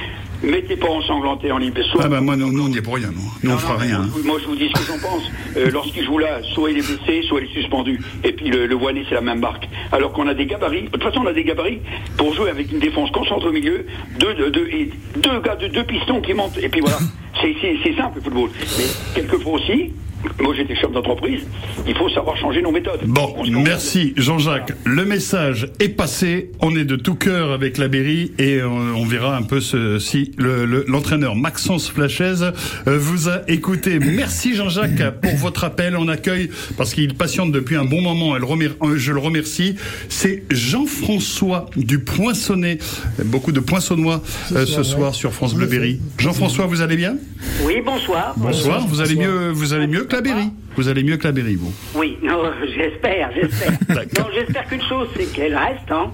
mettez 0.42 0.76
pas 0.76 0.88
ensanglanté 0.88 1.52
en 1.52 1.58
libre. 1.58 1.82
Soit- 1.92 2.00
Ah 2.04 2.08
bah 2.08 2.20
moi, 2.22 2.34
nous, 2.34 2.50
nous, 2.50 2.64
on 2.64 2.68
n'y 2.68 2.78
est 2.78 2.82
pour 2.82 2.94
rien. 2.94 3.10
Nous, 3.12 3.48
nous 3.48 3.54
on 3.54 3.58
fera 3.58 3.76
rien. 3.76 4.00
hein. 4.00 4.08
moi, 4.24 4.38
je 4.40 4.46
vous 4.46 4.56
dis 4.56 4.68
ce 4.74 4.80
que 4.80 4.86
j'en 4.86 4.98
pense. 5.06 5.22
Euh, 5.58 5.70
Lorsqu'il 5.70 6.02
joue 6.04 6.16
là, 6.18 6.40
soit 6.54 6.70
il 6.70 6.78
est 6.78 6.86
blessé, 6.86 7.22
soit 7.28 7.40
il 7.42 7.46
est 7.50 7.52
suspendu. 7.52 8.00
Et 8.24 8.32
puis 8.32 8.48
le, 8.48 8.66
le 8.66 8.74
Voinet, 8.74 9.04
c'est 9.08 9.14
la 9.14 9.20
même 9.20 9.40
marque. 9.40 9.68
Alors 9.92 10.12
qu'on 10.14 10.26
a 10.28 10.34
des 10.34 10.46
gabarits. 10.46 10.84
De 10.84 10.88
toute 10.88 11.02
façon, 11.02 11.20
on 11.22 11.26
a 11.26 11.32
des 11.34 11.44
gabarits 11.44 11.80
pour 12.16 12.34
jouer 12.34 12.48
avec 12.48 12.72
une 12.72 12.78
défense 12.78 13.10
concentrée 13.10 13.48
au 13.48 13.52
milieu, 13.52 13.84
deux, 14.18 14.32
deux, 14.34 14.50
deux, 14.50 14.68
et 14.72 14.90
deux 15.16 15.40
gars 15.40 15.56
de 15.56 15.68
deux 15.68 15.84
pistons 15.84 16.22
qui 16.22 16.32
montent. 16.32 16.56
Et 16.62 16.70
puis 16.70 16.80
voilà. 16.80 16.98
C'est 17.42 17.94
simple 17.96 18.16
le 18.16 18.22
football. 18.22 18.48
Mais 18.78 18.84
quelquefois 19.14 19.52
aussi, 19.54 19.92
moi 20.40 20.54
j'étais 20.56 20.74
chef 20.76 20.90
d'entreprise, 20.92 21.42
il 21.86 21.94
faut 21.96 22.08
savoir 22.10 22.36
changer 22.36 22.62
nos 22.62 22.70
méthodes. 22.72 23.00
Bon, 23.04 23.34
merci 23.50 24.12
Jean-Jacques. 24.16 24.72
Le 24.84 25.04
message 25.04 25.68
est 25.80 25.88
passé. 25.90 26.50
On 26.60 26.74
est 26.76 26.84
de 26.84 26.96
tout 26.96 27.14
cœur 27.14 27.52
avec 27.52 27.78
la 27.78 27.88
Berry 27.88 28.32
et 28.38 28.56
euh, 28.60 28.66
on 28.68 29.04
verra 29.04 29.36
un 29.36 29.42
peu 29.42 29.60
ce- 29.60 29.98
si 29.98 30.32
le- 30.38 30.64
le- 30.64 30.84
l'entraîneur 30.88 31.36
Maxence 31.36 31.88
Flachez 31.90 32.34
euh, 32.42 32.98
vous 32.98 33.28
a 33.28 33.42
écouté. 33.48 33.98
Merci 33.98 34.54
Jean-Jacques 34.54 35.20
pour 35.20 35.34
votre 35.36 35.64
appel. 35.64 35.96
On 35.96 36.08
accueille, 36.08 36.50
parce 36.76 36.94
qu'il 36.94 37.14
patiente 37.14 37.52
depuis 37.52 37.76
un 37.76 37.84
bon 37.84 38.00
moment, 38.00 38.36
elle 38.36 38.44
remer- 38.44 38.70
euh, 38.82 38.96
je 38.96 39.12
le 39.12 39.18
remercie, 39.20 39.76
c'est 40.08 40.44
Jean-François 40.50 41.66
du 41.76 41.98
Poinçonnet. 42.00 42.78
Beaucoup 43.24 43.52
de 43.52 43.60
Poinçonnois 43.60 44.22
euh, 44.54 44.66
ce 44.66 44.82
soir 44.82 45.14
sur 45.14 45.32
France 45.32 45.54
Bleu 45.54 45.66
Berry. 45.66 46.00
Jean-François, 46.18 46.66
vous 46.66 46.80
allez 46.80 46.96
bien? 46.96 47.16
Oui, 47.64 47.74
bonsoir. 47.84 48.34
Bonsoir. 48.36 48.86
Vous 48.86 49.00
allez 49.00 49.16
mieux, 49.16 49.50
vous 49.50 49.72
allez 49.72 49.86
mieux 49.86 50.04
que 50.04 50.13
la 50.14 50.20
Berry. 50.20 50.50
Vous 50.76 50.88
allez 50.88 51.02
mieux 51.02 51.16
que 51.16 51.24
la 51.24 51.32
Berry, 51.32 51.56
vous. 51.56 51.72
Oui, 51.94 52.16
non, 52.22 52.42
j'espère, 52.74 53.30
j'espère. 53.34 53.72
non, 54.18 54.26
j'espère 54.34 54.66
qu'une 54.66 54.82
chose, 54.82 55.08
c'est 55.16 55.32
qu'elle 55.32 55.56
reste. 55.56 55.90
Hein. 55.90 56.10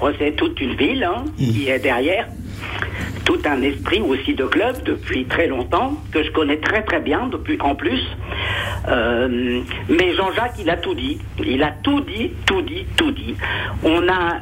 Bon, 0.00 0.12
c'est 0.18 0.32
toute 0.36 0.60
une 0.60 0.74
ville 0.74 1.04
hein, 1.04 1.24
qui 1.36 1.68
est 1.68 1.78
derrière. 1.78 2.26
Tout 3.24 3.38
un 3.44 3.62
esprit 3.62 4.00
aussi 4.00 4.34
de 4.34 4.44
club 4.44 4.82
depuis 4.84 5.24
très 5.26 5.46
longtemps, 5.46 6.02
que 6.10 6.24
je 6.24 6.30
connais 6.32 6.56
très 6.56 6.82
très 6.82 7.00
bien 7.00 7.28
depuis 7.28 7.56
en 7.60 7.74
plus. 7.74 8.00
Euh, 8.88 9.60
mais 9.88 10.14
Jean-Jacques, 10.14 10.56
il 10.58 10.68
a 10.70 10.76
tout 10.76 10.94
dit. 10.94 11.18
Il 11.44 11.62
a 11.62 11.72
tout 11.82 12.00
dit, 12.00 12.32
tout 12.46 12.62
dit, 12.62 12.84
tout 12.96 13.12
dit. 13.12 13.34
On 13.84 14.08
a 14.08 14.40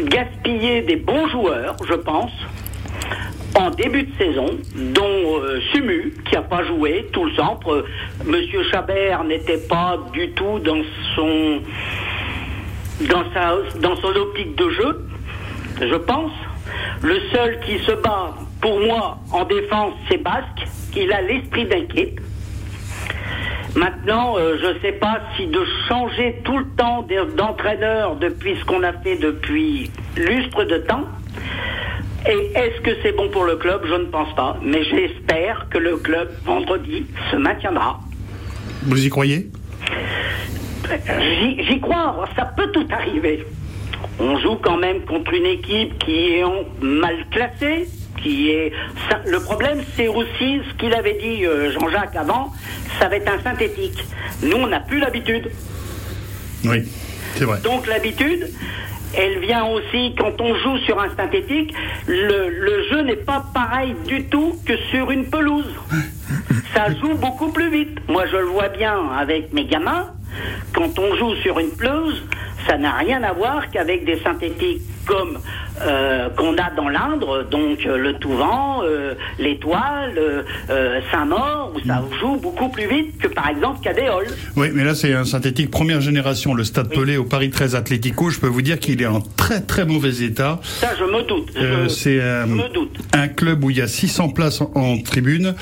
gaspillé 0.00 0.82
des 0.82 0.96
bons 0.96 1.28
joueurs, 1.28 1.76
je 1.88 1.94
pense, 1.94 2.32
en 3.54 3.70
début 3.70 4.02
de 4.04 4.16
saison, 4.18 4.46
dont 4.74 5.40
euh, 5.40 5.60
Sumu, 5.72 6.12
qui 6.28 6.34
n'a 6.34 6.42
pas 6.42 6.64
joué 6.64 7.08
tout 7.12 7.24
le 7.24 7.32
centre. 7.32 7.70
Euh, 7.72 7.84
Monsieur 8.26 8.62
Chabert 8.70 9.24
n'était 9.24 9.58
pas 9.68 9.98
du 10.12 10.30
tout 10.32 10.58
dans 10.60 10.82
son 11.14 11.60
dans 13.08 13.24
sa 13.34 13.56
dans 13.80 13.96
son 13.96 14.08
optique 14.16 14.54
de 14.56 14.70
jeu, 14.70 15.06
je 15.80 15.94
pense. 15.96 16.32
Le 17.02 17.18
seul 17.32 17.60
qui 17.60 17.78
se 17.80 17.92
bat 17.92 18.34
pour 18.60 18.80
moi 18.80 19.18
en 19.32 19.44
défense, 19.44 19.92
c'est 20.08 20.22
Basque. 20.22 20.66
Il 20.96 21.12
a 21.12 21.20
l'esprit 21.22 21.66
d'équipe. 21.66 22.20
Maintenant, 23.74 24.38
euh, 24.38 24.56
je 24.60 24.66
ne 24.68 24.78
sais 24.80 24.92
pas 24.92 25.20
si 25.36 25.46
de 25.46 25.60
changer 25.88 26.40
tout 26.44 26.56
le 26.56 26.64
temps 26.78 27.02
de- 27.02 27.36
d'entraîneur 27.36 28.16
depuis 28.16 28.56
ce 28.58 28.64
qu'on 28.64 28.82
a 28.82 28.92
fait 28.94 29.16
depuis 29.16 29.90
lustre 30.16 30.64
de 30.64 30.78
temps, 30.78 31.04
et 32.28 32.52
est-ce 32.58 32.80
que 32.80 32.90
c'est 33.02 33.12
bon 33.12 33.28
pour 33.30 33.44
le 33.44 33.56
club? 33.56 33.82
Je 33.88 33.94
ne 33.94 34.04
pense 34.06 34.34
pas. 34.34 34.56
Mais 34.62 34.82
j'espère 34.84 35.66
que 35.70 35.78
le 35.78 35.96
club, 35.96 36.28
vendredi, 36.44 37.06
se 37.30 37.36
maintiendra. 37.36 38.00
Vous 38.82 39.04
y 39.04 39.08
croyez? 39.08 39.50
J'y 41.68 41.80
crois, 41.80 42.28
ça 42.36 42.44
peut 42.56 42.70
tout 42.72 42.86
arriver. 42.90 43.44
On 44.20 44.38
joue 44.38 44.56
quand 44.56 44.76
même 44.76 45.00
contre 45.04 45.32
une 45.34 45.46
équipe 45.46 45.98
qui 45.98 46.34
est 46.36 46.44
mal 46.80 47.16
classée, 47.30 47.88
qui 48.22 48.50
est. 48.50 48.72
ça- 49.10 49.20
le 49.26 49.40
problème, 49.40 49.80
c'est 49.96 50.08
aussi 50.08 50.60
ce 50.68 50.74
qu'il 50.78 50.92
avait 50.94 51.18
dit 51.20 51.44
euh, 51.44 51.72
Jean-Jacques 51.72 52.14
avant, 52.16 52.52
ça 53.00 53.08
va 53.08 53.16
être 53.16 53.30
un 53.32 53.42
synthétique. 53.42 54.04
Nous, 54.42 54.56
on 54.56 54.66
n'a 54.68 54.80
plus 54.80 55.00
l'habitude. 55.00 55.50
Oui, 56.64 56.78
c'est 57.34 57.44
vrai. 57.44 57.58
Donc 57.62 57.86
l'habitude, 57.86 58.48
elle 59.16 59.38
vient 59.40 59.64
aussi 59.64 60.14
quand 60.18 60.40
on 60.40 60.54
joue 60.54 60.78
sur 60.78 61.00
un 61.00 61.08
synthétique. 61.16 61.72
Le, 62.06 62.48
le 62.50 62.88
jeu 62.88 63.02
n'est 63.02 63.16
pas 63.16 63.44
pareil 63.54 63.94
du 64.06 64.24
tout 64.24 64.54
que 64.66 64.76
sur 64.90 65.10
une 65.10 65.26
pelouse. 65.28 65.74
Ça 66.74 66.92
joue 67.00 67.14
beaucoup 67.14 67.50
plus 67.52 67.70
vite. 67.70 67.98
Moi, 68.08 68.26
je 68.26 68.36
le 68.36 68.46
vois 68.46 68.68
bien 68.68 69.10
avec 69.18 69.52
mes 69.52 69.64
gamins. 69.64 70.10
Quand 70.74 70.98
on 70.98 71.16
joue 71.16 71.34
sur 71.36 71.58
une 71.58 71.70
pelouse, 71.70 72.22
ça 72.66 72.76
n'a 72.76 72.92
rien 72.92 73.22
à 73.22 73.32
voir 73.32 73.70
qu'avec 73.70 74.04
des 74.04 74.18
synthétiques 74.20 74.82
comme 75.06 75.38
euh, 75.82 76.28
qu'on 76.30 76.54
a 76.54 76.70
dans 76.76 76.88
l'Indre, 76.88 77.44
donc 77.50 77.84
euh, 77.86 77.96
le 77.96 78.14
Touvent, 78.14 78.82
euh, 78.82 79.14
l'Étoile, 79.38 80.14
euh, 80.16 80.42
euh, 80.70 81.00
Saint-Maur, 81.10 81.72
où 81.74 81.86
ça 81.86 82.02
joue 82.20 82.36
beaucoup 82.36 82.68
plus 82.68 82.88
vite 82.88 83.18
que 83.18 83.28
par 83.28 83.48
exemple 83.48 83.80
Cadéol. 83.82 84.26
Oui, 84.56 84.68
mais 84.74 84.84
là 84.84 84.94
c'est 84.94 85.12
un 85.12 85.24
synthétique 85.24 85.70
première 85.70 86.00
génération, 86.00 86.54
le 86.54 86.64
Stade 86.64 86.88
Pelé 86.88 87.16
au 87.16 87.24
Paris 87.24 87.50
13 87.50 87.74
Atlético. 87.74 88.30
Je 88.30 88.40
peux 88.40 88.46
vous 88.46 88.62
dire 88.62 88.78
qu'il 88.78 89.00
est 89.02 89.06
en 89.06 89.20
très 89.20 89.60
très 89.60 89.84
mauvais 89.84 90.22
état. 90.22 90.60
Ça, 90.62 90.90
je 90.98 91.04
me 91.04 91.22
doute. 91.22 91.50
Euh, 91.56 91.88
c'est 91.88 92.20
un 93.12 93.28
club 93.28 93.64
où 93.64 93.70
il 93.70 93.76
y 93.76 93.82
a 93.82 93.88
600 93.88 94.30
places 94.30 94.60
en, 94.60 94.70
en 94.74 94.98
tribune. 94.98 95.54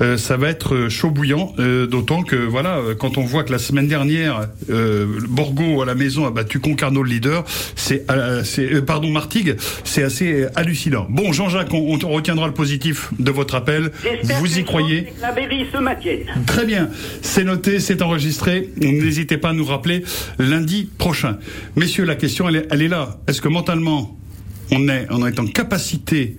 Euh, 0.00 0.16
ça 0.16 0.36
va 0.36 0.48
être 0.48 0.88
chaud 0.88 1.10
bouillant, 1.10 1.52
euh, 1.58 1.86
d'autant 1.86 2.22
que 2.22 2.36
voilà, 2.36 2.78
quand 2.98 3.18
on 3.18 3.22
voit 3.22 3.44
que 3.44 3.52
la 3.52 3.58
semaine 3.58 3.88
dernière, 3.88 4.48
euh, 4.70 5.06
Borgo 5.28 5.82
à 5.82 5.86
la 5.86 5.94
maison 5.94 6.26
a 6.26 6.30
battu 6.30 6.60
Concarneau 6.60 7.02
le 7.02 7.10
leader, 7.10 7.44
c'est 7.76 8.10
euh, 8.10 8.42
euh, 8.58 8.80
pardon 8.92 9.10
Martigues, 9.10 9.56
c'est 9.84 10.02
assez 10.02 10.32
euh, 10.32 10.50
hallucinant. 10.54 11.06
Bon, 11.08 11.32
Jean-Jacques, 11.32 11.72
on, 11.72 11.98
on 12.04 12.08
retiendra 12.10 12.46
le 12.46 12.52
positif 12.52 13.08
de 13.18 13.30
votre 13.30 13.54
appel. 13.54 13.90
Vous 14.38 14.58
y 14.58 14.64
croyez 14.64 15.14
La 15.22 15.34
se 15.34 15.78
maintienne. 15.78 16.26
Très 16.46 16.66
bien, 16.66 16.90
c'est 17.22 17.44
noté, 17.44 17.80
c'est 17.80 18.02
enregistré. 18.02 18.68
N'hésitez 18.76 19.38
pas 19.38 19.48
à 19.48 19.52
nous 19.54 19.64
rappeler 19.64 20.04
lundi 20.38 20.90
prochain. 20.98 21.38
Messieurs, 21.74 22.04
la 22.04 22.16
question, 22.16 22.50
elle 22.50 22.56
est, 22.56 22.66
elle 22.70 22.82
est 22.82 22.88
là. 22.88 23.16
Est-ce 23.26 23.40
que 23.40 23.48
mentalement, 23.48 24.14
on 24.70 24.86
est, 24.90 25.06
on 25.08 25.26
est 25.26 25.40
en 25.40 25.46
capacité 25.46 26.36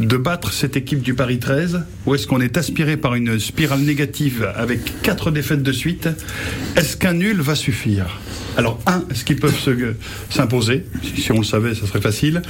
de 0.00 0.16
battre 0.16 0.52
cette 0.52 0.76
équipe 0.76 1.02
du 1.02 1.14
Paris 1.14 1.38
13 1.38 1.84
ou 2.06 2.14
est-ce 2.14 2.26
qu'on 2.26 2.40
est 2.40 2.56
aspiré 2.56 2.96
par 2.96 3.14
une 3.14 3.38
spirale 3.38 3.80
négative 3.80 4.48
avec 4.56 5.02
quatre 5.02 5.30
défaites 5.30 5.62
de 5.62 5.72
suite 5.72 6.08
Est-ce 6.76 6.96
qu'un 6.96 7.12
nul 7.14 7.40
va 7.40 7.54
suffire? 7.54 8.06
Alors, 8.56 8.80
un, 8.86 9.04
est-ce 9.10 9.24
qu'ils 9.24 9.38
peuvent 9.38 9.58
se- 9.58 9.94
s'imposer? 10.30 10.84
Si, 11.16 11.30
on 11.32 11.38
le 11.38 11.44
savait, 11.44 11.74
ça 11.74 11.86
serait 11.86 12.00
facile. 12.00 12.42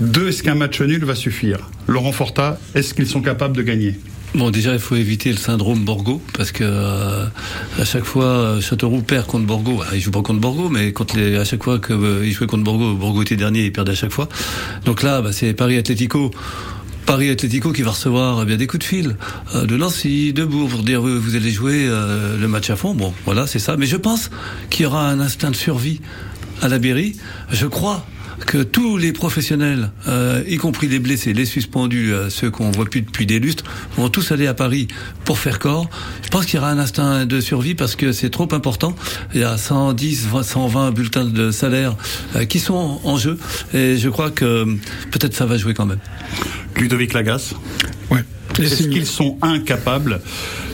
Deux, 0.00 0.28
est-ce 0.28 0.42
qu'un 0.42 0.54
match 0.54 0.80
nul 0.80 1.04
va 1.04 1.14
suffire? 1.14 1.58
Laurent 1.88 2.12
Forta, 2.12 2.58
est-ce 2.74 2.94
qu'ils 2.94 3.06
sont 3.08 3.20
capables 3.22 3.56
de 3.56 3.62
gagner? 3.62 3.94
Bon, 4.34 4.50
déjà, 4.50 4.72
il 4.74 4.80
faut 4.80 4.96
éviter 4.96 5.30
le 5.30 5.38
syndrome 5.38 5.84
Borgo, 5.84 6.20
parce 6.34 6.52
que 6.52 6.62
euh, 6.64 7.24
à 7.78 7.84
chaque 7.84 8.04
fois, 8.04 8.24
euh, 8.26 8.60
Châteauroux 8.60 9.00
perd 9.00 9.26
contre 9.26 9.46
Borgo. 9.46 9.80
Alors, 9.80 9.94
il 9.94 10.00
joue 10.00 10.10
pas 10.10 10.20
contre 10.22 10.40
Borgo, 10.40 10.68
mais 10.68 10.92
à 11.38 11.44
chaque 11.44 11.62
fois 11.62 11.78
qu'il 11.78 11.96
il 12.24 12.32
jouait 12.32 12.46
contre 12.46 12.64
Borgo, 12.64 12.94
Borgo 12.94 13.22
était 13.22 13.36
dernier, 13.36 13.64
il 13.64 13.72
perdait 13.72 13.92
à 13.92 13.94
chaque 13.94 14.10
fois. 14.12 14.28
Donc 14.84 15.02
là, 15.02 15.22
bah, 15.22 15.32
c'est 15.32 15.54
Paris 15.54 15.78
Atlético. 15.78 16.30
Paris 17.06 17.30
Atlético 17.30 17.72
qui 17.72 17.82
va 17.82 17.92
recevoir 17.92 18.40
eh 18.42 18.44
bien 18.44 18.56
des 18.56 18.66
coups 18.66 18.80
de 18.80 18.84
fil 18.84 19.16
euh, 19.54 19.64
de 19.64 19.76
Nancy, 19.76 20.32
de 20.32 20.44
Bourg 20.44 20.68
pour 20.68 20.82
dire 20.82 21.00
vous 21.00 21.36
allez 21.36 21.52
jouer 21.52 21.86
euh, 21.86 22.36
le 22.36 22.48
match 22.48 22.68
à 22.68 22.76
fond. 22.76 22.94
Bon, 22.94 23.14
voilà, 23.24 23.46
c'est 23.46 23.60
ça. 23.60 23.76
Mais 23.76 23.86
je 23.86 23.96
pense 23.96 24.28
qu'il 24.70 24.82
y 24.82 24.86
aura 24.86 25.08
un 25.08 25.20
instinct 25.20 25.50
de 25.50 25.56
survie 25.56 26.00
à 26.60 26.68
la 26.68 26.78
Berry. 26.78 27.16
Je 27.52 27.66
crois 27.66 28.04
que 28.44 28.62
tous 28.62 28.96
les 28.96 29.12
professionnels, 29.12 29.90
euh, 30.08 30.42
y 30.46 30.56
compris 30.56 30.88
les 30.88 30.98
blessés, 30.98 31.32
les 31.32 31.46
suspendus, 31.46 32.12
euh, 32.12 32.28
ceux 32.30 32.50
qu'on 32.50 32.70
voit 32.70 32.84
plus 32.84 33.00
depuis 33.00 33.26
des 33.26 33.38
lustres, 33.38 33.64
vont 33.96 34.08
tous 34.08 34.32
aller 34.32 34.46
à 34.46 34.54
Paris 34.54 34.88
pour 35.24 35.38
faire 35.38 35.58
corps. 35.58 35.88
Je 36.22 36.28
pense 36.28 36.44
qu'il 36.46 36.56
y 36.56 36.58
aura 36.58 36.70
un 36.70 36.78
instinct 36.78 37.24
de 37.24 37.40
survie 37.40 37.74
parce 37.74 37.96
que 37.96 38.12
c'est 38.12 38.30
trop 38.30 38.48
important. 38.52 38.94
Il 39.34 39.40
y 39.40 39.44
a 39.44 39.56
110, 39.56 40.26
20, 40.28 40.42
120 40.42 40.90
bulletins 40.90 41.24
de 41.24 41.50
salaire 41.50 41.96
euh, 42.34 42.44
qui 42.44 42.60
sont 42.60 43.00
en 43.04 43.16
jeu 43.16 43.38
et 43.72 43.96
je 43.96 44.08
crois 44.08 44.30
que 44.30 44.44
euh, 44.44 44.74
peut-être 45.10 45.34
ça 45.34 45.46
va 45.46 45.56
jouer 45.56 45.74
quand 45.74 45.86
même. 45.86 46.00
Ludovic 46.76 47.12
Lagasse 47.12 47.54
Ouais. 48.10 48.24
Est-ce 48.60 48.88
qu'ils 48.88 49.06
sont 49.06 49.36
incapables 49.42 50.20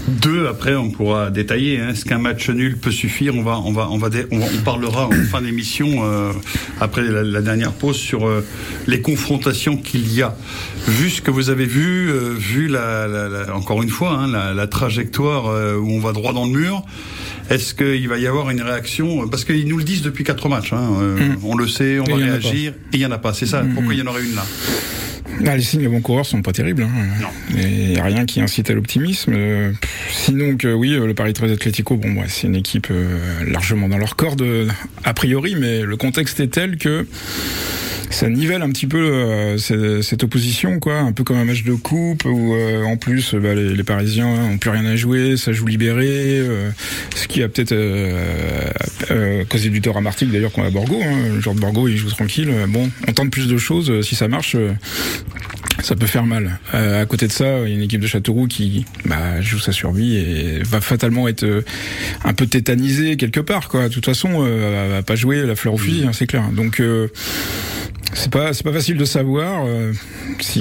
Deux, 0.08 0.46
après, 0.46 0.74
on 0.74 0.90
pourra 0.90 1.30
détailler. 1.30 1.80
hein. 1.80 1.90
Est-ce 1.90 2.04
qu'un 2.04 2.18
match 2.18 2.48
nul 2.50 2.76
peut 2.78 2.90
suffire? 2.90 3.34
On 3.34 3.42
va, 3.42 3.58
on 3.64 3.72
va, 3.72 3.88
on 3.90 3.98
va, 3.98 4.08
on, 4.30 4.38
va- 4.38 4.46
on 4.58 4.62
parlera 4.62 5.06
en 5.08 5.12
fin 5.30 5.40
d'émission 5.42 6.04
euh, 6.04 6.32
après 6.80 7.02
la, 7.02 7.22
la 7.22 7.40
dernière 7.42 7.72
pause 7.72 7.96
sur 7.96 8.26
euh, 8.26 8.44
les 8.86 9.00
confrontations 9.00 9.76
qu'il 9.76 10.12
y 10.12 10.22
a. 10.22 10.36
Vu 10.88 11.10
ce 11.10 11.22
que 11.22 11.30
vous 11.30 11.50
avez 11.50 11.66
vu, 11.66 12.10
euh, 12.10 12.34
vu 12.36 12.66
la, 12.68 13.06
la- 13.06 13.28
la- 13.28 13.54
encore 13.56 13.82
une 13.82 13.88
fois 13.90 14.10
hein, 14.12 14.26
la, 14.30 14.54
la 14.54 14.66
trajectoire 14.66 15.46
euh, 15.48 15.76
où 15.76 15.90
on 15.92 16.00
va 16.00 16.12
droit 16.12 16.32
dans 16.32 16.44
le 16.46 16.52
mur. 16.52 16.82
Est-ce 17.50 17.74
qu'il 17.74 18.08
va 18.08 18.18
y 18.18 18.26
avoir 18.26 18.50
une 18.50 18.62
réaction? 18.62 19.28
Parce 19.28 19.44
qu'ils 19.44 19.66
nous 19.68 19.76
le 19.78 19.84
disent 19.84 20.02
depuis 20.02 20.24
quatre 20.24 20.48
matchs. 20.48 20.72
hein. 20.72 20.90
Euh, 21.00 21.28
On 21.42 21.56
le 21.56 21.66
sait, 21.68 21.98
on 22.00 22.04
Et 22.04 22.10
va 22.12 22.16
réagir. 22.16 22.72
Et 22.92 22.96
il 22.96 23.00
y 23.00 23.06
en 23.06 23.10
a 23.10 23.18
pas. 23.18 23.34
C'est 23.34 23.46
ça. 23.46 23.62
Pourquoi 23.74 23.92
il 23.94 24.00
y 24.00 24.02
en 24.02 24.06
aurait 24.06 24.22
une 24.24 24.34
là? 24.34 24.44
Ah, 25.46 25.56
les 25.56 25.62
signes 25.62 25.86
avant-coureurs 25.86 26.26
sont 26.26 26.42
pas 26.42 26.52
terribles. 26.52 26.84
Hein. 26.84 27.26
Il 27.56 27.88
n'y 27.90 27.98
a 27.98 28.04
rien 28.04 28.26
qui 28.26 28.40
incite 28.40 28.70
à 28.70 28.74
l'optimisme. 28.74 29.32
Euh, 29.34 29.72
sinon 30.10 30.56
que 30.56 30.72
oui, 30.72 30.94
euh, 30.94 31.06
le 31.06 31.14
Paris 31.14 31.32
13 31.32 31.52
Atlético, 31.52 31.96
bon, 31.96 32.14
ouais, 32.16 32.26
c'est 32.28 32.46
une 32.46 32.54
équipe 32.54 32.88
euh, 32.90 33.18
largement 33.46 33.88
dans 33.88 33.98
leur 33.98 34.16
corde 34.16 34.44
a 35.04 35.14
priori, 35.14 35.56
mais 35.58 35.82
le 35.82 35.96
contexte 35.96 36.40
est 36.40 36.48
tel 36.48 36.76
que 36.76 37.06
ça 38.12 38.28
nivelle 38.28 38.62
un 38.62 38.70
petit 38.70 38.86
peu 38.86 38.98
euh, 38.98 39.58
cette, 39.58 40.02
cette 40.02 40.22
opposition, 40.22 40.78
quoi, 40.78 40.98
un 40.98 41.12
peu 41.12 41.24
comme 41.24 41.38
un 41.38 41.44
match 41.44 41.64
de 41.64 41.72
coupe 41.72 42.24
où 42.24 42.54
euh, 42.54 42.84
en 42.84 42.96
plus 42.96 43.34
bah, 43.34 43.54
les, 43.54 43.74
les 43.74 43.82
Parisiens 43.82 44.26
ont 44.26 44.58
plus 44.58 44.70
rien 44.70 44.84
à 44.84 44.96
jouer, 44.96 45.36
ça 45.36 45.52
joue 45.52 45.66
libéré, 45.66 46.06
euh, 46.08 46.70
ce 47.16 47.26
qui 47.26 47.42
a 47.42 47.48
peut-être 47.48 47.74
causé 49.48 49.70
du 49.70 49.80
tort 49.80 49.96
à 49.96 50.00
Martigues 50.00 50.30
d'ailleurs 50.30 50.52
qu'on 50.52 50.64
a 50.64 50.70
Borgo. 50.70 51.00
Hein, 51.02 51.34
le 51.34 51.40
joueur 51.40 51.54
de 51.54 51.60
Borgo 51.60 51.88
il 51.88 51.96
joue 51.96 52.10
tranquille. 52.10 52.52
Bon, 52.68 52.90
on 53.08 53.12
tente 53.12 53.30
plus 53.30 53.48
de 53.48 53.56
choses, 53.56 54.02
si 54.02 54.14
ça 54.14 54.28
marche. 54.28 54.56
Ça 55.82 55.96
peut 55.96 56.06
faire 56.06 56.24
mal. 56.24 56.58
Euh, 56.74 57.02
à 57.02 57.06
côté 57.06 57.26
de 57.26 57.32
ça, 57.32 57.60
il 57.60 57.68
y 57.68 57.72
a 57.72 57.74
une 57.74 57.82
équipe 57.82 58.00
de 58.00 58.06
Châteauroux 58.06 58.46
qui 58.46 58.84
bah, 59.04 59.40
joue 59.40 59.58
sa 59.58 59.72
survie 59.72 60.16
et 60.16 60.62
va 60.62 60.80
fatalement 60.80 61.28
être 61.28 61.44
euh, 61.44 61.62
un 62.24 62.34
peu 62.34 62.46
tétanisée 62.46 63.16
quelque 63.16 63.40
part. 63.40 63.68
Quoi. 63.68 63.88
De 63.88 63.94
toute 63.94 64.04
façon, 64.04 64.44
euh, 64.44 64.84
elle 64.84 64.90
va 64.90 65.02
pas 65.02 65.16
jouer 65.16 65.44
la 65.44 65.56
fleur 65.56 65.74
au 65.74 65.78
fusil, 65.78 66.06
c'est 66.12 66.26
clair. 66.26 66.48
Donc 66.52 66.80
euh, 66.80 67.08
c'est 68.14 68.30
pas 68.30 68.52
c'est 68.52 68.62
pas 68.64 68.72
facile 68.72 68.96
de 68.96 69.04
savoir 69.04 69.64
euh, 69.66 69.92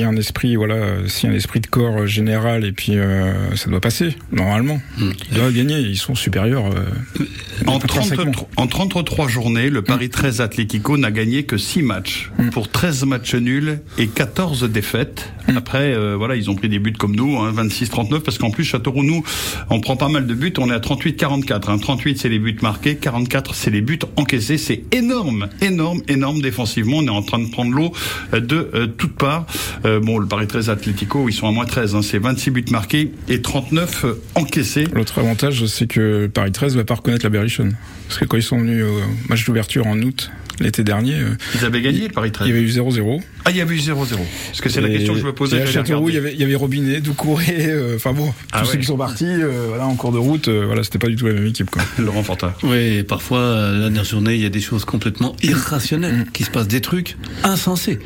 a 0.02 0.08
un 0.08 0.16
esprit 0.16 0.56
voilà 0.56 0.76
euh, 0.76 1.08
a 1.24 1.28
un 1.28 1.34
esprit 1.34 1.60
de 1.60 1.68
corps 1.68 2.00
euh, 2.02 2.06
général 2.06 2.64
et 2.66 2.72
puis 2.72 2.94
euh, 2.98 3.56
ça 3.56 3.70
doit 3.70 3.82
passer 3.82 4.16
normalement. 4.32 4.82
Ils 5.00 5.36
doivent 5.36 5.54
gagner, 5.54 5.80
ils 5.80 5.98
sont 5.98 6.16
supérieurs. 6.16 6.66
euh, 6.68 7.26
En, 7.68 7.76
intrinsèquement. 7.76 8.32
33, 8.32 8.50
en 8.58 8.68
33 8.68 9.28
journées, 9.28 9.70
le 9.70 9.82
Paris 9.82 10.10
13 10.10 10.42
Atlético 10.42 10.98
n'a 10.98 11.12
gagné 11.12 11.44
que 11.44 11.58
6 11.58 11.82
matchs 11.84 12.32
pour 12.52 12.70
13 12.70 13.06
matchs 13.06 13.36
nuls 13.36 13.80
et 13.98 14.08
14 14.08 14.64
défaites. 14.64 15.32
Après, 15.56 15.94
euh, 15.94 16.16
voilà, 16.18 16.36
ils 16.36 16.50
ont 16.50 16.56
pris 16.56 16.70
des 16.70 16.80
buts 16.80 16.94
comme 16.94 17.16
nous, 17.16 17.38
hein, 17.40 17.52
26-39, 17.52 18.20
parce 18.22 18.38
qu'en 18.38 18.52
plus, 18.52 18.64
Châteauroux, 18.64 19.04
nous, 19.04 19.24
on 19.70 19.82
prend 19.82 19.98
pas 19.98 20.08
mal 20.08 20.26
de 20.26 20.34
buts, 20.34 20.54
on 20.58 20.70
est 20.70 20.74
à 20.74 20.80
38-44. 20.80 21.70
Hein. 21.70 21.78
38, 21.78 22.18
c'est 22.20 22.30
les 22.30 22.40
buts 22.40 22.58
marqués, 22.62 22.96
44, 22.96 23.54
c'est 23.54 23.70
les 23.72 23.82
buts 23.82 24.00
encaissés. 24.16 24.58
C'est 24.58 24.84
énorme, 24.94 25.50
énorme, 25.62 26.02
énorme 26.08 26.42
défensivement. 26.42 26.98
On 26.98 27.06
est 27.06 27.10
en 27.10 27.22
train 27.24 27.40
de 27.42 27.52
prendre 27.52 27.72
l'eau 27.72 27.92
euh, 28.34 28.40
de 28.40 28.70
euh, 28.74 28.88
toutes 28.88 29.16
parts. 29.16 29.46
Euh, 29.86 30.00
bon, 30.00 30.18
le 30.18 30.28
Paris 30.28 30.48
13 30.48 30.70
Atlético, 30.70 31.28
ils 31.30 31.34
sont 31.34 31.48
à 31.48 31.52
moins 31.52 31.66
13, 31.66 31.96
hein, 31.96 32.02
c'est 32.02 32.20
26 32.20 32.52
buts 32.52 32.66
marqués 32.72 33.12
et 33.30 33.42
39 33.42 34.06
euh, 34.06 34.22
encaissés. 34.36 34.86
L'autre 34.94 35.20
avantage, 35.20 35.66
c'est 35.66 35.88
que 35.88 36.28
Paris 36.28 36.52
13 36.52 36.76
va 36.76 36.84
pas 36.84 36.96
reconnaître 36.96 37.26
la 37.26 37.30
Berrichonne. 37.30 37.76
Parce 38.12 38.20
que 38.20 38.26
quand 38.26 38.36
ils 38.36 38.44
sont 38.44 38.58
venus 38.60 38.84
au 38.84 39.00
match 39.30 39.46
d'ouverture 39.46 39.88
en 39.88 39.98
août, 40.02 40.32
l'été 40.60 40.84
dernier, 40.84 41.14
euh, 41.16 41.30
Ils 41.56 41.64
avaient 41.64 41.82
gagné, 41.82 42.10
le 42.10 42.14
Paris 42.14 42.30
13. 42.34 42.46
il 42.46 42.54
y 42.54 42.58
avait 42.58 42.62
eu 42.62 42.68
0-0. 42.70 43.22
Ah, 43.46 43.52
il 43.52 43.56
y 43.56 43.62
avait 43.62 43.74
eu 43.74 43.80
0-0. 43.80 44.18
Parce 44.48 44.60
que 44.60 44.68
c'est 44.68 44.82
la 44.82 44.90
question 44.90 45.14
que 45.14 45.20
je 45.22 45.26
me 45.26 45.32
posais. 45.34 45.60
et 45.60 45.62
à 45.62 45.66
Châteauroux, 45.66 46.10
il 46.10 46.16
y 46.16 46.18
avait, 46.18 46.34
il 46.34 46.40
y 46.42 46.44
avait 46.44 46.56
Robinet, 46.56 47.00
Doucouré, 47.00 47.56
euh, 47.70 47.96
enfin 47.96 48.12
bon, 48.12 48.34
Ah 48.52 48.60
tous 48.60 48.66
ouais. 48.66 48.72
ceux 48.74 48.78
qui 48.80 48.86
sont 48.86 48.98
partis, 48.98 49.24
euh, 49.26 49.68
voilà, 49.70 49.88
en 49.88 49.96
cours 49.96 50.12
de 50.12 50.18
route, 50.18 50.50
euh, 50.50 50.66
voilà, 50.66 50.84
c'était 50.84 51.00
pas 51.00 51.08
du 51.08 51.16
tout 51.16 51.26
la 51.26 51.34
même 51.36 51.48
équipe, 51.48 51.70
quoi. 51.72 51.82
Laurent 52.00 52.22
Fortin. 52.22 52.54
Oui, 52.64 52.98
et 52.98 53.04
parfois, 53.04 53.40
euh, 53.40 53.74
la 53.76 53.80
dernière 53.84 54.04
journée, 54.04 54.36
il 54.36 54.42
y 54.42 54.46
a 54.46 54.50
des 54.50 54.60
choses 54.60 54.84
complètement 54.84 55.38
irrationnelles, 55.42 56.26
qui 56.34 56.44
se 56.44 56.52
passent 56.52 56.68
des 56.68 56.82
trucs 56.82 57.16
insensés. 57.44 58.00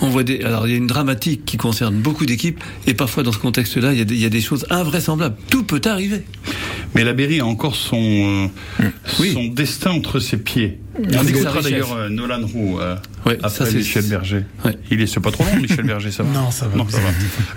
On 0.00 0.08
voit 0.08 0.22
des, 0.24 0.40
alors 0.42 0.66
il 0.66 0.70
y 0.70 0.74
a 0.74 0.78
une 0.78 0.86
dramatique 0.86 1.44
qui 1.44 1.58
concerne 1.58 1.96
beaucoup 1.96 2.24
d'équipes, 2.24 2.64
et 2.86 2.94
parfois 2.94 3.22
dans 3.24 3.32
ce 3.32 3.38
contexte-là, 3.38 3.92
il 3.92 3.98
y, 3.98 4.02
a 4.02 4.04
des- 4.06 4.14
il 4.14 4.20
y 4.22 4.24
a 4.24 4.30
des 4.30 4.40
choses 4.40 4.64
invraisemblables. 4.70 5.36
Tout 5.50 5.64
peut 5.64 5.82
arriver. 5.84 6.22
Mais 6.96 7.04
la 7.04 7.12
Berry 7.12 7.38
a 7.38 7.46
encore 7.46 7.76
son, 7.76 8.48
euh, 8.80 8.88
Oui. 9.20 9.32
son 9.32 9.44
destin 9.50 9.90
entre 9.90 10.20
ses 10.20 10.36
pieds. 10.36 10.78
Avec 10.96 11.14
sa 11.14 11.42
écoutera 11.42 11.62
d'ailleurs 11.62 11.92
euh, 11.92 12.08
Nolan 12.08 12.46
Roux 12.46 12.80
euh, 12.80 12.96
Ouais, 13.26 13.34
après 13.42 13.50
ça, 13.50 13.66
c'est- 13.66 13.76
Michel 13.76 14.04
Berger. 14.06 14.42
Ouais. 14.64 14.76
Il 14.90 15.00
est, 15.00 15.06
c'est 15.06 15.20
pas 15.20 15.30
trop 15.30 15.44
long, 15.44 15.56
Michel 15.60 15.84
Berger, 15.84 16.10
ça 16.10 16.22
va 16.22 16.30
Non, 16.40 16.50
ça 16.50 16.66
va. 16.68 16.76
Non, 16.76 16.86
ça 16.88 16.98
va. 16.98 17.10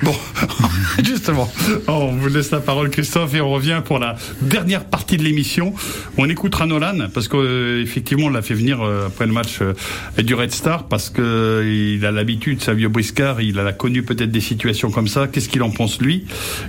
Bon, 0.04 0.16
justement, 1.04 1.52
on 1.88 2.08
vous 2.14 2.28
laisse 2.30 2.52
la 2.52 2.60
parole, 2.60 2.90
Christophe, 2.90 3.34
et 3.36 3.42
on 3.42 3.50
revient 3.52 3.82
pour 3.84 4.00
la 4.00 4.16
dernière 4.42 4.86
partie 4.86 5.18
de 5.18 5.24
l'émission. 5.24 5.74
On 6.18 6.30
écoutera 6.30 6.66
Nolan 6.66 7.08
parce 7.14 7.28
qu'effectivement, 7.28 8.28
on 8.28 8.30
l'a 8.30 8.42
fait 8.42 8.54
venir 8.54 8.82
euh, 8.82 9.08
après 9.08 9.26
le 9.26 9.32
match 9.34 9.60
euh, 9.62 9.74
du 10.22 10.34
Red 10.34 10.52
Star 10.52 10.88
parce 10.88 11.10
que 11.10 11.22
euh, 11.22 11.96
il 11.98 12.06
a 12.06 12.12
l'habitude, 12.12 12.62
Savio 12.62 12.90
Briscard, 12.90 13.42
il 13.42 13.58
a 13.60 13.72
connu 13.74 14.04
peut-être 14.04 14.32
des 14.32 14.42
situations 14.42 14.92
comme 14.92 15.08
ça. 15.08 15.28
Qu'est-ce 15.28 15.50
qu'il 15.50 15.64
en 15.64 15.72
pense 15.72 16.00
lui? 16.02 16.26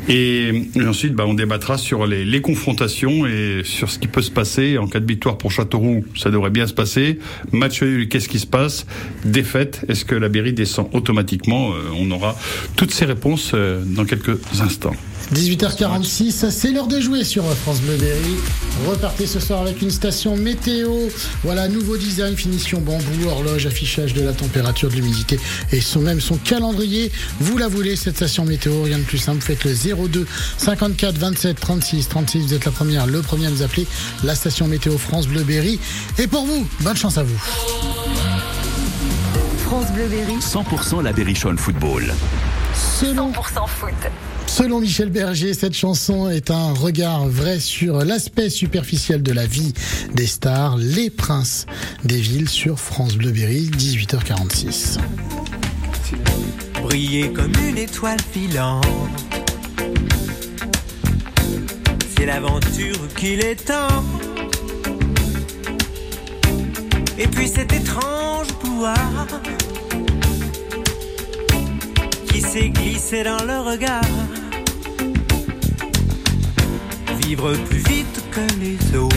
Et, 0.09 0.69
et 0.77 0.87
ensuite, 0.87 1.15
bah, 1.15 1.25
on 1.27 1.35
débattra 1.35 1.79
sur 1.79 2.07
les, 2.07 2.25
les 2.25 2.41
confrontations 2.41 3.27
et 3.27 3.63
sur 3.65 3.91
ce 3.91 3.99
qui 3.99 4.07
peut 4.09 4.23
se 4.23 4.31
passer 4.31 4.79
en 4.79 4.87
cas 4.87 5.01
de 5.01 5.07
victoire 5.07 5.37
pour 5.39 5.51
Châteauroux. 5.51 6.05
Ça 6.17 6.31
devrait 6.31 6.51
bien 6.51 6.67
se 6.67 6.75
passer. 6.75 7.19
Match 7.53 7.81
qu'est-ce 8.11 8.29
qui 8.29 8.39
se 8.39 8.47
passe? 8.47 8.84
Défaite, 9.25 9.85
est-ce 9.89 10.05
que 10.05 10.15
la 10.15 10.29
Berry 10.29 10.53
descend 10.53 10.89
automatiquement 10.93 11.73
Euh, 11.73 11.91
On 11.99 12.11
aura 12.11 12.37
toutes 12.77 12.93
ces 12.93 13.05
réponses 13.05 13.53
euh, 13.55 13.83
dans 13.85 14.05
quelques 14.05 14.39
instants. 14.61 14.95
18h46, 15.33 16.51
c'est 16.51 16.71
l'heure 16.71 16.87
de 16.87 17.01
jouer 17.01 17.25
sur 17.25 17.45
France 17.57 17.81
Bleu 17.81 17.97
Berry. 17.97 18.37
Repartez 18.87 19.27
ce 19.27 19.41
soir 19.41 19.63
avec 19.63 19.81
une 19.81 19.91
station 19.91 20.37
météo. 20.37 20.91
Voilà, 21.43 21.67
nouveau 21.69 21.97
design, 21.97 22.37
finition 22.37 22.81
bambou, 22.81 23.29
horloge, 23.29 23.67
affichage 23.67 24.13
de 24.13 24.23
la 24.23 24.33
température, 24.33 24.91
de 24.91 24.97
l'humidité 24.97 25.39
et 25.73 25.81
même 26.01 26.21
son 26.21 26.37
calendrier. 26.37 27.11
Vous 27.41 27.57
la 27.57 27.69
voulez, 27.69 27.97
cette 27.97 28.17
station 28.17 28.45
météo, 28.45 28.83
rien 28.83 28.99
de 28.99 29.05
plus 29.05 29.19
simple. 29.19 29.43
Faites 29.43 29.65
le 29.65 29.73
02 30.09 30.27
54 30.59 31.17
27 31.17 31.59
36 31.59 32.09
36. 32.09 32.39
Vous 32.41 32.55
êtes 32.55 32.65
la 32.65 32.73
première, 32.73 33.07
le 33.07 33.23
premier 33.23 33.47
à 33.47 33.51
nous 33.51 33.63
appeler. 33.63 33.87
La 34.25 34.35
station 34.35 34.69
météo 34.69 34.99
France 34.99 35.27
Bleu 35.27 35.43
Berry. 35.43 35.79
Et 36.19 36.27
pour 36.27 36.45
vous, 36.45 36.67
bonne 36.81 36.97
chance 36.97 37.17
à 37.17 37.23
vous. 37.23 37.41
France 39.75 39.91
Bleu 39.91 40.07
Berry. 40.07 40.37
100% 40.37 41.03
la 41.03 41.13
Berrichonne 41.13 41.59
Football. 41.59 42.15
Selon, 42.75 43.33
100% 43.33 43.67
foot. 43.67 43.91
selon 44.47 44.79
Michel 44.79 45.11
Berger, 45.11 45.53
cette 45.53 45.75
chanson 45.75 46.31
est 46.31 46.53
un 46.53 46.73
regard 46.73 47.27
vrai 47.27 47.59
sur 47.59 48.05
l'aspect 48.05 48.51
superficiel 48.51 49.21
de 49.25 49.33
la 49.33 49.49
vie 49.49 49.73
des 50.15 50.29
stars, 50.29 50.77
les 50.77 51.11
princes 51.11 51.67
des 52.05 52.21
villes 52.21 52.49
sur 52.49 52.79
France 52.79 53.17
Bleu 53.17 53.33
Berry, 53.33 53.69
18h46. 53.77 54.99
briller 56.81 57.33
comme 57.33 57.53
une 57.69 57.79
étoile 57.79 58.21
filante. 58.33 58.87
C'est 62.17 62.27
l'aventure 62.27 63.09
qu'il 63.17 63.45
est 63.45 63.57
temps. 63.57 64.05
Et 67.19 67.27
puis 67.27 67.49
cet 67.49 67.73
étrange 67.73 68.47
pouvoir 68.61 69.27
qui 72.35 72.41
s'est 72.41 72.69
glissé 72.69 73.23
dans 73.23 73.45
le 73.45 73.61
regard. 73.61 74.03
Vivre 77.23 77.53
plus 77.69 77.79
vite 77.79 78.25
que 78.33 78.41
les 78.61 78.97
autres. 78.99 79.17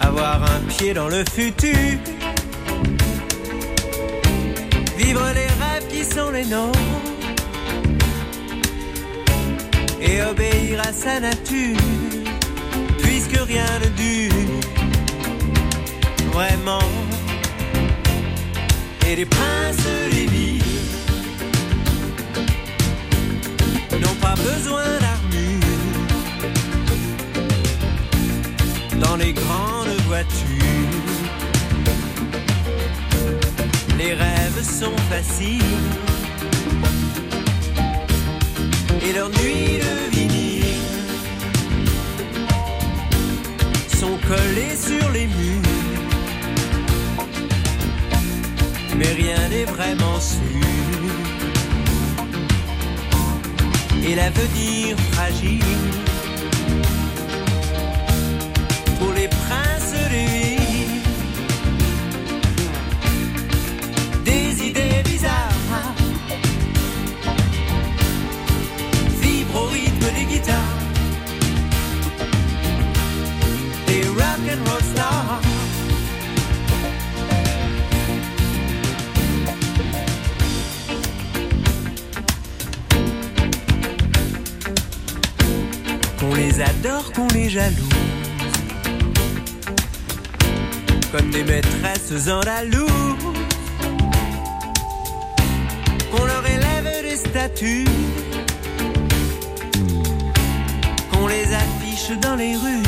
Avoir 0.00 0.42
un 0.42 0.60
pied 0.68 0.94
dans 0.94 1.06
le 1.06 1.22
futur 1.30 1.78
vivre 4.98 5.26
les 5.32 5.50
rêves 5.62 5.86
qui 5.88 6.04
sont 6.04 6.30
les 6.30 6.44
nôtres 6.44 6.78
et 10.00 10.22
obéir 10.22 10.80
à 10.80 10.92
sa 10.92 11.20
nature, 11.20 11.76
puisque 12.98 13.38
rien 13.46 13.66
ne 13.80 13.88
dure 14.02 14.60
vraiment. 16.32 17.03
Et 19.06 19.16
les 19.16 19.26
princes 19.26 19.86
des 20.10 20.26
villes 20.26 20.62
n'ont 24.00 24.18
pas 24.20 24.34
besoin 24.34 24.84
d'armure 25.00 25.60
dans 29.00 29.16
les 29.16 29.32
grandes 29.32 30.00
voitures. 30.06 30.34
Les 33.98 34.14
rêves 34.14 34.62
sont 34.62 34.96
faciles 35.10 35.62
et 39.06 39.12
leurs 39.12 39.30
nuits 39.30 39.78
de 39.84 40.16
vinyle 40.16 40.64
sont 44.00 44.18
collées 44.26 44.76
sur 44.76 45.10
les 45.10 45.26
murs. 45.26 45.63
Mais 48.96 49.12
rien 49.12 49.48
n'est 49.48 49.64
vraiment 49.64 50.20
sûr. 50.20 50.40
Et 54.06 54.14
l'avenir 54.14 54.96
fragile 55.12 56.13
comme 91.12 91.30
des 91.30 91.44
maîtresses 91.44 92.28
andalouse 92.28 92.90
qu'on 96.10 96.24
leur 96.24 96.46
élève 96.46 97.02
des 97.02 97.16
statues, 97.16 97.84
qu'on 101.12 101.26
les 101.26 101.44
affiche 101.52 102.18
dans 102.22 102.36
les 102.36 102.56
rues. 102.56 102.82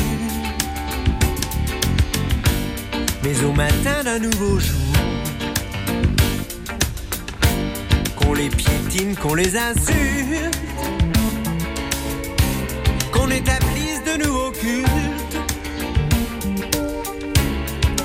Mais 3.23 3.43
au 3.43 3.51
matin 3.51 4.03
d'un 4.03 4.17
nouveau 4.17 4.59
jour, 4.59 4.93
qu'on 8.15 8.33
les 8.33 8.49
piétine, 8.49 9.15
qu'on 9.15 9.35
les 9.35 9.55
insulte, 9.55 10.57
qu'on 13.11 13.29
établisse 13.29 13.86
de 14.17 14.23
nouveaux 14.23 14.51
cultes, 14.51 15.37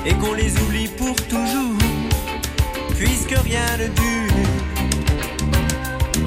et 0.05 0.13
qu'on 0.15 0.33
les 0.33 0.51
oublie 0.61 0.87
pour 0.87 1.15
toujours, 1.27 1.77
puisque 2.97 3.35
rien 3.43 3.77
ne 3.77 3.87
dure 3.87 4.33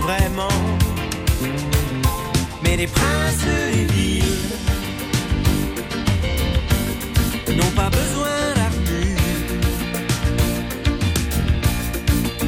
vraiment. 0.00 0.48
Mais 2.62 2.76
les 2.76 2.86
princes 2.86 3.44
des 3.72 3.84
villes 3.94 4.24
n'ont 7.56 7.74
pas 7.74 7.90
besoin 7.90 8.54
d'armure 8.56 9.20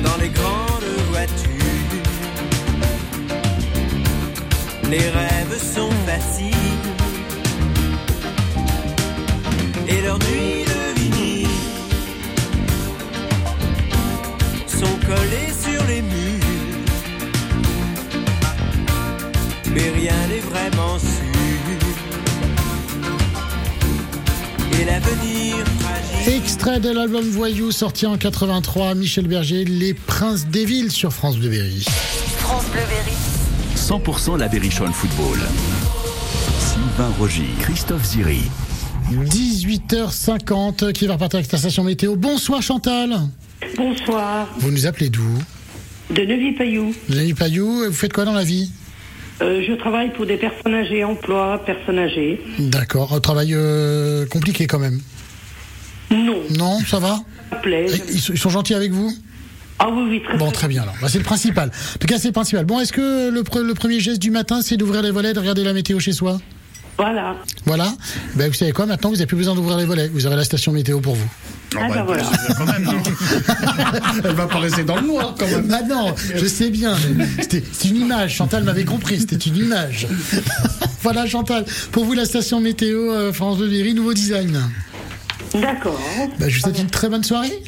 dans 0.03 0.16
les 0.20 0.30
grandes 0.30 0.93
voitures. 1.11 2.09
Les 4.91 5.11
rêves 5.11 5.59
sont 5.74 5.91
faciles 6.07 6.67
et 9.99 10.03
leurs 10.03 10.18
nuits 10.18 10.64
de 10.64 11.01
vinyle 11.01 11.49
sont 14.66 14.99
collées 15.07 15.53
sur 15.53 15.84
les 15.86 16.03
murs 16.03 16.49
mais 19.74 19.90
rien 19.90 20.26
n'est 20.28 20.40
vraiment 20.40 20.99
sûr. 20.99 21.09
Et 24.80 24.84
l'avenir 24.84 25.57
fragile. 25.80 26.34
Extrait 26.34 26.80
de 26.80 26.90
l'album 26.90 27.28
Voyou 27.30 27.70
sorti 27.70 28.07
en 28.07 28.16
83, 28.16 28.94
Michel 28.94 29.26
Berger, 29.26 29.64
Les 29.64 29.94
Princes 29.94 30.46
des 30.46 30.64
Villes 30.64 30.92
sur 30.92 31.12
France 31.12 31.36
Bleu 31.36 31.51
Berry. 31.51 31.84
France 32.38 32.64
Bleu 32.72 32.82
Berry. 32.88 33.16
100% 33.76 34.38
la 34.38 34.49
Berrichonne 34.49 34.92
Football. 34.92 35.38
Sylvain 36.59 37.11
Rogy, 37.18 37.46
Christophe 37.61 38.05
Ziri. 38.05 38.42
18h50, 39.12 40.92
qui 40.92 41.06
va 41.06 41.14
repartir 41.14 41.38
avec 41.38 41.48
ta 41.50 41.56
station 41.56 41.82
météo. 41.84 42.14
Bonsoir 42.16 42.61
Chantal. 42.62 43.11
Bonsoir, 43.76 44.48
Vous 44.59 44.70
nous 44.70 44.86
appelez 44.86 45.09
d'où? 45.09 45.22
De 46.11 46.22
Neuvy-Payou. 46.22 46.94
Denis 47.09 47.34
Payou, 47.34 47.84
vous 47.86 47.92
faites 47.92 48.12
quoi 48.12 48.24
dans 48.24 48.32
la 48.32 48.44
vie? 48.44 48.70
Euh, 49.42 49.62
je 49.66 49.72
travaille 49.74 50.12
pour 50.12 50.26
des 50.26 50.36
personnes 50.36 50.74
âgées, 50.74 51.04
emploi, 51.04 51.62
personnes 51.64 51.98
âgées. 51.98 52.40
D'accord, 52.59 53.12
un 53.14 53.20
travail 53.20 53.50
euh, 53.54 54.26
compliqué 54.26 54.66
quand 54.66 54.78
même. 54.78 55.00
Non. 56.11 56.38
Non, 56.56 56.78
ça 56.86 56.98
va? 56.98 57.20
Ça 57.50 57.56
plaît. 57.56 57.86
Ils, 58.12 58.20
sont, 58.20 58.32
ils 58.32 58.38
sont 58.38 58.50
gentils 58.50 58.74
avec 58.74 58.90
vous? 58.92 59.12
Ah 59.78 59.88
oui, 59.90 60.02
oui, 60.11 60.22
très 60.22 60.36
Bon, 60.38 60.50
très 60.50 60.66
bien 60.68 60.82
alors. 60.82 60.94
Bah, 61.00 61.09
c'est 61.09 61.18
le 61.18 61.24
principal. 61.24 61.70
En 61.94 61.98
tout 61.98 62.06
cas, 62.06 62.18
c'est 62.18 62.28
le 62.28 62.32
principal. 62.32 62.64
Bon, 62.64 62.80
est-ce 62.80 62.92
que 62.92 63.30
le, 63.30 63.42
pre- 63.42 63.62
le 63.62 63.74
premier 63.74 64.00
geste 64.00 64.20
du 64.20 64.30
matin, 64.30 64.61
c'est 64.62 64.76
d'ouvrir 64.76 65.02
les 65.02 65.11
volets, 65.11 65.32
de 65.34 65.38
regarder 65.40 65.62
la 65.64 65.72
météo 65.72 65.98
chez 66.00 66.12
soi? 66.12 66.40
Voilà. 66.99 67.36
Voilà. 67.64 67.92
Ben, 68.34 68.49
vous 68.49 68.55
savez 68.55 68.72
quoi 68.72 68.86
Maintenant, 68.86 69.11
vous 69.11 69.16
n'avez 69.16 69.26
plus 69.26 69.36
besoin 69.36 69.55
d'ouvrir 69.55 69.78
les 69.78 69.84
volets. 69.84 70.09
Vous 70.09 70.26
aurez 70.26 70.36
la 70.36 70.44
station 70.44 70.72
météo 70.72 71.01
pour 71.01 71.14
vous. 71.14 71.28
Ah, 71.76 71.86
bah 71.88 72.03
voilà. 72.05 72.24
Elle 74.24 74.34
va 74.34 74.46
pas 74.46 74.59
rester 74.59 74.84
dans 74.84 74.96
le 74.96 75.07
noir 75.07 75.34
quand 75.38 75.46
même. 75.46 75.68
Ah 75.70 75.82
non, 75.82 76.14
je 76.34 76.46
sais 76.46 76.70
bien. 76.70 76.96
c'est 77.49 77.88
une 77.88 77.96
image. 77.96 78.34
Chantal 78.34 78.64
m'avait 78.64 78.84
compris. 78.84 79.20
C'était 79.20 79.36
une 79.36 79.57
image. 79.57 80.07
voilà, 81.03 81.26
Chantal. 81.26 81.64
Pour 81.92 82.05
vous, 82.05 82.14
la 82.14 82.24
station 82.24 82.61
météo 82.61 83.12
euh, 83.12 83.32
France 83.32 83.59
de 83.59 83.68
Berry, 83.68 83.94
nouveau 83.94 84.14
design. 84.14 84.61
D'accord. 85.55 86.01
Bah, 86.38 86.49
je 86.49 86.57
vous 86.57 86.62
souhaite 86.62 86.78
une 86.78 86.90
très 86.90 87.09
bonne 87.09 87.24
soirée. 87.24 87.62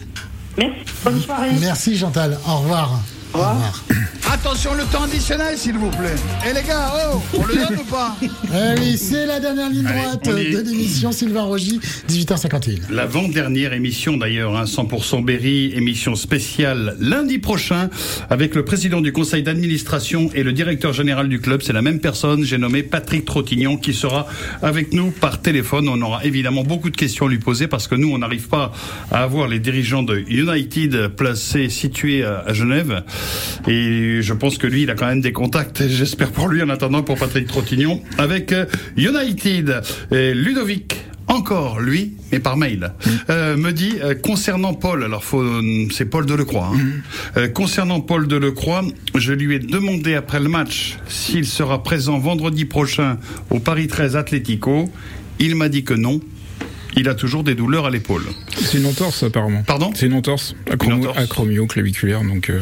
Merci. 0.57 0.81
Bonne 1.05 1.20
soirée. 1.20 1.51
Merci, 1.61 1.97
Chantal. 1.97 2.39
Au 2.49 2.59
revoir. 2.59 3.01
Au 3.33 3.39
revoir. 3.39 3.85
Attention, 4.33 4.74
le 4.74 4.85
temps 4.85 5.03
additionnel, 5.03 5.59
s'il 5.59 5.76
vous 5.76 5.91
plaît. 5.91 6.14
Et 6.49 6.55
les 6.55 6.62
gars, 6.62 6.93
oh, 7.12 7.20
on 7.37 7.45
le 7.45 7.55
donne 7.55 7.78
ou 7.81 7.85
pas 7.85 8.16
Eh 8.22 8.81
oui, 8.81 8.97
c'est 8.97 9.26
la 9.26 9.41
dernière 9.41 9.68
ligne 9.68 9.83
droite 9.83 10.24
de 10.24 10.61
l'émission 10.70 11.11
Sylvain 11.11 11.43
Rogy, 11.43 11.81
18h51. 12.09 12.91
L'avant-dernière 12.91 13.72
émission 13.72 14.16
d'ailleurs, 14.16 14.57
hein, 14.57 14.64
100% 14.64 15.24
Berry, 15.24 15.72
émission 15.74 16.14
spéciale 16.14 16.97
lundi 17.01 17.39
prochain 17.39 17.91
avec 18.31 18.55
le 18.55 18.64
président 18.64 19.01
du 19.01 19.12
conseil 19.12 19.43
d'administration 19.43 20.31
et 20.33 20.45
le 20.45 20.53
directeur 20.53 20.93
général 20.93 21.28
du 21.28 21.41
club. 21.41 21.62
C'est 21.62 21.72
la 21.72 21.83
même 21.83 21.99
personne, 21.99 22.45
j'ai 22.45 22.59
nommé 22.59 22.83
Patrick 22.85 23.24
Trottignon 23.24 23.76
qui 23.76 23.93
sera 23.93 24.26
avec 24.62 24.93
nous 24.93 25.11
par 25.11 25.43
téléphone. 25.43 25.89
On 25.89 26.01
aura 26.03 26.24
évidemment 26.24 26.62
beaucoup 26.62 26.91
de 26.91 26.97
questions 26.97 27.26
à 27.26 27.28
lui 27.28 27.39
poser 27.39 27.66
parce 27.66 27.89
que 27.89 27.97
nous, 27.97 28.12
on 28.12 28.18
n'arrive 28.18 28.49
pas 28.49 28.72
à 29.11 29.22
avoir 29.22 29.49
les 29.49 29.59
dirigeants 29.59 30.05
de 30.05 30.18
United 30.28 31.09
placés, 31.09 31.68
situés 31.68 32.24
à 32.24 32.53
Genève. 32.53 33.03
Et 33.68 34.23
je 34.23 34.33
pense 34.33 34.59
que 34.59 34.66
lui, 34.66 34.83
il 34.83 34.91
a 34.91 34.95
quand 34.95 35.07
même 35.07 35.21
des 35.21 35.33
contacts, 35.33 35.87
j'espère 35.89 36.31
pour 36.31 36.49
lui 36.49 36.62
en 36.62 36.68
attendant 36.68 37.03
pour 37.03 37.18
Patrick 37.18 37.47
Trottignon, 37.47 38.03
avec 38.18 38.53
euh, 38.53 38.66
United. 38.97 39.83
Et 40.11 40.35
Ludovic 40.35 40.97
encore 41.31 41.81
lui, 41.81 42.14
mais 42.33 42.41
par 42.41 42.57
mail, 42.57 42.93
euh, 43.31 43.57
me 43.57 43.71
dit 43.71 43.95
euh, 44.03 44.14
concernant 44.14 44.75
Paul. 44.75 45.05
Alors 45.05 45.23
faut, 45.23 45.45
c'est 45.93 46.05
Paul 46.05 46.27
Delecroix. 46.27 46.73
Hein, 46.75 46.79
Euh, 47.37 47.49
concernant 47.49 48.01
Paul 48.01 48.27
Delecroix, 48.27 48.83
je 49.14 49.33
lui 49.33 49.55
ai 49.55 49.59
demandé 49.61 50.14
après 50.14 50.41
le 50.41 50.49
match 50.49 50.99
s'il 51.09 51.47
sera 51.47 51.83
présent 51.85 52.18
vendredi 52.18 52.64
prochain 52.64 53.18
au 53.51 53.61
Paris 53.61 53.87
13 53.87 54.16
Atlético. 54.16 54.91
Il 55.39 55.55
m'a 55.55 55.68
dit 55.68 55.85
que 55.85 55.95
non. 55.95 56.21
Il 56.97 57.09
a 57.09 57.14
toujours 57.14 57.45
des 57.45 57.55
douleurs 57.55 57.86
à 57.86 57.91
l'épaule. 57.91 58.22
C'est 58.57 58.78
une 58.78 58.86
entorse 58.86 59.22
apparemment. 59.22 59.62
Pardon 59.66 59.93
C'est 59.95 60.07
une 60.07 60.14
entorse, 60.14 60.55
acromio-claviculaire, 61.16 62.22
donc 62.22 62.51
euh, 62.51 62.61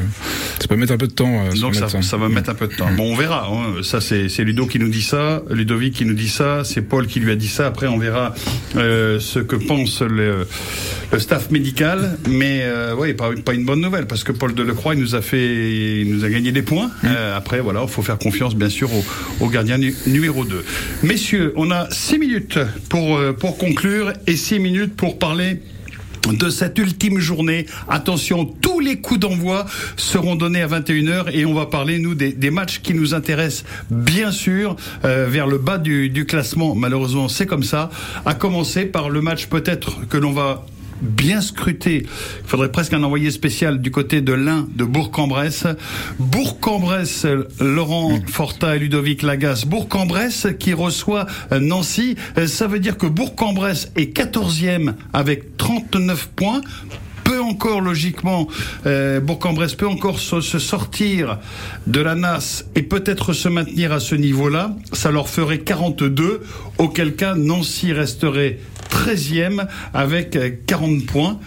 ça 0.60 0.66
peut 0.68 0.76
mettre 0.76 0.92
un 0.92 0.98
peu 0.98 1.06
de 1.06 1.12
temps. 1.12 1.46
euh, 1.46 1.52
Donc 1.60 1.74
ça, 1.74 2.16
va 2.16 2.28
mettre 2.28 2.50
un 2.50 2.54
peu 2.54 2.66
de 2.68 2.74
temps. 2.74 2.88
Bon, 2.96 3.12
on 3.12 3.16
verra. 3.16 3.48
hein. 3.50 3.82
Ça, 3.82 4.00
c'est 4.00 4.28
c'est 4.28 4.44
Ludo 4.44 4.66
qui 4.66 4.78
nous 4.78 4.88
dit 4.88 5.02
ça, 5.02 5.42
Ludovic 5.50 5.94
qui 5.94 6.04
nous 6.04 6.14
dit 6.14 6.28
ça, 6.28 6.62
c'est 6.64 6.82
Paul 6.82 7.06
qui 7.06 7.20
lui 7.20 7.32
a 7.32 7.36
dit 7.36 7.48
ça. 7.48 7.66
Après, 7.66 7.86
on 7.86 7.98
verra 7.98 8.34
euh, 8.76 9.18
ce 9.20 9.38
que 9.38 9.56
pense 9.56 10.02
le, 10.02 10.46
le 11.12 11.18
staff 11.18 11.50
médical. 11.50 12.18
Mais 12.28 12.60
euh, 12.62 12.94
ouais, 12.94 13.14
pas, 13.14 13.30
pas 13.44 13.54
une 13.54 13.64
bonne 13.64 13.80
nouvelle 13.80 14.06
parce 14.06 14.24
que 14.24 14.32
Paul 14.32 14.54
Delecroix, 14.54 14.94
il 14.94 15.00
nous 15.00 15.14
a 15.14 15.22
fait, 15.22 16.00
il 16.02 16.14
nous 16.14 16.24
a 16.24 16.28
gagné 16.30 16.52
des 16.52 16.62
points. 16.62 16.90
Euh, 17.04 17.36
après, 17.36 17.60
voilà, 17.60 17.82
il 17.82 17.88
faut 17.88 18.02
faire 18.02 18.18
confiance, 18.18 18.54
bien 18.54 18.68
sûr, 18.68 18.90
au, 18.92 19.04
au 19.44 19.48
gardien 19.48 19.78
nu- 19.78 19.94
numéro 20.06 20.44
2. 20.44 20.64
Messieurs, 21.02 21.52
on 21.56 21.70
a 21.70 21.88
six 21.90 22.18
minutes 22.18 22.58
pour 22.88 23.16
euh, 23.16 23.32
pour 23.32 23.56
conclure 23.58 24.12
et 24.26 24.36
six 24.36 24.58
minutes 24.58 24.94
pour 24.96 25.18
parler 25.18 25.62
de 26.30 26.50
cette 26.50 26.76
ultime 26.78 27.20
journée. 27.20 27.64
Attention, 27.88 28.44
tous 28.44 28.80
les 28.80 29.00
coups 29.00 29.20
d'envoi 29.20 29.64
seront 29.96 30.36
donnés 30.36 30.60
à 30.60 30.66
21h 30.66 31.30
et 31.32 31.46
on 31.46 31.54
va 31.54 31.64
parler, 31.66 31.98
nous, 31.98 32.14
des, 32.14 32.32
des 32.32 32.50
matchs 32.50 32.80
qui 32.82 32.92
nous 32.92 33.14
intéressent, 33.14 33.64
bien 33.90 34.30
sûr, 34.30 34.76
euh, 35.06 35.26
vers 35.30 35.46
le 35.46 35.56
bas 35.56 35.78
du, 35.78 36.10
du 36.10 36.26
classement. 36.26 36.74
Malheureusement, 36.74 37.28
c'est 37.28 37.46
comme 37.46 37.62
ça. 37.62 37.88
À 38.26 38.34
commencer 38.34 38.84
par 38.84 39.08
le 39.08 39.22
match 39.22 39.46
peut-être 39.46 40.06
que 40.08 40.18
l'on 40.18 40.32
va 40.32 40.66
bien 41.00 41.40
scruter. 41.40 42.02
Il 42.04 42.46
faudrait 42.48 42.72
presque 42.72 42.92
un 42.92 43.02
envoyé 43.02 43.30
spécial 43.30 43.80
du 43.80 43.90
côté 43.90 44.20
de 44.20 44.32
l'Ain 44.32 44.66
de 44.74 44.84
Bourg-en-Bresse. 44.84 45.66
Bourg-en-Bresse, 46.18 47.26
Laurent 47.60 48.18
Forta 48.26 48.76
et 48.76 48.78
Ludovic 48.78 49.22
Lagasse. 49.22 49.64
Bourg-en-Bresse 49.64 50.48
qui 50.58 50.74
reçoit 50.74 51.26
Nancy. 51.52 52.16
Euh, 52.36 52.46
Ça 52.46 52.66
veut 52.66 52.80
dire 52.80 52.96
que 52.96 53.06
Bourg-en-Bresse 53.06 53.90
est 53.96 54.16
14e 54.16 54.94
avec 55.12 55.56
39 55.56 56.28
points 56.34 56.60
peut 57.28 57.42
encore 57.42 57.82
logiquement, 57.82 58.48
euh, 58.86 59.20
Bourg-en-Bresse 59.20 59.74
peut 59.74 59.86
encore 59.86 60.18
se, 60.18 60.40
se 60.40 60.58
sortir 60.58 61.38
de 61.86 62.00
la 62.00 62.14
NAS 62.14 62.64
et 62.74 62.82
peut-être 62.82 63.34
se 63.34 63.50
maintenir 63.50 63.92
à 63.92 64.00
ce 64.00 64.14
niveau-là. 64.14 64.74
Ça 64.94 65.10
leur 65.10 65.28
ferait 65.28 65.58
42, 65.58 66.40
auquel 66.78 67.14
cas 67.16 67.34
Nancy 67.34 67.92
resterait 67.92 68.60
13e 68.90 69.66
avec 69.94 70.36
euh, 70.36 70.50
40 70.66 71.06
points. 71.06 71.40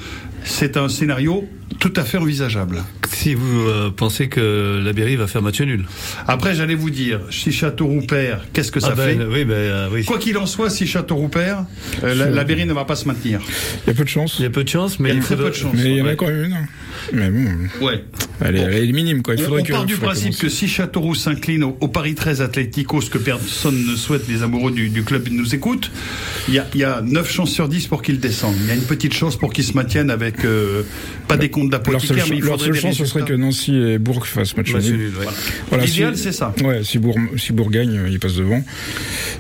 C'est 0.43 0.77
un 0.77 0.89
scénario 0.89 1.47
tout 1.81 1.91
à 1.97 2.03
fait 2.05 2.17
envisageable. 2.19 2.83
Si 3.11 3.33
vous 3.33 3.67
euh, 3.67 3.89
pensez 3.95 4.29
que 4.29 4.79
la 4.83 4.93
Berry 4.93 5.15
va 5.15 5.25
faire 5.27 5.41
match 5.41 5.59
nul. 5.61 5.83
Après, 6.27 6.53
j'allais 6.55 6.75
vous 6.75 6.91
dire, 6.91 7.19
si 7.31 7.51
Châteauroux 7.51 8.01
perd, 8.01 8.41
qu'est-ce 8.53 8.71
que 8.71 8.79
ça 8.79 8.89
Ah 8.91 8.95
ben, 8.95 9.17
fait 9.19 9.25
oui, 9.25 9.45
ben, 9.45 9.53
euh, 9.53 9.89
oui. 9.91 10.05
Quoi 10.05 10.19
qu'il 10.19 10.37
en 10.37 10.45
soit, 10.45 10.69
si 10.69 10.85
Châteauroux 10.85 11.27
perd, 11.27 11.65
euh, 12.03 12.13
la, 12.13 12.29
la 12.29 12.43
Berry 12.43 12.65
ne 12.67 12.73
va 12.73 12.85
pas 12.85 12.95
se 12.95 13.07
maintenir. 13.07 13.41
Il 13.85 13.87
y 13.89 13.89
a 13.89 13.93
peu 13.95 14.03
de 14.03 14.09
chance. 14.09 14.35
Il 14.39 14.43
y 14.43 14.45
a 14.45 14.51
peu 14.51 14.63
de 14.63 14.69
chance, 14.69 14.99
mais 14.99 15.09
Il 15.09 15.13
y 15.13 15.15
a 15.15 15.19
il 15.19 15.23
très 15.23 15.35
faudrait- 15.35 15.49
peu 15.51 15.57
de 15.57 15.61
chance. 15.61 15.73
Mais 15.75 15.89
il 15.91 15.97
y 15.97 16.01
en 16.01 16.05
a 16.05 16.15
quand 16.15 16.27
même 16.27 16.43
une. 16.45 16.67
Mais 17.13 17.29
bon, 17.31 17.85
Ouais. 17.85 18.03
elle 18.41 18.55
est, 18.57 18.59
elle 18.59 18.89
est 18.89 18.91
minime 18.91 19.23
quoi. 19.23 19.33
Il 19.33 19.41
On, 19.41 19.45
faudrait 19.45 19.61
on 19.61 19.65
que. 19.65 19.71
part 19.71 19.85
du 19.85 19.95
principe 19.95 20.37
que 20.37 20.49
si 20.49 20.67
Châteauroux 20.67 21.15
s'incline 21.15 21.63
au, 21.63 21.75
au 21.81 21.87
Paris 21.87 22.13
13 22.13 22.41
Atlético, 22.43 23.01
ce 23.01 23.09
que 23.09 23.17
personne 23.17 23.85
ne 23.87 23.95
souhaite, 23.95 24.27
les 24.29 24.43
amoureux 24.43 24.71
du, 24.71 24.89
du 24.89 25.03
club 25.03 25.27
nous 25.31 25.55
écoutent, 25.55 25.89
il 26.47 26.53
y 26.53 26.59
a, 26.59 26.67
y 26.75 26.83
a 26.83 27.01
9 27.01 27.29
chances 27.31 27.51
sur 27.51 27.67
10 27.67 27.87
pour 27.87 28.03
qu'ils 28.03 28.19
descendent. 28.19 28.55
Il 28.61 28.67
y 28.67 28.71
a 28.71 28.75
une 28.75 28.83
petite 28.83 29.13
chance 29.15 29.35
pour 29.35 29.51
qu'ils 29.51 29.63
se 29.63 29.73
maintiennent 29.73 30.11
avec 30.11 30.45
euh, 30.45 30.83
pas 31.27 31.37
des 31.37 31.49
comptes 31.49 31.70
seule, 31.70 31.70
d'apothicaire, 31.71 32.25
mais 32.29 32.37
il 32.37 32.43
leur 32.43 32.51
faudrait 32.59 32.67
seule 32.73 32.81
chance, 32.81 32.97
ce 32.97 33.05
serait 33.05 33.23
que 33.25 33.33
Nancy 33.33 33.75
et 33.75 33.97
Bourg 33.97 34.25
fassent 34.27 34.55
match 34.55 34.71
Match 34.73 34.85
nul. 34.85 35.11
ouais. 35.19 35.25
Voilà, 35.69 35.85
L'idéal, 35.85 36.15
si- 36.15 36.23
c'est 36.23 36.31
ça. 36.31 36.53
Ouais, 36.63 36.83
si 36.83 36.99
Bourg, 36.99 37.17
si 37.37 37.51
Bourg 37.53 37.71
gagne, 37.71 37.99
il 38.09 38.19
passe 38.19 38.35
devant. 38.35 38.63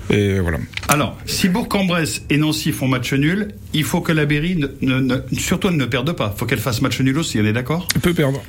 Et 0.09 0.39
voilà. 0.39 0.57
Alors, 0.87 1.17
si 1.25 1.47
Bourg-en-Bresse 1.49 2.23
et 2.29 2.37
Nancy 2.37 2.71
font 2.71 2.87
match 2.87 3.13
nul, 3.13 3.49
il 3.73 3.83
faut 3.83 4.01
que 4.01 4.11
la 4.11 4.25
Berry, 4.25 4.59
ne, 4.81 5.15
surtout, 5.37 5.67
elle 5.69 5.77
ne 5.77 5.85
perde 5.85 6.11
pas. 6.13 6.33
Il 6.35 6.39
faut 6.39 6.45
qu'elle 6.45 6.59
fasse 6.59 6.81
match 6.81 6.99
nul 7.01 7.17
aussi, 7.17 7.39
on 7.39 7.45
est 7.45 7.53
d'accord? 7.53 7.87
Il 7.95 8.01
peut 8.01 8.13
perdre. 8.13 8.41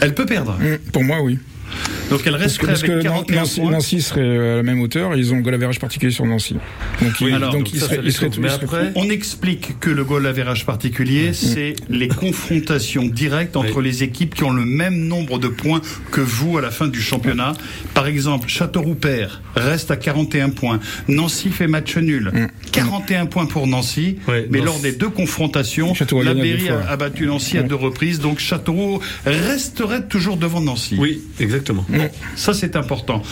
Elle 0.00 0.14
peut 0.14 0.26
perdre. 0.26 0.56
Mm, 0.60 0.78
Pour 0.92 1.02
moi, 1.04 1.20
oui. 1.22 1.38
Donc 2.10 2.22
elle 2.26 2.36
resterait 2.36 2.68
parce 2.68 2.82
que 2.82 2.90
avec 2.92 3.04
Nan- 3.04 3.12
41 3.26 3.36
Nancy, 3.40 3.60
points. 3.60 3.70
Nancy 3.70 4.00
serait 4.02 4.20
euh, 4.22 4.54
à 4.54 4.56
la 4.56 4.62
même 4.62 4.80
hauteur, 4.80 5.14
ils 5.14 5.32
ont 5.32 5.36
un 5.36 5.40
goal 5.40 5.54
average 5.54 5.78
particulier 5.78 6.10
sur 6.12 6.24
Nancy. 6.24 6.54
Donc, 7.02 7.12
Oui, 7.20 7.26
il, 7.28 7.34
alors, 7.34 7.52
donc 7.52 7.64
donc 7.64 7.72
il 7.74 7.80
ça, 7.80 7.84
serait, 7.86 7.96
ça 7.96 8.02
il 8.04 8.12
serait 8.12 8.26
les 8.26 8.32
tout. 8.32 8.40
Mais 8.40 8.48
après- 8.50 8.92
On 8.94 9.10
explique 9.10 9.78
que 9.78 9.90
le 9.90 10.04
goal 10.04 10.26
average 10.26 10.64
particulier, 10.64 11.32
c'est 11.34 11.74
les 11.90 12.08
confrontations 12.08 13.04
directes 13.04 13.56
entre 13.56 13.76
Oui. 13.78 13.84
les 13.84 14.02
équipes 14.04 14.34
qui 14.34 14.44
ont 14.44 14.52
le 14.52 14.64
même 14.64 14.96
nombre 15.06 15.38
de 15.38 15.48
points 15.48 15.82
que 16.10 16.20
vous 16.22 16.56
à 16.56 16.62
la 16.62 16.70
fin 16.70 16.88
du 16.88 17.00
championnat. 17.02 17.52
Par 17.94 18.06
exemple, 18.06 18.48
Châteauroux 18.48 18.94
perd, 18.94 19.30
reste 19.54 19.90
à 19.90 19.96
41 19.96 20.48
points. 20.50 20.80
Nancy 21.08 21.50
fait 21.50 21.66
match 21.66 21.96
nul. 21.98 22.32
41 22.72 23.26
points 23.26 23.46
pour 23.46 23.66
Nancy, 23.66 24.16
Oui, 24.28 24.34
mais 24.50 24.58
Nancy- 24.58 24.64
lors 24.64 24.78
des 24.80 24.92
deux 24.92 25.08
confrontations, 25.10 25.92
la 26.22 26.32
Berry 26.34 26.68
a, 26.70 26.88
a 26.88 26.96
battu 26.96 27.26
Nancy 27.26 27.58
à 27.58 27.62
deux 27.62 27.74
reprises, 27.74 28.18
donc 28.20 28.38
Châteauroux 28.38 29.00
resterait 29.26 30.06
toujours 30.06 30.38
devant 30.38 30.60
Nancy. 30.62 30.96
Oui, 30.98 31.20
exactement. 31.38 31.84
Ça 32.36 32.54
c'est 32.54 32.76
important. 32.76 33.22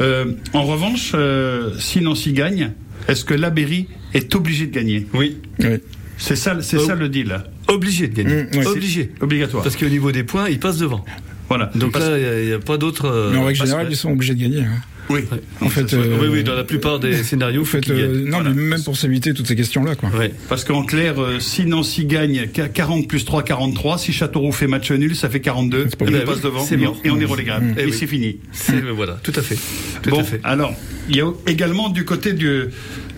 Euh, 0.00 0.32
en 0.52 0.64
revanche, 0.64 1.12
euh, 1.14 1.70
si 1.78 2.00
Nancy 2.00 2.32
gagne, 2.32 2.72
est-ce 3.08 3.24
que 3.24 3.34
la 3.34 3.50
Berry 3.50 3.88
est 4.14 4.34
obligée 4.34 4.66
de 4.66 4.72
gagner 4.74 5.06
Oui, 5.14 5.38
Oui. 5.60 5.78
C'est 6.18 6.36
ça, 6.36 6.56
c'est 6.62 6.78
Oh. 6.78 6.86
ça 6.86 6.94
le 6.94 7.08
deal. 7.10 7.38
obligé 7.68 8.08
de 8.08 8.14
gagner. 8.22 8.44
Mm, 8.44 8.56
ouais. 8.58 8.66
Obligé. 8.66 9.10
Obligatoire. 9.20 9.62
Parce 9.62 9.76
qu'au 9.76 9.88
niveau 9.88 10.12
des 10.12 10.22
points, 10.24 10.48
il 10.48 10.58
passe 10.58 10.78
devant. 10.78 11.04
Voilà. 11.48 11.70
Donc 11.74 11.98
là, 11.98 12.18
il 12.40 12.46
n'y 12.46 12.52
a, 12.54 12.58
pas 12.58 12.78
d'autre. 12.78 13.04
euh, 13.04 13.30
Mais 13.32 13.38
en 13.38 13.44
règle 13.44 13.58
générale, 13.58 13.86
ils 13.90 13.96
sont 13.96 14.10
obligés 14.12 14.34
de 14.34 14.40
gagner. 14.40 14.60
hein. 14.62 14.80
Oui. 15.10 15.20
En 15.60 15.68
fait, 15.68 15.82
Oui, 15.92 15.98
euh, 16.04 16.28
oui, 16.30 16.44
dans 16.44 16.54
la 16.54 16.64
plupart 16.64 16.98
des 16.98 17.22
scénarios, 17.22 17.60
Vous 17.60 17.66
faut 17.66 17.76
faites, 17.78 17.84
qu'ils 17.84 17.94
euh, 17.94 18.24
non, 18.24 18.38
Voilà. 18.38 18.50
mais 18.50 18.62
même 18.62 18.82
pour 18.82 18.96
s'éviter 18.96 19.32
toutes 19.34 19.46
ces 19.46 19.56
questions-là, 19.56 19.94
quoi. 19.94 20.10
Ouais. 20.18 20.32
Parce 20.48 20.64
qu'en 20.64 20.82
clair, 20.84 21.20
euh, 21.20 21.38
si 21.40 21.64
Nancy 21.66 22.04
gagne 22.06 22.48
qu- 22.52 22.68
40 22.72 23.08
plus 23.08 23.24
3, 23.24 23.42
43, 23.42 23.98
si 23.98 24.12
Châteauroux 24.12 24.52
fait 24.52 24.66
match 24.66 24.90
nul, 24.90 25.14
ça 25.16 25.28
fait 25.28 25.40
42, 25.40 25.86
C'est 25.90 25.96
pas 25.98 26.06
et 26.06 26.22
on 26.22 26.26
passe 26.26 26.40
devant, 26.40 26.64
C'est 26.64 26.74
et, 26.74 26.78
mort. 26.78 26.96
on, 27.04 27.06
et 27.06 27.10
on 27.10 27.20
est 27.20 27.24
relégable. 27.24 27.74
Eh 27.78 27.82
et 27.82 27.84
oui. 27.86 27.92
c'est 27.92 28.06
fini. 28.06 28.38
C'est- 28.52 28.80
Voilà, 28.80 29.18
tout 29.22 29.32
à 29.36 29.42
fait. 29.42 29.56
Tout 30.02 30.10
bon, 30.10 30.20
à 30.20 30.24
fait. 30.24 30.40
alors, 30.44 30.74
il 31.08 31.16
y 31.16 31.20
a 31.20 31.30
également 31.46 31.88
du 31.88 32.04
côté 32.04 32.32
du, 32.32 32.62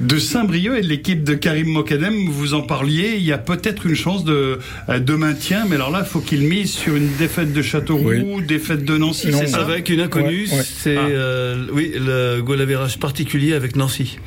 de 0.01 0.18
Saint-Brieuc 0.18 0.76
et 0.78 0.82
de 0.82 0.86
l'équipe 0.89 1.24
de 1.24 1.34
Karim 1.34 1.68
Mokadem, 1.68 2.14
vous 2.28 2.55
en 2.55 2.62
parliez, 2.62 3.14
il 3.18 3.24
y 3.24 3.32
a 3.32 3.39
peut-être 3.39 3.86
une 3.86 3.95
chance 3.97 4.24
de, 4.24 4.59
euh, 4.89 4.99
de 4.99 5.14
maintien, 5.14 5.64
mais 5.68 5.76
alors 5.76 5.91
là, 5.91 6.03
il 6.05 6.09
faut 6.09 6.20
qu'il 6.20 6.43
mise 6.43 6.70
sur 6.70 6.95
une 6.97 7.09
défaite 7.18 7.53
de 7.53 7.62
Châteauroux, 7.62 8.41
défaite 8.47 8.84
de 8.84 8.97
Nancy, 8.97 9.28
Non, 9.30 9.39
c'est 9.41 9.47
ça 9.49 9.59
Avec 9.62 9.89
une 9.89 10.01
inconnue, 10.01 10.47
Ouais, 10.51 10.57
ouais. 10.57 10.62
c'est 10.64 10.97
Ah. 10.97 11.07
euh, 11.09 11.64
oui 11.79 11.93
le 11.95 12.41
goal 12.41 12.61
particulier 12.99 13.55
avec 13.55 13.76
Nancy. 13.76 14.18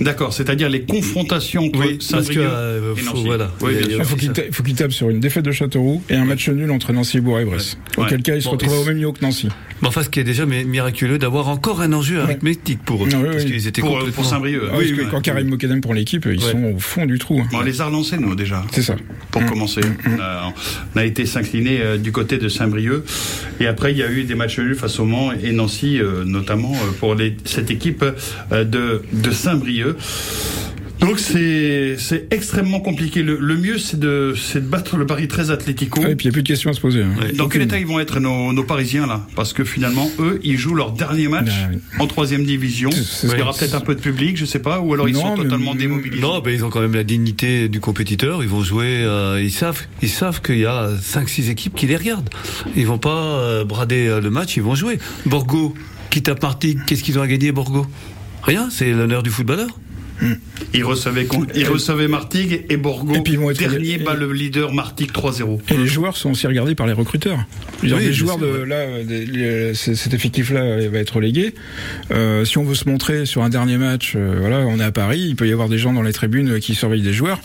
D'accord, 0.00 0.32
c'est-à-dire 0.32 0.68
les 0.68 0.82
confrontations 0.82 1.64
entre 1.64 1.80
Oui, 1.80 1.94
parce 1.94 2.06
Saint-Brieuc 2.06 2.34
que, 2.42 2.48
euh, 2.48 2.94
et 2.94 3.00
faut- 3.00 3.10
Nancy. 3.16 3.26
voilà. 3.26 3.50
Oui, 3.60 3.72
Il 3.90 4.04
faut 4.52 4.62
qu'il 4.62 4.74
tape 4.74 4.92
sur 4.92 5.10
une 5.10 5.20
défaite 5.20 5.44
de 5.44 5.52
Châteauroux 5.52 6.02
et 6.08 6.14
un 6.14 6.24
match 6.24 6.48
nul 6.48 6.70
entre 6.70 6.92
Nancy, 6.92 7.20
Bourg 7.20 7.40
et 7.40 7.44
Brest. 7.44 7.78
Ouais. 7.96 8.04
Auquel 8.04 8.22
cas, 8.22 8.36
ils 8.36 8.42
se 8.42 8.46
Bon, 8.46 8.52
retrouvent 8.52 8.74
et 8.74 8.78
au 8.78 8.84
même 8.84 8.96
niveau 8.98 9.12
que 9.12 9.22
Nancy. 9.24 9.48
Mais 9.82 9.88
enfin, 9.88 10.02
ce 10.02 10.08
qui 10.08 10.18
est 10.20 10.24
déjà 10.24 10.44
mi- 10.46 10.64
miraculeux 10.64 11.18
d'avoir 11.18 11.48
encore 11.48 11.80
un 11.80 11.92
enjeu 11.92 12.20
arithmétique 12.20 12.80
pour 12.84 13.04
eux. 13.04 13.08
Ah 13.12 13.16
oui, 13.18 13.24
parce 13.30 13.44
oui. 13.44 13.50
qu'ils 13.52 13.66
étaient 13.68 13.80
Pour- 13.80 13.90
complètement... 13.90 14.14
pour 14.14 14.24
Saint-Brieuc. 14.24 14.62
Ah, 14.64 14.74
Oui, 14.76 14.86
parce 14.86 14.90
que 14.98 15.02
oui, 15.04 15.08
quand. 15.10 15.20
Karim 15.20 15.48
Mokadem 15.48 15.80
pour 15.80 15.94
l'équipe, 15.94 16.26
ils 16.30 16.42
Ouais. 16.44 16.50
sont 16.52 16.62
au 16.74 16.78
fond 16.78 17.06
du 17.06 17.18
trou. 17.18 17.40
hein. 17.40 17.48
Bon, 17.52 17.58
on 17.58 17.62
les 17.62 17.80
a 17.80 17.86
relancés, 17.86 18.16
nous, 18.18 18.34
déjà. 18.34 18.64
C'est 18.72 18.82
ça. 18.82 18.96
pour 19.30 19.44
commencer. 19.46 19.80
On 20.06 20.20
a, 20.20 20.52
on 20.94 20.98
a 20.98 21.04
été 21.04 21.26
s'incliner 21.26 21.80
euh, 21.80 21.96
du 21.98 22.12
côté 22.12 22.38
de 22.38 22.48
Saint-Brieuc. 22.48 23.04
Et 23.60 23.66
après, 23.66 23.92
il 23.92 23.98
y 23.98 24.02
a 24.02 24.10
eu 24.10 24.24
des 24.24 24.34
matchs 24.34 24.58
nuls 24.58 24.74
face 24.74 24.98
au 24.98 25.04
Mans 25.04 25.30
et 25.32 25.52
Nancy, 25.52 25.98
euh, 26.00 26.24
notamment 26.24 26.72
euh, 26.72 26.90
pour 26.98 27.14
les, 27.14 27.36
cette 27.44 27.70
équipe 27.70 28.04
euh, 28.52 28.64
de, 28.64 29.02
de 29.12 29.30
Donc 31.00 31.20
c'est 31.20 31.94
c'est 31.96 32.26
extrêmement 32.32 32.80
compliqué. 32.80 33.22
Le, 33.22 33.36
le 33.38 33.56
mieux 33.56 33.78
c'est 33.78 34.00
de 34.00 34.34
c'est 34.36 34.60
de 34.60 34.66
battre 34.66 34.96
le 34.96 35.06
Paris 35.06 35.28
très 35.28 35.52
Atlético. 35.52 36.04
et 36.04 36.16
puis 36.16 36.24
il 36.26 36.28
n'y 36.28 36.32
a 36.32 36.32
plus 36.32 36.42
de 36.42 36.48
questions 36.48 36.70
à 36.70 36.72
se 36.72 36.80
poser. 36.80 37.04
hein. 37.04 37.10
Dans 37.36 37.48
quel 37.48 37.62
état 37.62 37.78
ils 37.78 37.86
vont 37.86 38.00
être 38.00 38.18
nos, 38.18 38.52
nos 38.52 38.64
Parisiens 38.64 39.06
là? 39.06 39.24
Parce 39.36 39.52
que 39.52 39.62
finalement 39.62 40.10
eux 40.18 40.40
ils 40.42 40.58
jouent 40.58 40.74
leur 40.74 40.90
dernier 40.90 41.28
match 41.28 41.52
en 42.00 42.08
troisième 42.08 42.42
division. 42.44 42.90
Il 43.22 43.38
y 43.38 43.42
aura 43.42 43.52
peut-être 43.52 43.76
un 43.76 43.80
peu 43.80 43.94
de 43.94 44.00
public, 44.00 44.36
je 44.36 44.44
sais 44.44 44.58
pas, 44.58 44.80
ou 44.80 44.92
alors 44.92 45.08
ils 45.08 45.14
Non, 45.14 45.20
sont 45.20 45.36
mais- 45.36 45.44
totalement 45.44 45.76
démobilisés. 45.76 46.20
Non, 46.20 46.42
mais 46.44 46.52
ils 46.54 46.64
ont 46.64 46.68
quand 46.70 46.80
même 46.80 46.94
la 46.96 47.04
dignité 47.04 47.68
du 47.68 47.78
compétiteur. 47.78 48.42
Ils 48.42 48.48
vont 48.48 48.64
jouer. 48.64 48.86
euh, 49.04 49.40
ils 49.40 49.52
savent, 49.52 49.82
ils 50.02 50.08
savent 50.10 50.42
qu'il 50.42 50.58
y 50.58 50.66
a 50.66 50.88
5-6 51.00 51.48
équipes 51.48 51.76
qui 51.76 51.86
les 51.86 51.96
regardent. 51.96 52.28
Ils 52.74 52.86
vont 52.88 52.98
pas 52.98 53.22
euh, 53.38 53.64
brader 53.64 54.08
euh, 54.08 54.20
le 54.20 54.30
match. 54.30 54.56
Ils 54.56 54.64
vont 54.64 54.74
jouer. 54.74 54.98
Borgo, 55.26 55.74
qui 56.10 56.22
tape 56.24 56.42
Martigues, 56.42 56.80
qu'est-ce 56.88 57.04
qu'ils 57.04 57.20
ont 57.20 57.22
à 57.22 57.28
gagner, 57.28 57.52
Borgo? 57.52 57.86
Rien. 58.42 58.68
C'est 58.70 58.92
l'honneur 58.92 59.22
du 59.22 59.30
footballeur. 59.30 59.68
Ils 60.74 60.84
recevaient 60.84 61.24
con- 61.26 61.46
ils 61.54 61.66
recevaient 61.68 62.08
Martigues 62.08 62.64
et 62.68 62.76
Borgo. 62.76 63.14
Et 63.14 63.20
puis 63.20 63.34
ils 63.34 63.38
vont 63.38 63.50
être- 63.50 63.58
dernier 63.58 63.98
bat 63.98 64.14
le 64.14 64.32
leader 64.32 64.72
Martigues 64.72 65.12
3-0. 65.12 65.60
Et 65.70 65.76
les 65.76 65.86
joueurs 65.86 66.16
sont 66.16 66.30
aussi 66.30 66.46
regardés 66.46 66.74
par 66.74 66.86
les 66.86 66.92
recruteurs. 66.92 67.38
Oui, 67.82 67.90
les 67.98 68.12
joueurs 68.12 68.38
de 68.38 68.46
là, 68.46 68.76
euh, 68.76 69.04
des- 69.04 69.24
les- 69.24 69.74
c- 69.74 69.94
cet 69.94 70.12
effectif-là 70.14 70.80
il 70.80 70.88
va 70.88 70.98
être 70.98 71.16
relégué. 71.16 71.54
Euh, 72.10 72.44
si 72.44 72.58
on 72.58 72.64
veut 72.64 72.74
se 72.74 72.88
montrer 72.88 73.24
sur 73.26 73.42
un 73.42 73.48
dernier 73.48 73.78
match, 73.78 74.14
euh, 74.16 74.36
voilà, 74.40 74.58
on 74.60 74.78
est 74.80 74.84
à 74.84 74.92
Paris, 74.92 75.24
il 75.28 75.36
peut 75.36 75.46
y 75.48 75.52
avoir 75.52 75.68
des 75.68 75.78
gens 75.78 75.92
dans 75.92 76.02
les 76.02 76.12
tribunes 76.12 76.58
qui 76.60 76.74
surveillent 76.74 77.02
des 77.02 77.12
joueurs. 77.12 77.40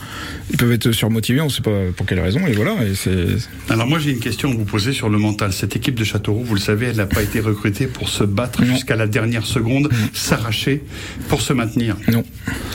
Ils 0.51 0.57
peuvent 0.57 0.71
être 0.71 0.91
surmotivés, 0.91 1.41
on 1.41 1.45
ne 1.45 1.49
sait 1.51 1.61
pas 1.61 1.71
pour 1.95 2.05
quelle 2.05 2.19
raison. 2.19 2.39
Et 2.47 2.53
voilà, 2.53 2.75
et 2.83 3.71
Alors 3.71 3.87
moi 3.87 3.99
j'ai 3.99 4.11
une 4.11 4.19
question 4.19 4.49
à 4.51 4.53
vous 4.55 4.65
poser 4.65 4.91
sur 4.93 5.09
le 5.09 5.17
mental. 5.19 5.53
Cette 5.53 5.75
équipe 5.75 5.95
de 5.95 6.03
Châteauroux, 6.03 6.43
vous 6.43 6.55
le 6.55 6.59
savez, 6.59 6.87
elle 6.87 6.97
n'a 6.97 7.05
pas 7.05 7.21
été 7.21 7.39
recrutée 7.39 7.85
pour 7.87 8.09
se 8.09 8.23
battre 8.23 8.65
jusqu'à 8.65 8.95
la 8.95 9.07
dernière 9.07 9.45
seconde, 9.45 9.89
s'arracher 10.13 10.81
pour 11.29 11.41
se 11.41 11.53
maintenir. 11.53 11.95
Non. 12.11 12.23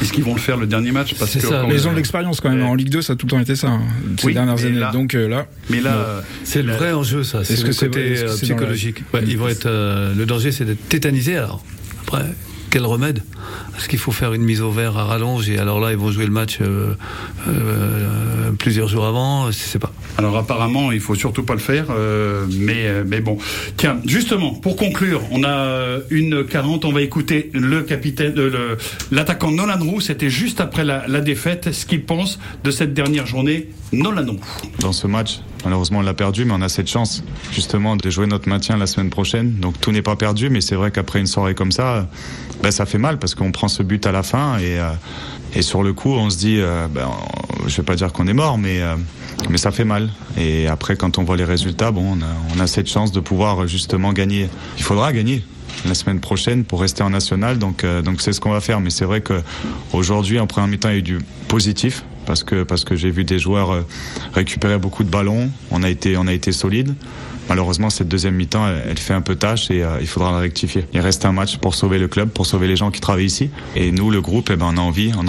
Est-ce 0.00 0.12
qu'ils 0.12 0.24
vont 0.24 0.34
le 0.34 0.40
faire 0.40 0.56
le 0.56 0.66
dernier 0.66 0.92
match? 0.92 1.14
Parce 1.18 1.34
que 1.34 1.46
quand- 1.46 1.66
Mais 1.68 1.74
ils 1.74 1.88
ont 1.88 1.90
de 1.92 1.96
l'expérience 1.96 2.40
quand 2.40 2.50
même. 2.50 2.62
En 2.64 2.74
Ligue 2.74 2.90
2, 2.90 3.02
ça 3.02 3.14
a 3.14 3.16
tout 3.16 3.26
le 3.26 3.30
temps 3.30 3.40
été 3.40 3.56
ça, 3.56 3.68
hein, 3.68 3.80
ces 4.18 4.26
Oui, 4.26 4.34
dernières 4.34 4.64
années. 4.64 4.78
là- 4.78 4.90
Donc 4.92 5.14
euh, 5.14 5.28
là, 5.28 5.46
Mais 5.70 5.80
là, 5.80 5.94
euh, 5.96 6.20
C'est 6.44 6.62
le 6.62 6.72
vrai 6.72 6.92
enjeu, 6.92 7.24
ça. 7.24 7.44
C'est 7.44 7.54
Est-ce 7.54 7.62
le 7.62 7.68
que 7.68 7.74
c'est- 7.74 7.86
côté 7.86 8.18
euh, 8.18 8.34
psychologique. 8.36 9.02
Ouais, 9.12 9.22
ils 9.26 9.36
vont 9.38 9.48
être. 9.48 9.66
euh, 9.66 10.14
le 10.14 10.24
danger, 10.26 10.52
c'est 10.52 10.64
d'être 10.64 10.88
tétanisés. 10.88 11.36
Alors 11.36 11.64
après, 12.02 12.24
quel 12.70 12.84
remède? 12.84 13.22
Est-ce 13.76 13.88
qu'il 13.88 13.98
faut 13.98 14.12
faire 14.12 14.32
une 14.34 14.42
mise 14.42 14.60
au 14.60 14.70
vert 14.70 14.96
à 14.98 15.04
rallonge 15.04 15.48
et 15.48 15.58
alors 15.58 15.80
là, 15.80 15.92
ils 15.92 15.98
vont 15.98 16.10
jouer 16.10 16.24
le 16.26 16.32
match 16.32 16.58
euh, 16.60 16.94
euh, 17.48 18.50
plusieurs 18.58 18.88
jours 18.88 19.06
avant? 19.06 19.46
Je 19.50 19.56
sais 19.56 19.78
pas. 19.78 19.92
Alors 20.18 20.36
apparemment, 20.36 20.90
il 20.90 21.00
faut 21.00 21.14
surtout 21.14 21.44
pas 21.44 21.54
le 21.54 21.60
faire, 21.60 21.86
euh, 21.90 22.44
mais 22.50 23.04
mais 23.06 23.20
bon. 23.20 23.38
Tiens, 23.76 23.98
justement, 24.04 24.52
pour 24.54 24.76
conclure, 24.76 25.22
on 25.30 25.44
a 25.44 25.98
une 26.10 26.44
40, 26.44 26.84
on 26.84 26.92
va 26.92 27.02
écouter 27.02 27.50
le 27.54 27.82
capitaine, 27.82 28.34
euh, 28.36 28.50
le 28.50 29.16
l'attaquant 29.16 29.50
Nolan 29.50 29.78
Roux. 29.78 30.00
C'était 30.00 30.30
juste 30.30 30.60
après 30.60 30.84
la, 30.84 31.06
la 31.06 31.20
défaite, 31.20 31.72
ce 31.72 31.86
qu'il 31.86 32.02
pense 32.02 32.38
de 32.64 32.70
cette 32.70 32.94
dernière 32.94 33.26
journée. 33.26 33.68
Nolan 33.92 34.26
Roux. 34.32 34.38
dans 34.80 34.92
ce 34.92 35.06
match. 35.06 35.40
Malheureusement, 35.64 35.98
on 35.98 36.02
l'a 36.02 36.14
perdu, 36.14 36.44
mais 36.44 36.52
on 36.54 36.62
a 36.62 36.68
cette 36.68 36.88
chance 36.88 37.22
justement 37.52 37.96
de 37.96 38.10
jouer 38.10 38.26
notre 38.26 38.48
maintien 38.48 38.76
la 38.76 38.86
semaine 38.86 39.10
prochaine. 39.10 39.54
Donc 39.54 39.80
tout 39.80 39.92
n'est 39.92 40.02
pas 40.02 40.16
perdu, 40.16 40.50
mais 40.50 40.60
c'est 40.60 40.76
vrai 40.76 40.90
qu'après 40.90 41.18
une 41.18 41.26
soirée 41.26 41.54
comme 41.54 41.72
ça, 41.72 42.08
ben, 42.62 42.70
ça 42.70 42.86
fait 42.86 42.98
mal 42.98 43.18
parce 43.18 43.34
qu'on 43.34 43.52
prend 43.52 43.68
ce 43.68 43.82
but 43.82 44.06
à 44.06 44.12
la 44.12 44.22
fin 44.22 44.58
et, 44.58 44.78
euh, 44.78 44.90
et 45.54 45.62
sur 45.62 45.82
le 45.82 45.92
coup, 45.92 46.12
on 46.12 46.30
se 46.30 46.38
dit, 46.38 46.58
euh, 46.58 46.86
ben, 46.88 47.08
je 47.66 47.76
vais 47.76 47.82
pas 47.82 47.96
dire 47.96 48.12
qu'on 48.12 48.26
est 48.28 48.34
mort, 48.34 48.58
mais 48.58 48.80
euh, 48.80 48.96
mais 49.50 49.58
ça 49.58 49.70
fait 49.70 49.84
mal. 49.84 50.10
Et 50.36 50.66
après, 50.66 50.96
quand 50.96 51.18
on 51.18 51.24
voit 51.24 51.36
les 51.36 51.44
résultats, 51.44 51.90
bon, 51.90 52.16
on 52.16 52.22
a, 52.22 52.56
on 52.56 52.60
a 52.60 52.66
cette 52.66 52.88
chance 52.88 53.12
de 53.12 53.20
pouvoir 53.20 53.66
justement 53.66 54.12
gagner. 54.12 54.48
Il 54.76 54.82
faudra 54.82 55.12
gagner 55.12 55.42
la 55.86 55.94
semaine 55.94 56.20
prochaine 56.20 56.64
pour 56.64 56.80
rester 56.80 57.02
en 57.02 57.10
national. 57.10 57.58
Donc, 57.58 57.84
euh, 57.84 58.02
donc 58.02 58.20
c'est 58.20 58.32
ce 58.32 58.40
qu'on 58.40 58.50
va 58.50 58.60
faire. 58.60 58.80
Mais 58.80 58.90
c'est 58.90 59.04
vrai 59.04 59.20
que 59.20 59.40
aujourd'hui, 59.92 60.40
en 60.40 60.46
première 60.46 60.68
mi-temps, 60.68 60.88
il 60.88 60.92
y 60.92 60.96
a 60.96 60.98
eu 60.98 61.02
du 61.02 61.18
positif 61.46 62.04
parce 62.66 62.84
que 62.84 62.96
j'ai 62.96 63.10
vu 63.10 63.24
des 63.24 63.38
joueurs 63.38 63.70
euh, 63.70 63.82
récupérer 64.34 64.78
beaucoup 64.78 65.04
de 65.04 65.10
ballons. 65.10 65.50
On 65.70 65.82
a 65.82 65.90
été 65.90 66.16
on 66.16 66.26
solide. 66.52 66.94
Malheureusement, 67.48 67.88
cette 67.88 68.08
deuxième 68.08 68.34
mi-temps, 68.34 68.66
elle, 68.68 68.98
fait 68.98 69.14
un 69.14 69.22
peu 69.22 69.34
tâche 69.34 69.70
et 69.70 69.82
euh, 69.82 69.98
il 70.00 70.06
faudra 70.06 70.32
la 70.32 70.38
rectifier. 70.38 70.84
Il 70.92 71.00
reste 71.00 71.24
un 71.24 71.32
match 71.32 71.56
pour 71.56 71.74
sauver 71.74 71.98
le 71.98 72.06
club, 72.06 72.28
pour 72.28 72.44
sauver 72.44 72.66
les 72.66 72.76
gens 72.76 72.90
qui 72.90 73.00
travaillent 73.00 73.24
ici. 73.24 73.48
Et 73.74 73.90
nous, 73.90 74.10
le 74.10 74.20
groupe, 74.20 74.50
eh 74.52 74.56
ben, 74.56 74.66
on 74.68 74.76
a 74.76 74.80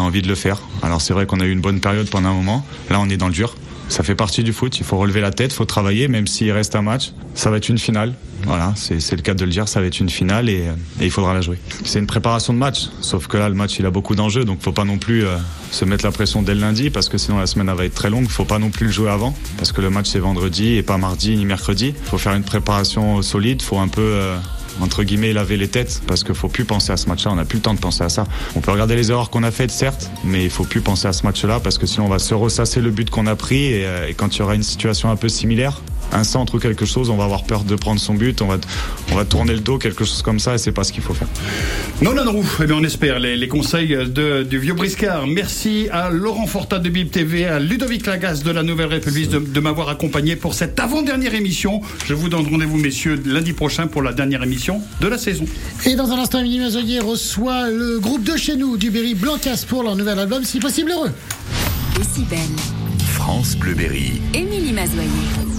envie 0.01 0.21
de 0.21 0.27
le 0.27 0.35
faire. 0.35 0.61
Alors 0.81 1.01
c'est 1.01 1.13
vrai 1.13 1.25
qu'on 1.25 1.39
a 1.39 1.45
eu 1.45 1.51
une 1.51 1.61
bonne 1.61 1.79
période 1.79 2.09
pendant 2.09 2.29
un 2.29 2.33
moment. 2.33 2.65
Là, 2.89 2.99
on 2.99 3.09
est 3.09 3.17
dans 3.17 3.27
le 3.27 3.33
dur. 3.33 3.55
Ça 3.89 4.03
fait 4.03 4.15
partie 4.15 4.43
du 4.43 4.53
foot. 4.53 4.79
Il 4.79 4.85
faut 4.85 4.97
relever 4.97 5.19
la 5.19 5.31
tête, 5.31 5.51
il 5.51 5.55
faut 5.55 5.65
travailler, 5.65 6.07
même 6.07 6.27
s'il 6.27 6.51
reste 6.51 6.75
un 6.75 6.81
match. 6.81 7.11
Ça 7.33 7.49
va 7.49 7.57
être 7.57 7.69
une 7.69 7.79
finale. 7.79 8.13
Voilà, 8.43 8.73
c'est 8.75 9.15
le 9.15 9.21
cas 9.21 9.33
de 9.33 9.43
le 9.43 9.51
dire. 9.51 9.67
Ça 9.67 9.81
va 9.81 9.87
être 9.87 9.99
une 9.99 10.09
finale 10.09 10.47
et, 10.47 10.67
euh, 10.67 11.01
et 11.01 11.05
il 11.05 11.11
faudra 11.11 11.33
la 11.33 11.41
jouer. 11.41 11.57
C'est 11.83 11.99
une 11.99 12.07
préparation 12.07 12.53
de 12.53 12.59
match. 12.59 12.87
Sauf 13.01 13.27
que 13.27 13.37
là, 13.37 13.49
le 13.49 13.55
match, 13.55 13.79
il 13.79 13.85
a 13.85 13.91
beaucoup 13.91 14.15
d'enjeux, 14.15 14.45
donc 14.45 14.61
faut 14.61 14.71
pas 14.71 14.85
non 14.85 14.97
plus 14.97 15.25
euh, 15.25 15.35
se 15.71 15.85
mettre 15.85 16.05
la 16.05 16.11
pression 16.11 16.41
dès 16.41 16.53
le 16.53 16.61
lundi 16.61 16.89
parce 16.89 17.09
que 17.09 17.17
sinon 17.17 17.39
la 17.39 17.47
semaine 17.47 17.71
va 17.73 17.83
être 17.83 17.95
très 17.95 18.09
longue. 18.09 18.27
Faut 18.29 18.45
pas 18.45 18.59
non 18.59 18.69
plus 18.69 18.85
le 18.85 18.91
jouer 18.91 19.09
avant 19.09 19.35
parce 19.57 19.71
que 19.71 19.81
le 19.81 19.89
match 19.89 20.07
c'est 20.07 20.19
vendredi 20.19 20.75
et 20.75 20.83
pas 20.83 20.97
mardi 20.97 21.35
ni 21.35 21.45
mercredi. 21.45 21.93
Faut 22.05 22.17
faire 22.17 22.35
une 22.35 22.43
préparation 22.43 23.21
solide. 23.21 23.61
Faut 23.61 23.79
un 23.79 23.87
peu 23.87 24.01
euh, 24.01 24.37
entre 24.81 25.03
guillemets 25.03 25.33
laver 25.33 25.57
les 25.57 25.67
têtes 25.67 26.01
parce 26.07 26.23
qu'il 26.23 26.35
faut 26.35 26.49
plus 26.49 26.65
penser 26.65 26.91
à 26.91 26.97
ce 26.97 27.07
match-là. 27.07 27.31
On 27.31 27.35
n'a 27.35 27.45
plus 27.45 27.57
le 27.57 27.63
temps 27.63 27.73
de 27.73 27.79
penser 27.79 28.03
à 28.03 28.09
ça. 28.09 28.25
On 28.55 28.61
peut 28.61 28.71
regarder 28.71 28.95
les 28.95 29.11
erreurs 29.11 29.29
qu'on 29.29 29.43
a 29.43 29.51
faites, 29.51 29.71
certes, 29.71 30.09
mais 30.23 30.43
il 30.43 30.49
faut 30.49 30.63
plus 30.63 30.81
penser 30.81 31.07
à 31.07 31.13
ce 31.13 31.23
match-là 31.25 31.59
parce 31.59 31.77
que 31.77 31.85
sinon 31.85 32.05
on 32.05 32.09
va 32.09 32.19
se 32.19 32.33
ressasser 32.33 32.81
le 32.81 32.91
but 32.91 33.09
qu'on 33.09 33.27
a 33.27 33.35
pris 33.35 33.65
et, 33.65 33.85
euh, 33.85 34.07
et 34.07 34.13
quand 34.13 34.35
il 34.35 34.39
y 34.39 34.41
aura 34.41 34.55
une 34.55 34.63
situation 34.63 35.09
un 35.09 35.15
peu 35.15 35.29
similaire, 35.29 35.81
un 36.11 36.23
centre 36.23 36.55
ou 36.55 36.59
quelque 36.59 36.85
chose, 36.85 37.09
on 37.09 37.17
va 37.17 37.23
avoir 37.25 37.43
peur 37.43 37.63
de 37.63 37.75
prendre 37.75 37.99
son 37.99 38.13
but, 38.13 38.41
on 38.41 38.47
va, 38.47 38.57
on 39.11 39.15
va 39.15 39.25
tourner 39.25 39.53
le 39.53 39.59
dos, 39.59 39.77
quelque 39.77 40.05
chose 40.05 40.21
comme 40.21 40.39
ça 40.39 40.55
et 40.55 40.57
c'est 40.57 40.71
pas 40.71 40.83
ce 40.83 40.91
qu'il 40.91 41.03
faut 41.03 41.13
faire. 41.13 41.27
Nolan 42.01 42.31
Roux, 42.31 42.45
eh 42.61 42.65
bien, 42.65 42.75
on 42.75 42.83
espère 42.83 43.19
les, 43.19 43.35
les 43.35 43.47
conseils 43.47 43.89
de, 43.89 44.43
du 44.43 44.57
vieux 44.59 44.73
briscard. 44.73 45.27
Merci 45.27 45.87
à 45.91 46.09
Laurent 46.09 46.47
Fortat 46.47 46.79
de 46.79 46.89
Bib 46.89 47.11
TV, 47.11 47.45
à 47.45 47.59
Ludovic 47.59 48.05
Lagasse 48.05 48.43
de 48.43 48.51
la 48.51 48.63
Nouvelle 48.63 48.87
République 48.87 49.29
de, 49.29 49.39
de 49.39 49.59
m'avoir 49.59 49.89
accompagné 49.89 50.35
pour 50.35 50.53
cette 50.53 50.79
avant-dernière 50.79 51.33
émission. 51.33 51.81
Je 52.05 52.13
vous 52.13 52.29
donne 52.29 52.47
rendez-vous, 52.47 52.77
messieurs, 52.77 53.21
lundi 53.25 53.53
prochain 53.53 53.87
pour 53.87 54.01
la 54.01 54.13
dernière 54.13 54.43
émission 54.43 54.81
de 55.01 55.07
la 55.07 55.17
saison. 55.17 55.45
Et 55.85 55.95
dans 55.95 56.09
un 56.11 56.17
instant, 56.19 56.39
Émilie 56.39 56.59
Mazoyer 56.59 56.99
reçoit 56.99 57.69
le 57.69 57.99
groupe 57.99 58.23
de 58.23 58.37
chez 58.37 58.55
nous, 58.55 58.77
du 58.77 58.89
Berry 58.91 59.15
Blancas, 59.15 59.65
pour 59.67 59.83
leur 59.83 59.95
nouvel 59.95 60.17
album, 60.19 60.43
si 60.43 60.59
possible 60.59 60.91
heureux. 60.91 61.11
Aussi 61.99 62.21
belle. 62.29 62.39
France 63.13 63.55
Bleu 63.57 63.73
Berry. 63.73 64.21
Émilie 64.33 64.71
Mazoyer. 64.71 65.58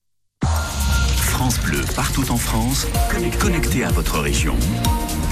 France 1.41 1.59
Bleu, 1.61 1.81
partout 1.95 2.31
en 2.31 2.37
France, 2.37 2.85
connecté 3.39 3.83
à 3.83 3.89
votre 3.89 4.19
région. 4.19 4.55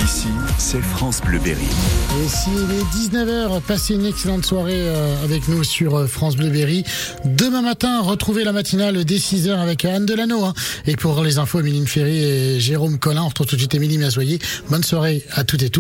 Ici, 0.03 0.29
c'est 0.57 0.81
France 0.81 1.21
Bleu 1.21 1.37
Berry. 1.37 1.61
Et 1.61 2.27
s'il 2.27 2.53
est 2.53 3.15
19h, 3.15 3.61
passez 3.61 3.93
une 3.93 4.07
excellente 4.07 4.43
soirée 4.43 4.73
euh, 4.87 5.23
avec 5.23 5.47
nous 5.47 5.63
sur 5.63 5.95
euh, 5.95 6.07
France 6.07 6.35
Bleu 6.35 6.49
Berry. 6.49 6.83
Demain 7.25 7.61
matin, 7.61 8.01
retrouvez 8.01 8.43
la 8.43 8.53
matinale 8.53 9.05
dès 9.05 9.17
6h 9.17 9.51
avec 9.51 9.85
Anne 9.85 10.07
Delano. 10.07 10.45
Hein. 10.45 10.55
Et 10.87 10.95
pour 10.95 11.21
les 11.21 11.37
infos, 11.37 11.59
Émilie 11.59 11.85
Ferry 11.85 12.23
et 12.23 12.59
Jérôme 12.59 12.97
Collin, 12.97 13.21
on 13.21 13.27
retrouve 13.27 13.45
tout 13.45 13.55
de 13.55 13.61
suite 13.61 13.75
Émilie 13.75 13.99
Mazoyer. 13.99 14.39
Bonne 14.71 14.83
soirée 14.83 15.23
à 15.33 15.43
toutes 15.43 15.61
et 15.61 15.69
tous. 15.69 15.77